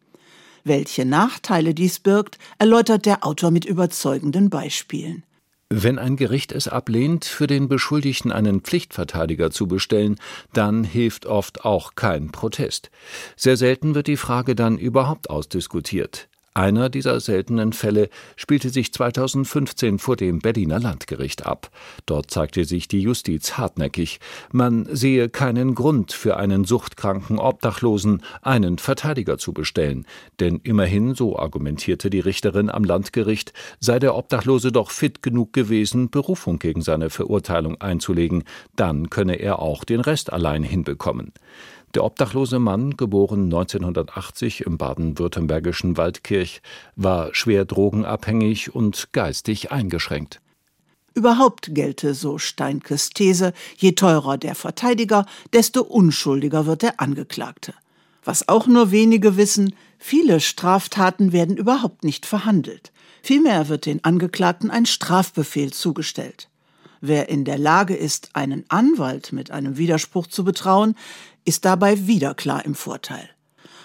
Welche 0.63 1.05
Nachteile 1.05 1.75
dies 1.75 1.99
birgt, 1.99 2.39
erläutert 2.59 3.07
der 3.07 3.27
Autor 3.27 3.51
mit 3.51 3.65
überzeugenden 3.65 4.51
Beispielen. 4.51 5.25
Wenn 5.71 5.99
ein 5.99 6.17
Gericht 6.17 6.53
es 6.53 6.69
ablehnt, 6.69 7.25
für 7.25 7.47
den 7.47 7.69
Beschuldigten 7.69 8.31
einen 8.31 8.61
Pflichtverteidiger 8.61 9.51
zu 9.51 9.67
bestellen, 9.67 10.17
dann 10.53 10.85
hilft 10.85 11.27
oft 11.27 11.65
auch 11.65 11.95
kein 11.95 12.31
Protest. 12.31 12.91
Sehr 13.37 13.57
selten 13.57 13.95
wird 13.95 14.07
die 14.07 14.17
Frage 14.17 14.55
dann 14.55 14.79
überhaupt 14.79 15.31
ausdiskutiert. 15.31 16.29
Einer 16.57 16.89
dieser 16.89 17.19
seltenen 17.19 17.73
Fälle 17.73 18.09
spielte 18.37 18.71
sich 18.71 18.93
2015 18.93 19.99
vor 19.99 20.15
dem 20.15 20.39
Berliner 20.39 20.79
Landgericht 20.79 21.45
ab. 21.45 21.69
Dort 22.07 22.31
zeigte 22.31 22.65
sich 22.65 22.87
die 22.87 23.01
Justiz 23.01 23.59
hartnäckig. 23.59 24.21
Man 24.53 24.87
sehe 24.89 25.29
keinen 25.29 25.75
Grund 25.75 26.13
für 26.13 26.37
einen 26.37 26.65
suchtkranken 26.65 27.41
Obdachlosen, 27.41 28.23
einen 28.41 28.79
Verteidiger 28.79 29.37
zu 29.37 29.53
bestellen. 29.53 30.07
Denn 30.39 30.61
immerhin, 30.63 31.17
so 31.17 31.37
argumentierte 31.37 32.09
die 32.09 32.21
Richterin 32.21 32.71
am 32.71 32.85
Landgericht, 32.85 33.53
sei 33.81 33.99
der 33.99 34.15
Obdachlose 34.15 34.71
doch 34.71 34.93
fit 34.93 35.25
genug 35.25 35.55
gewesen, 35.55 36.09
Berufung 36.09 36.61
gegen 36.61 36.83
seine 36.83 37.11
Verurteilung 37.11 37.81
einzulegen. 37.81 38.45
Dann 38.77 39.11
könne 39.11 39.41
er 39.41 39.59
auch 39.59 39.83
den 39.83 39.99
Rest 39.99 40.33
allein 40.33 40.63
hinbekommen. 40.63 41.33
Der 41.95 42.03
obdachlose 42.03 42.59
Mann, 42.59 42.97
geboren 42.97 43.45
1980 43.45 44.63
im 44.67 44.79
baden-württembergischen 44.79 45.97
Waldkirch, 45.97 46.61
war 46.97 47.33
schwer 47.35 47.65
drogenabhängig 47.65 48.75
und 48.75 49.13
geistig 49.13 49.71
eingeschränkt. 49.71 50.41
Überhaupt 51.15 51.73
gelte, 51.73 52.15
so 52.15 52.39
Steinkes 52.39 53.11
These, 53.11 53.53
je 53.77 53.93
teurer 53.93 54.37
der 54.37 54.57
Verteidiger, 54.57 55.27
desto 55.53 55.83
unschuldiger 55.83 56.67
wird 56.67 56.83
der 56.83 57.01
Angeklagte. 57.01 57.75
Was 58.25 58.49
auch 58.49 58.67
nur 58.67 58.91
wenige 58.91 59.37
wissen, 59.37 59.77
viele 59.99 60.41
Straftaten 60.41 61.31
werden 61.31 61.57
überhaupt 61.57 62.03
nicht 62.03 62.27
verhandelt. 62.27 62.91
Vielmehr 63.23 63.69
wird 63.69 63.87
den 63.87 64.03
Angeklagten 64.03 64.71
ein 64.71 64.87
Strafbefehl 64.87 65.73
zugestellt. 65.73 66.49
Wer 67.01 67.29
in 67.29 67.45
der 67.45 67.59
Lage 67.59 67.95
ist, 67.95 68.31
einen 68.33 68.65
Anwalt 68.69 69.31
mit 69.31 69.51
einem 69.51 69.77
Widerspruch 69.77 70.27
zu 70.27 70.43
betrauen, 70.43 70.95
ist 71.45 71.65
dabei 71.65 72.07
wieder 72.07 72.35
klar 72.35 72.65
im 72.65 72.75
Vorteil. 72.75 73.29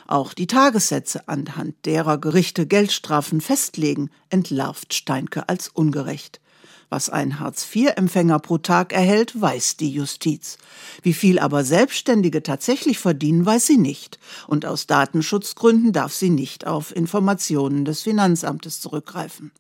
Auch 0.08 0.34
die 0.34 0.48
Tagessätze, 0.48 1.28
anhand 1.28 1.86
derer 1.86 2.18
Gerichte 2.18 2.66
Geldstrafen 2.66 3.42
festlegen, 3.42 4.10
entlarvt 4.30 4.94
Steinke 4.94 5.48
als 5.48 5.68
ungerecht. 5.68 6.42
Was 6.90 7.10
ein 7.12 7.40
Hartz-IV-Empfänger 7.40 8.40
pro 8.40 8.58
Tag 8.58 8.94
erhält, 8.94 9.40
weiß 9.40 9.78
die 9.78 9.92
Justiz. 9.92 10.58
Wie 11.04 11.14
viel 11.14 11.38
aber 11.38 11.64
Selbstständige 11.64 12.42
tatsächlich 12.42 12.98
verdienen, 12.98 13.46
weiß 13.46 13.68
sie 13.68 13.78
nicht. 13.78 14.18
Und 14.48 14.66
aus 14.66 14.88
Datenschutzgründen 14.88 15.94
darf 15.94 16.14
sie 16.14 16.32
nicht 16.32 16.66
auf 16.66 16.96
Informationen 16.96 17.86
des 17.86 18.02
Finanzamtes 18.02 18.82
zurückgreifen. 18.82 19.52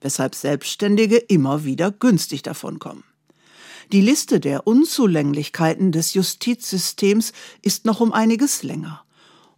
Weshalb 0.00 0.34
Selbstständige 0.34 1.16
immer 1.18 1.64
wieder 1.64 1.90
günstig 1.90 2.42
davonkommen. 2.42 3.04
Die 3.92 4.00
Liste 4.00 4.40
der 4.40 4.66
Unzulänglichkeiten 4.66 5.92
des 5.92 6.14
Justizsystems 6.14 7.32
ist 7.62 7.84
noch 7.84 8.00
um 8.00 8.12
einiges 8.12 8.62
länger. 8.62 9.04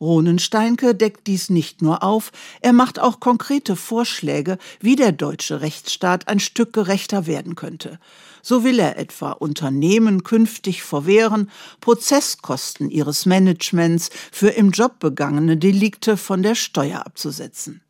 Ronen 0.01 0.39
Steinke 0.39 0.95
deckt 0.95 1.27
dies 1.27 1.49
nicht 1.49 1.81
nur 1.81 2.03
auf, 2.03 2.31
er 2.61 2.73
macht 2.73 2.99
auch 2.99 3.19
konkrete 3.19 3.77
Vorschläge, 3.77 4.59
wie 4.81 4.97
der 4.97 5.13
deutsche 5.13 5.63
Rechtsstaat 5.63 6.29
ein 6.29 6.41
Stück 6.41 6.73
gerechter 6.73 7.27
werden 7.27 7.55
könnte. 7.55 7.99
So 8.43 8.63
will 8.63 8.79
er 8.79 8.99
etwa 8.99 9.33
Unternehmen 9.33 10.23
künftig 10.23 10.83
verwehren, 10.83 11.51
Prozesskosten 11.81 12.91
ihres 12.91 13.27
Managements 13.27 14.11
für 14.31 14.51
im 14.51 14.71
Job 14.71 14.99
begangene 14.99 15.57
Delikte 15.57 16.17
von 16.17 16.43
der 16.43 16.55
Steuer 16.55 17.07
abzusetzen. 17.07 17.81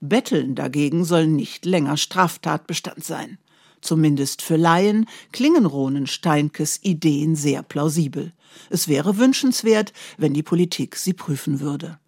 Betteln 0.00 0.54
dagegen 0.54 1.04
soll 1.04 1.26
nicht 1.26 1.64
länger 1.64 1.96
Straftatbestand 1.96 3.04
sein. 3.04 3.38
Zumindest 3.80 4.42
für 4.42 4.56
Laien 4.56 5.06
klingen 5.32 5.66
Ronen 5.66 6.06
Steinkes 6.06 6.80
Ideen 6.82 7.36
sehr 7.36 7.62
plausibel. 7.62 8.32
Es 8.68 8.88
wäre 8.88 9.18
wünschenswert, 9.18 9.92
wenn 10.18 10.34
die 10.34 10.42
Politik 10.42 10.96
sie 10.96 11.14
prüfen 11.14 11.60
würde. 11.60 11.98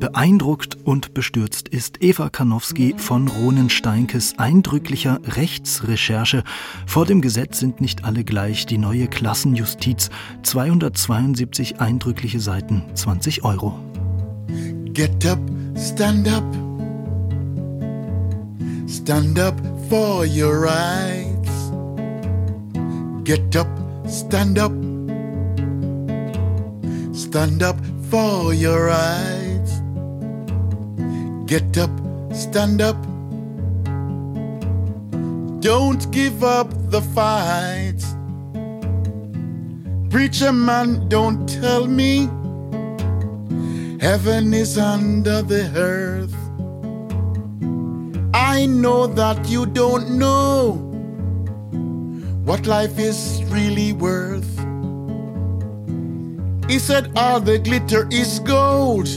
Beeindruckt 0.00 0.78
und 0.82 1.12
bestürzt 1.12 1.68
ist 1.68 2.02
Eva 2.02 2.30
Karnowski 2.30 2.94
von 2.96 3.28
Ronen 3.28 3.68
Steinkes 3.68 4.38
eindrücklicher 4.38 5.20
Rechtsrecherche. 5.24 6.42
Vor 6.86 7.04
dem 7.04 7.20
Gesetz 7.20 7.58
sind 7.58 7.82
nicht 7.82 8.04
alle 8.04 8.24
gleich. 8.24 8.64
Die 8.64 8.78
neue 8.78 9.08
Klassenjustiz. 9.08 10.08
272 10.42 11.80
eindrückliche 11.80 12.40
Seiten, 12.40 12.82
20 12.94 13.44
Euro. 13.44 13.78
Get 14.94 15.26
up, 15.26 15.38
stand 15.76 16.26
up. 16.28 16.44
Stand 18.88 19.38
up 19.38 19.79
for 19.90 20.24
your 20.24 20.60
rights. 20.60 21.50
Get 23.24 23.56
up, 23.56 23.66
stand 24.06 24.56
up. 24.56 24.70
Stand 27.12 27.64
up 27.64 27.76
for 28.08 28.54
your 28.54 28.86
rights. 28.86 29.80
Get 31.44 31.76
up, 31.76 31.90
stand 32.32 32.80
up. 32.80 33.02
Don't 35.60 36.08
give 36.12 36.44
up 36.44 36.70
the 36.90 37.02
fight. 37.12 38.00
Preacher 40.08 40.52
man, 40.52 41.08
don't 41.08 41.48
tell 41.48 41.88
me 41.88 42.28
heaven 44.00 44.54
is 44.54 44.78
under 44.78 45.42
the 45.42 45.68
earth. 45.74 46.39
I 48.40 48.64
know 48.64 49.06
that 49.06 49.48
you 49.50 49.66
don't 49.66 50.18
know 50.18 50.72
what 52.42 52.66
life 52.66 52.98
is 52.98 53.44
really 53.48 53.92
worth. 53.92 54.48
He 56.70 56.78
said, 56.78 57.12
All 57.16 57.38
the 57.38 57.58
glitter 57.58 58.08
is 58.10 58.40
gold. 58.40 59.08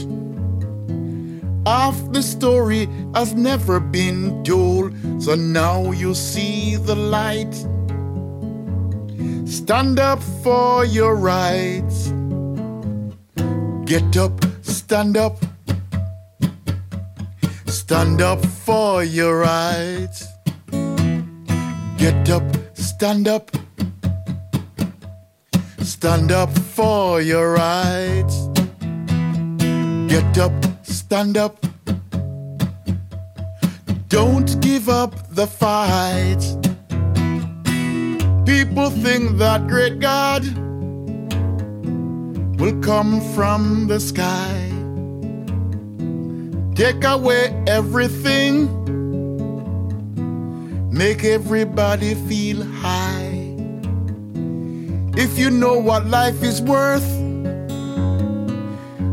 Half 1.66 2.12
the 2.12 2.22
story 2.22 2.86
has 3.14 3.32
never 3.32 3.80
been 3.80 4.44
told, 4.44 4.92
so 5.18 5.34
now 5.34 5.92
you 5.92 6.14
see 6.14 6.76
the 6.76 6.94
light. 6.94 7.54
Stand 9.48 9.98
up 10.00 10.22
for 10.42 10.84
your 10.84 11.16
rights. 11.16 12.12
Get 13.86 14.16
up, 14.18 14.44
stand 14.60 15.16
up. 15.16 15.38
Stand 17.86 18.22
up 18.22 18.42
for 18.42 19.04
your 19.04 19.40
rights. 19.40 20.26
Get 21.98 22.30
up, 22.30 22.42
stand 22.72 23.28
up. 23.28 23.50
Stand 25.82 26.32
up 26.32 26.48
for 26.58 27.20
your 27.20 27.52
rights. 27.52 28.48
Get 30.08 30.38
up, 30.38 30.54
stand 30.82 31.36
up. 31.36 31.58
Don't 34.08 34.58
give 34.62 34.88
up 34.88 35.12
the 35.34 35.46
fight. 35.46 36.42
People 38.46 38.88
think 38.88 39.36
that 39.36 39.66
great 39.68 40.00
God 40.00 40.42
will 42.58 42.80
come 42.80 43.20
from 43.34 43.88
the 43.88 44.00
sky 44.00 44.73
Take 46.74 47.04
away 47.04 47.54
everything, 47.68 48.66
make 50.90 51.22
everybody 51.22 52.14
feel 52.26 52.64
high. 52.64 53.54
If 55.16 55.38
you 55.38 55.50
know 55.50 55.78
what 55.78 56.06
life 56.06 56.42
is 56.42 56.60
worth, 56.60 57.08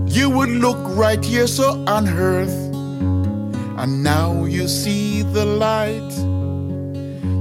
you 0.08 0.32
would 0.32 0.50
look 0.50 0.80
right 0.98 1.24
here 1.24 1.46
so 1.46 1.86
on 1.86 2.10
earth. 2.10 2.58
And 3.78 4.04
now 4.04 4.46
you 4.46 4.68
see 4.68 5.22
the 5.22 5.46
light. 5.46 6.12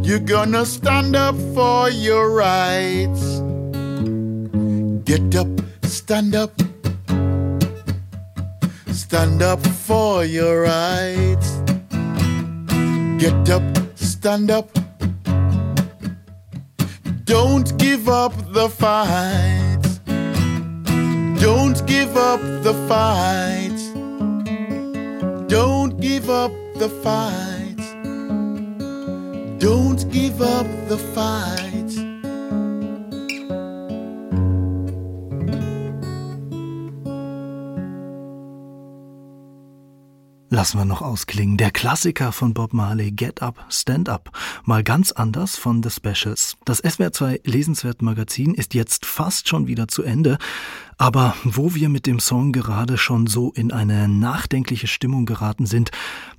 You're 0.07 0.19
gonna 0.19 0.67
stand 0.67 1.17
up 1.17 1.37
for 1.55 1.89
your 1.89 2.31
rights. 2.31 3.41
Get 5.05 5.35
up, 5.35 5.49
stand 5.83 6.35
up 6.35 6.53
Stand 9.11 9.43
up 9.43 9.67
for 9.67 10.25
your 10.25 10.63
rights. 10.63 11.59
Get 13.19 13.51
up, 13.51 13.65
stand 13.97 14.53
up. 14.53 14.71
Don't 17.25 17.77
give 17.77 18.09
up 18.09 18.33
the 18.53 18.69
fight. 18.69 19.83
Don't 21.41 21.85
give 21.89 22.17
up 22.17 22.41
the 22.63 22.73
fight. 22.87 23.81
Don't 25.49 26.01
give 26.01 26.31
up 26.31 26.53
the 26.77 26.89
fight. 26.89 27.83
Don't 29.59 30.09
give 30.13 30.41
up 30.41 30.69
the 30.89 30.99
fight. 30.99 31.70
Lassen 40.51 40.79
wir 40.79 40.85
noch 40.85 41.01
ausklingen. 41.01 41.57
Der 41.57 41.71
Klassiker 41.71 42.33
von 42.33 42.53
Bob 42.53 42.75
Marley, 42.75 43.13
Get 43.13 43.41
Up, 43.41 43.65
Stand 43.71 44.09
Up. 44.09 44.37
Mal 44.65 44.83
ganz 44.83 45.13
anders 45.13 45.57
von 45.57 45.83
The 45.83 45.91
Specials. 45.91 46.57
Das 46.65 46.79
SWR 46.79 47.13
2 47.13 47.41
Lesenswert 47.45 48.03
Magazin 48.03 48.55
ist 48.55 48.75
jetzt 48.75 49.07
fast 49.07 49.49
schon 49.49 49.69
wieder 49.69 49.89
zu 49.89 50.03
Ende. 50.03 50.39
Aber 50.99 51.35
wo 51.45 51.75
wir 51.75 51.89
mit 51.89 52.07
dem 52.07 52.21
Song 52.21 52.53
gerade 52.53 52.99
schon 52.99 53.27
so 53.27 53.53
in 53.53 53.73
eine 53.73 54.09
nachdenkliche 54.09 54.89
Stimmung 54.89 55.25
geraten 55.25 55.65
sind, 55.65 55.91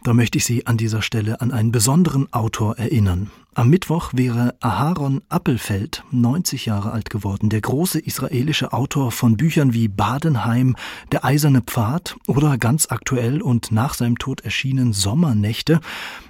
da 0.03 0.14
möchte 0.14 0.38
ich 0.38 0.45
Sie 0.45 0.68
an 0.68 0.78
dieser 0.78 1.01
Stelle 1.01 1.41
an 1.41 1.51
einen 1.51 1.72
besonderen 1.72 2.32
Autor 2.32 2.78
erinnern. 2.78 3.32
Am 3.54 3.70
Mittwoch 3.70 4.12
wäre 4.14 4.56
Aharon 4.62 5.22
Appelfeld 5.28 6.06
90 6.10 6.68
Jahre 6.68 6.93
alt 6.93 7.10
geworden, 7.10 7.49
der 7.49 7.60
große 7.60 7.99
israelische 7.99 8.72
Autor 8.72 9.12
von 9.12 9.36
Büchern 9.36 9.74
wie 9.74 9.89
Badenheim, 9.89 10.78
Der 11.12 11.26
eiserne 11.26 11.62
Pfad 11.62 12.16
oder 12.28 12.58
ganz 12.58 12.88
aktuell 12.89 13.41
und 13.41 13.74
nach 13.74 13.93
seinem 13.93 14.18
Tod 14.18 14.39
erschienen 14.39 14.93
Sommernächte. 14.93 15.82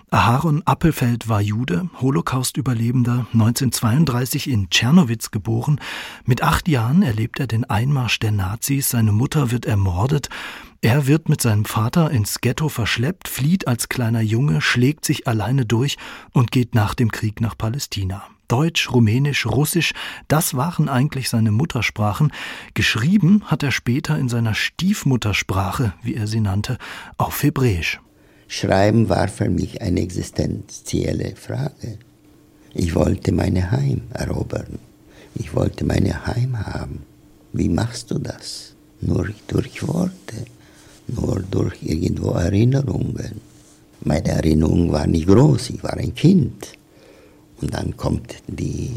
Aharon 0.09 0.63
Appelfeld 0.65 1.29
war 1.29 1.41
Jude, 1.41 1.91
Holocaust-Überlebender, 2.01 3.27
1932 3.33 4.49
in 4.49 4.71
Tschernowitz 4.71 5.29
geboren. 5.29 5.79
Mit 6.25 6.41
acht 6.41 6.67
Jahren 6.67 7.03
erlebt 7.03 7.39
er 7.39 7.45
den 7.45 7.65
Einmarsch 7.65 8.17
der 8.17 8.31
Nazis, 8.31 8.89
seine 8.89 9.11
Mutter 9.11 9.51
wird 9.51 9.67
ermordet. 9.67 10.29
Er 10.83 11.05
wird 11.05 11.29
mit 11.29 11.43
seinem 11.43 11.65
Vater 11.65 12.09
ins 12.09 12.41
Ghetto 12.41 12.67
verschleppt, 12.67 13.27
flieht 13.27 13.67
als 13.67 13.87
kleiner 13.87 14.21
Junge, 14.21 14.61
schlägt 14.61 15.05
sich 15.05 15.27
alleine 15.27 15.63
durch 15.63 15.97
und 16.33 16.51
geht 16.51 16.73
nach 16.73 16.95
dem 16.95 17.11
Krieg 17.11 17.39
nach 17.39 17.55
Palästina. 17.55 18.23
Deutsch, 18.47 18.91
Rumänisch, 18.91 19.45
Russisch, 19.45 19.93
das 20.27 20.55
waren 20.55 20.89
eigentlich 20.89 21.29
seine 21.29 21.51
Muttersprachen. 21.51 22.33
Geschrieben 22.73 23.43
hat 23.45 23.61
er 23.61 23.71
später 23.71 24.17
in 24.17 24.27
seiner 24.27 24.55
Stiefmuttersprache, 24.55 25.93
wie 26.01 26.15
er 26.15 26.25
sie 26.25 26.41
nannte, 26.41 26.79
auf 27.19 27.43
Hebräisch. 27.43 28.01
Schreiben 28.47 29.07
war 29.07 29.27
für 29.27 29.49
mich 29.49 29.83
eine 29.83 30.01
existenzielle 30.01 31.35
Frage. 31.35 31.99
Ich 32.73 32.95
wollte 32.95 33.31
mein 33.31 33.69
Heim 33.69 34.01
erobern. 34.15 34.79
Ich 35.35 35.53
wollte 35.53 35.85
mein 35.85 36.25
Heim 36.25 36.57
haben. 36.57 37.03
Wie 37.53 37.69
machst 37.69 38.09
du 38.09 38.17
das? 38.17 38.73
Nur 38.99 39.29
durch 39.47 39.87
Worte, 39.87 40.45
nur 41.11 41.43
durch 41.49 41.75
irgendwo 41.81 42.31
Erinnerungen. 42.31 43.41
Meine 44.03 44.29
Erinnerung 44.29 44.91
war 44.91 45.07
nicht 45.07 45.27
groß, 45.27 45.71
ich 45.71 45.83
war 45.83 45.93
ein 45.93 46.15
Kind. 46.15 46.73
Und 47.61 47.73
dann 47.73 47.95
kommt 47.95 48.35
die 48.47 48.91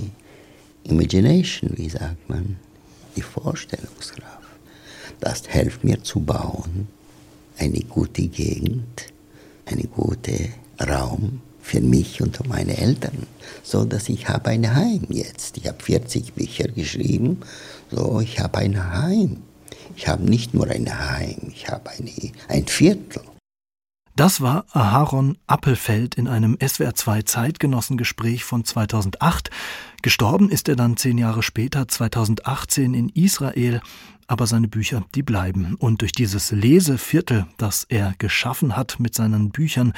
Imagination, 0.85 1.73
wie 1.75 1.89
sagt 1.89 2.29
man, 2.29 2.57
die 3.17 3.23
Vorstellungskraft. 3.23 4.33
Das 5.21 5.43
hilft 5.47 5.85
mir 5.85 6.03
zu 6.03 6.21
bauen, 6.21 6.89
eine 7.59 7.81
gute 7.81 8.27
Gegend, 8.29 9.07
einen 9.67 9.89
guten 9.91 10.53
Raum 10.81 11.41
für 11.61 11.81
mich 11.81 12.21
und 12.21 12.47
meine 12.47 12.77
Eltern, 12.77 13.27
so 13.63 13.85
dass 13.85 14.09
ich 14.09 14.29
habe 14.29 14.51
ein 14.51 14.75
Heim 14.75 15.07
jetzt. 15.09 15.57
Ich 15.57 15.67
habe 15.67 15.83
40 15.83 16.35
Bücher 16.35 16.69
geschrieben, 16.69 17.41
so 17.91 18.21
ich 18.21 18.39
habe 18.41 18.59
ein 18.59 18.93
Heim. 18.93 19.39
Ich 19.97 20.09
habe 20.09 20.25
nicht 20.25 20.55
nur 20.55 20.69
ein 20.69 20.87
Heim, 20.87 21.53
ich 21.53 21.69
habe 21.69 21.91
eine, 21.91 22.11
ein 22.49 22.67
Viertel. 22.67 23.23
Das 24.17 24.41
war 24.41 24.65
Aharon 24.71 25.39
Appelfeld 25.49 26.15
in 26.15 26.29
einem 26.29 26.55
SWR2 26.55 27.25
Zeitgenossengespräch 27.25 28.45
von 28.45 28.65
2008. 28.65 29.51
Gestorben 30.03 30.51
ist 30.51 30.69
er 30.69 30.77
dann 30.77 30.97
zehn 30.97 31.19
Jahre 31.19 31.43
später, 31.43 31.89
2018 31.89 32.95
in 32.95 33.09
Israel 33.09 33.81
aber 34.27 34.47
seine 34.47 34.69
Bücher, 34.69 35.05
die 35.15 35.23
bleiben. 35.23 35.75
Und 35.77 36.01
durch 36.01 36.13
dieses 36.13 36.51
Leseviertel, 36.51 37.47
das 37.57 37.85
er 37.89 38.15
geschaffen 38.19 38.77
hat 38.77 39.01
mit 39.01 39.15
seinen 39.15 39.51
Büchern, 39.51 39.93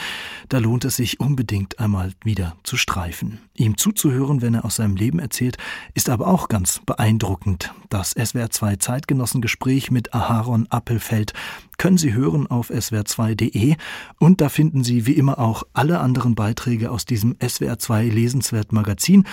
da 0.48 0.58
lohnt 0.58 0.84
es 0.84 0.96
sich 0.96 1.20
unbedingt 1.20 1.78
einmal 1.78 2.12
wieder 2.24 2.56
zu 2.62 2.76
streifen. 2.76 3.38
Ihm 3.54 3.76
zuzuhören, 3.76 4.42
wenn 4.42 4.54
er 4.54 4.64
aus 4.64 4.76
seinem 4.76 4.96
Leben 4.96 5.18
erzählt, 5.18 5.56
ist 5.94 6.08
aber 6.08 6.26
auch 6.26 6.48
ganz 6.48 6.80
beeindruckend. 6.84 7.72
Das 7.88 8.16
SWR2 8.16 8.78
Zeitgenossengespräch 8.78 9.90
mit 9.90 10.14
Aharon 10.14 10.66
Appelfeld 10.68 11.32
können 11.78 11.98
Sie 11.98 12.14
hören 12.14 12.46
auf 12.46 12.70
swr2.de 12.70 13.76
und 14.18 14.40
da 14.40 14.48
finden 14.48 14.84
Sie 14.84 15.06
wie 15.06 15.12
immer 15.12 15.38
auch 15.38 15.64
alle 15.72 16.00
anderen 16.00 16.34
Beiträge 16.34 16.90
aus 16.90 17.04
diesem 17.04 17.34
SWR2 17.34 18.10
Lesenswert 18.10 18.72
Magazin 18.72 19.24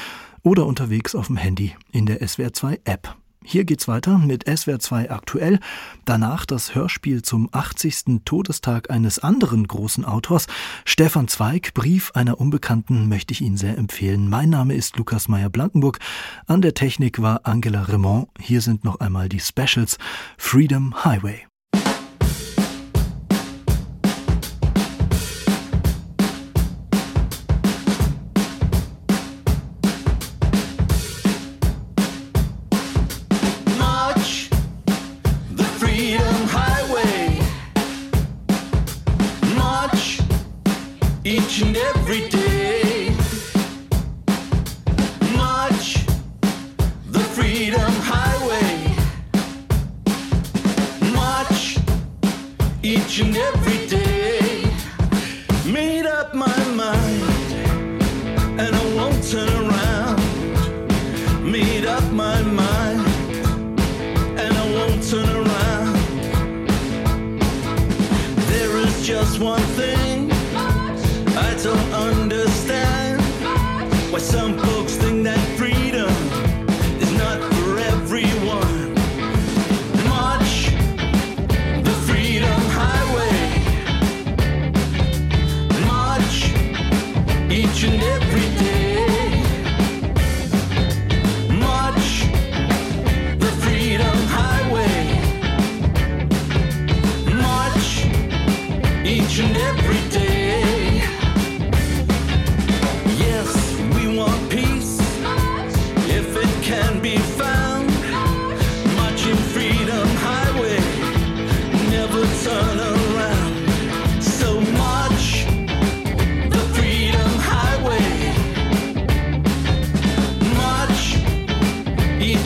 oder 0.43 0.65
unterwegs 0.65 1.15
auf 1.15 1.27
dem 1.27 1.37
Handy 1.37 1.75
in 1.91 2.05
der 2.05 2.21
SWR2 2.21 2.79
App. 2.83 3.15
Hier 3.45 3.65
geht's 3.65 3.87
weiter 3.87 4.17
mit 4.17 4.45
SWR 4.47 4.79
2 4.79 5.11
aktuell. 5.11 5.59
Danach 6.05 6.45
das 6.45 6.75
Hörspiel 6.75 7.21
zum 7.21 7.49
80. 7.51 8.21
Todestag 8.25 8.89
eines 8.89 9.19
anderen 9.19 9.67
großen 9.67 10.05
Autors. 10.05 10.47
Stefan 10.85 11.27
Zweig, 11.27 11.73
Brief 11.73 12.11
einer 12.13 12.39
Unbekannten, 12.39 13.07
möchte 13.09 13.33
ich 13.33 13.41
Ihnen 13.41 13.57
sehr 13.57 13.77
empfehlen. 13.77 14.29
Mein 14.29 14.49
Name 14.49 14.75
ist 14.75 14.97
Lukas 14.97 15.27
Meyer-Blankenburg. 15.27 15.99
An 16.47 16.61
der 16.61 16.73
Technik 16.73 17.21
war 17.21 17.41
Angela 17.43 17.83
Raymond. 17.83 18.29
Hier 18.39 18.61
sind 18.61 18.83
noch 18.83 18.99
einmal 18.99 19.29
die 19.29 19.39
Specials. 19.39 19.97
Freedom 20.37 21.03
Highway. 21.03 21.45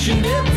you 0.08 0.57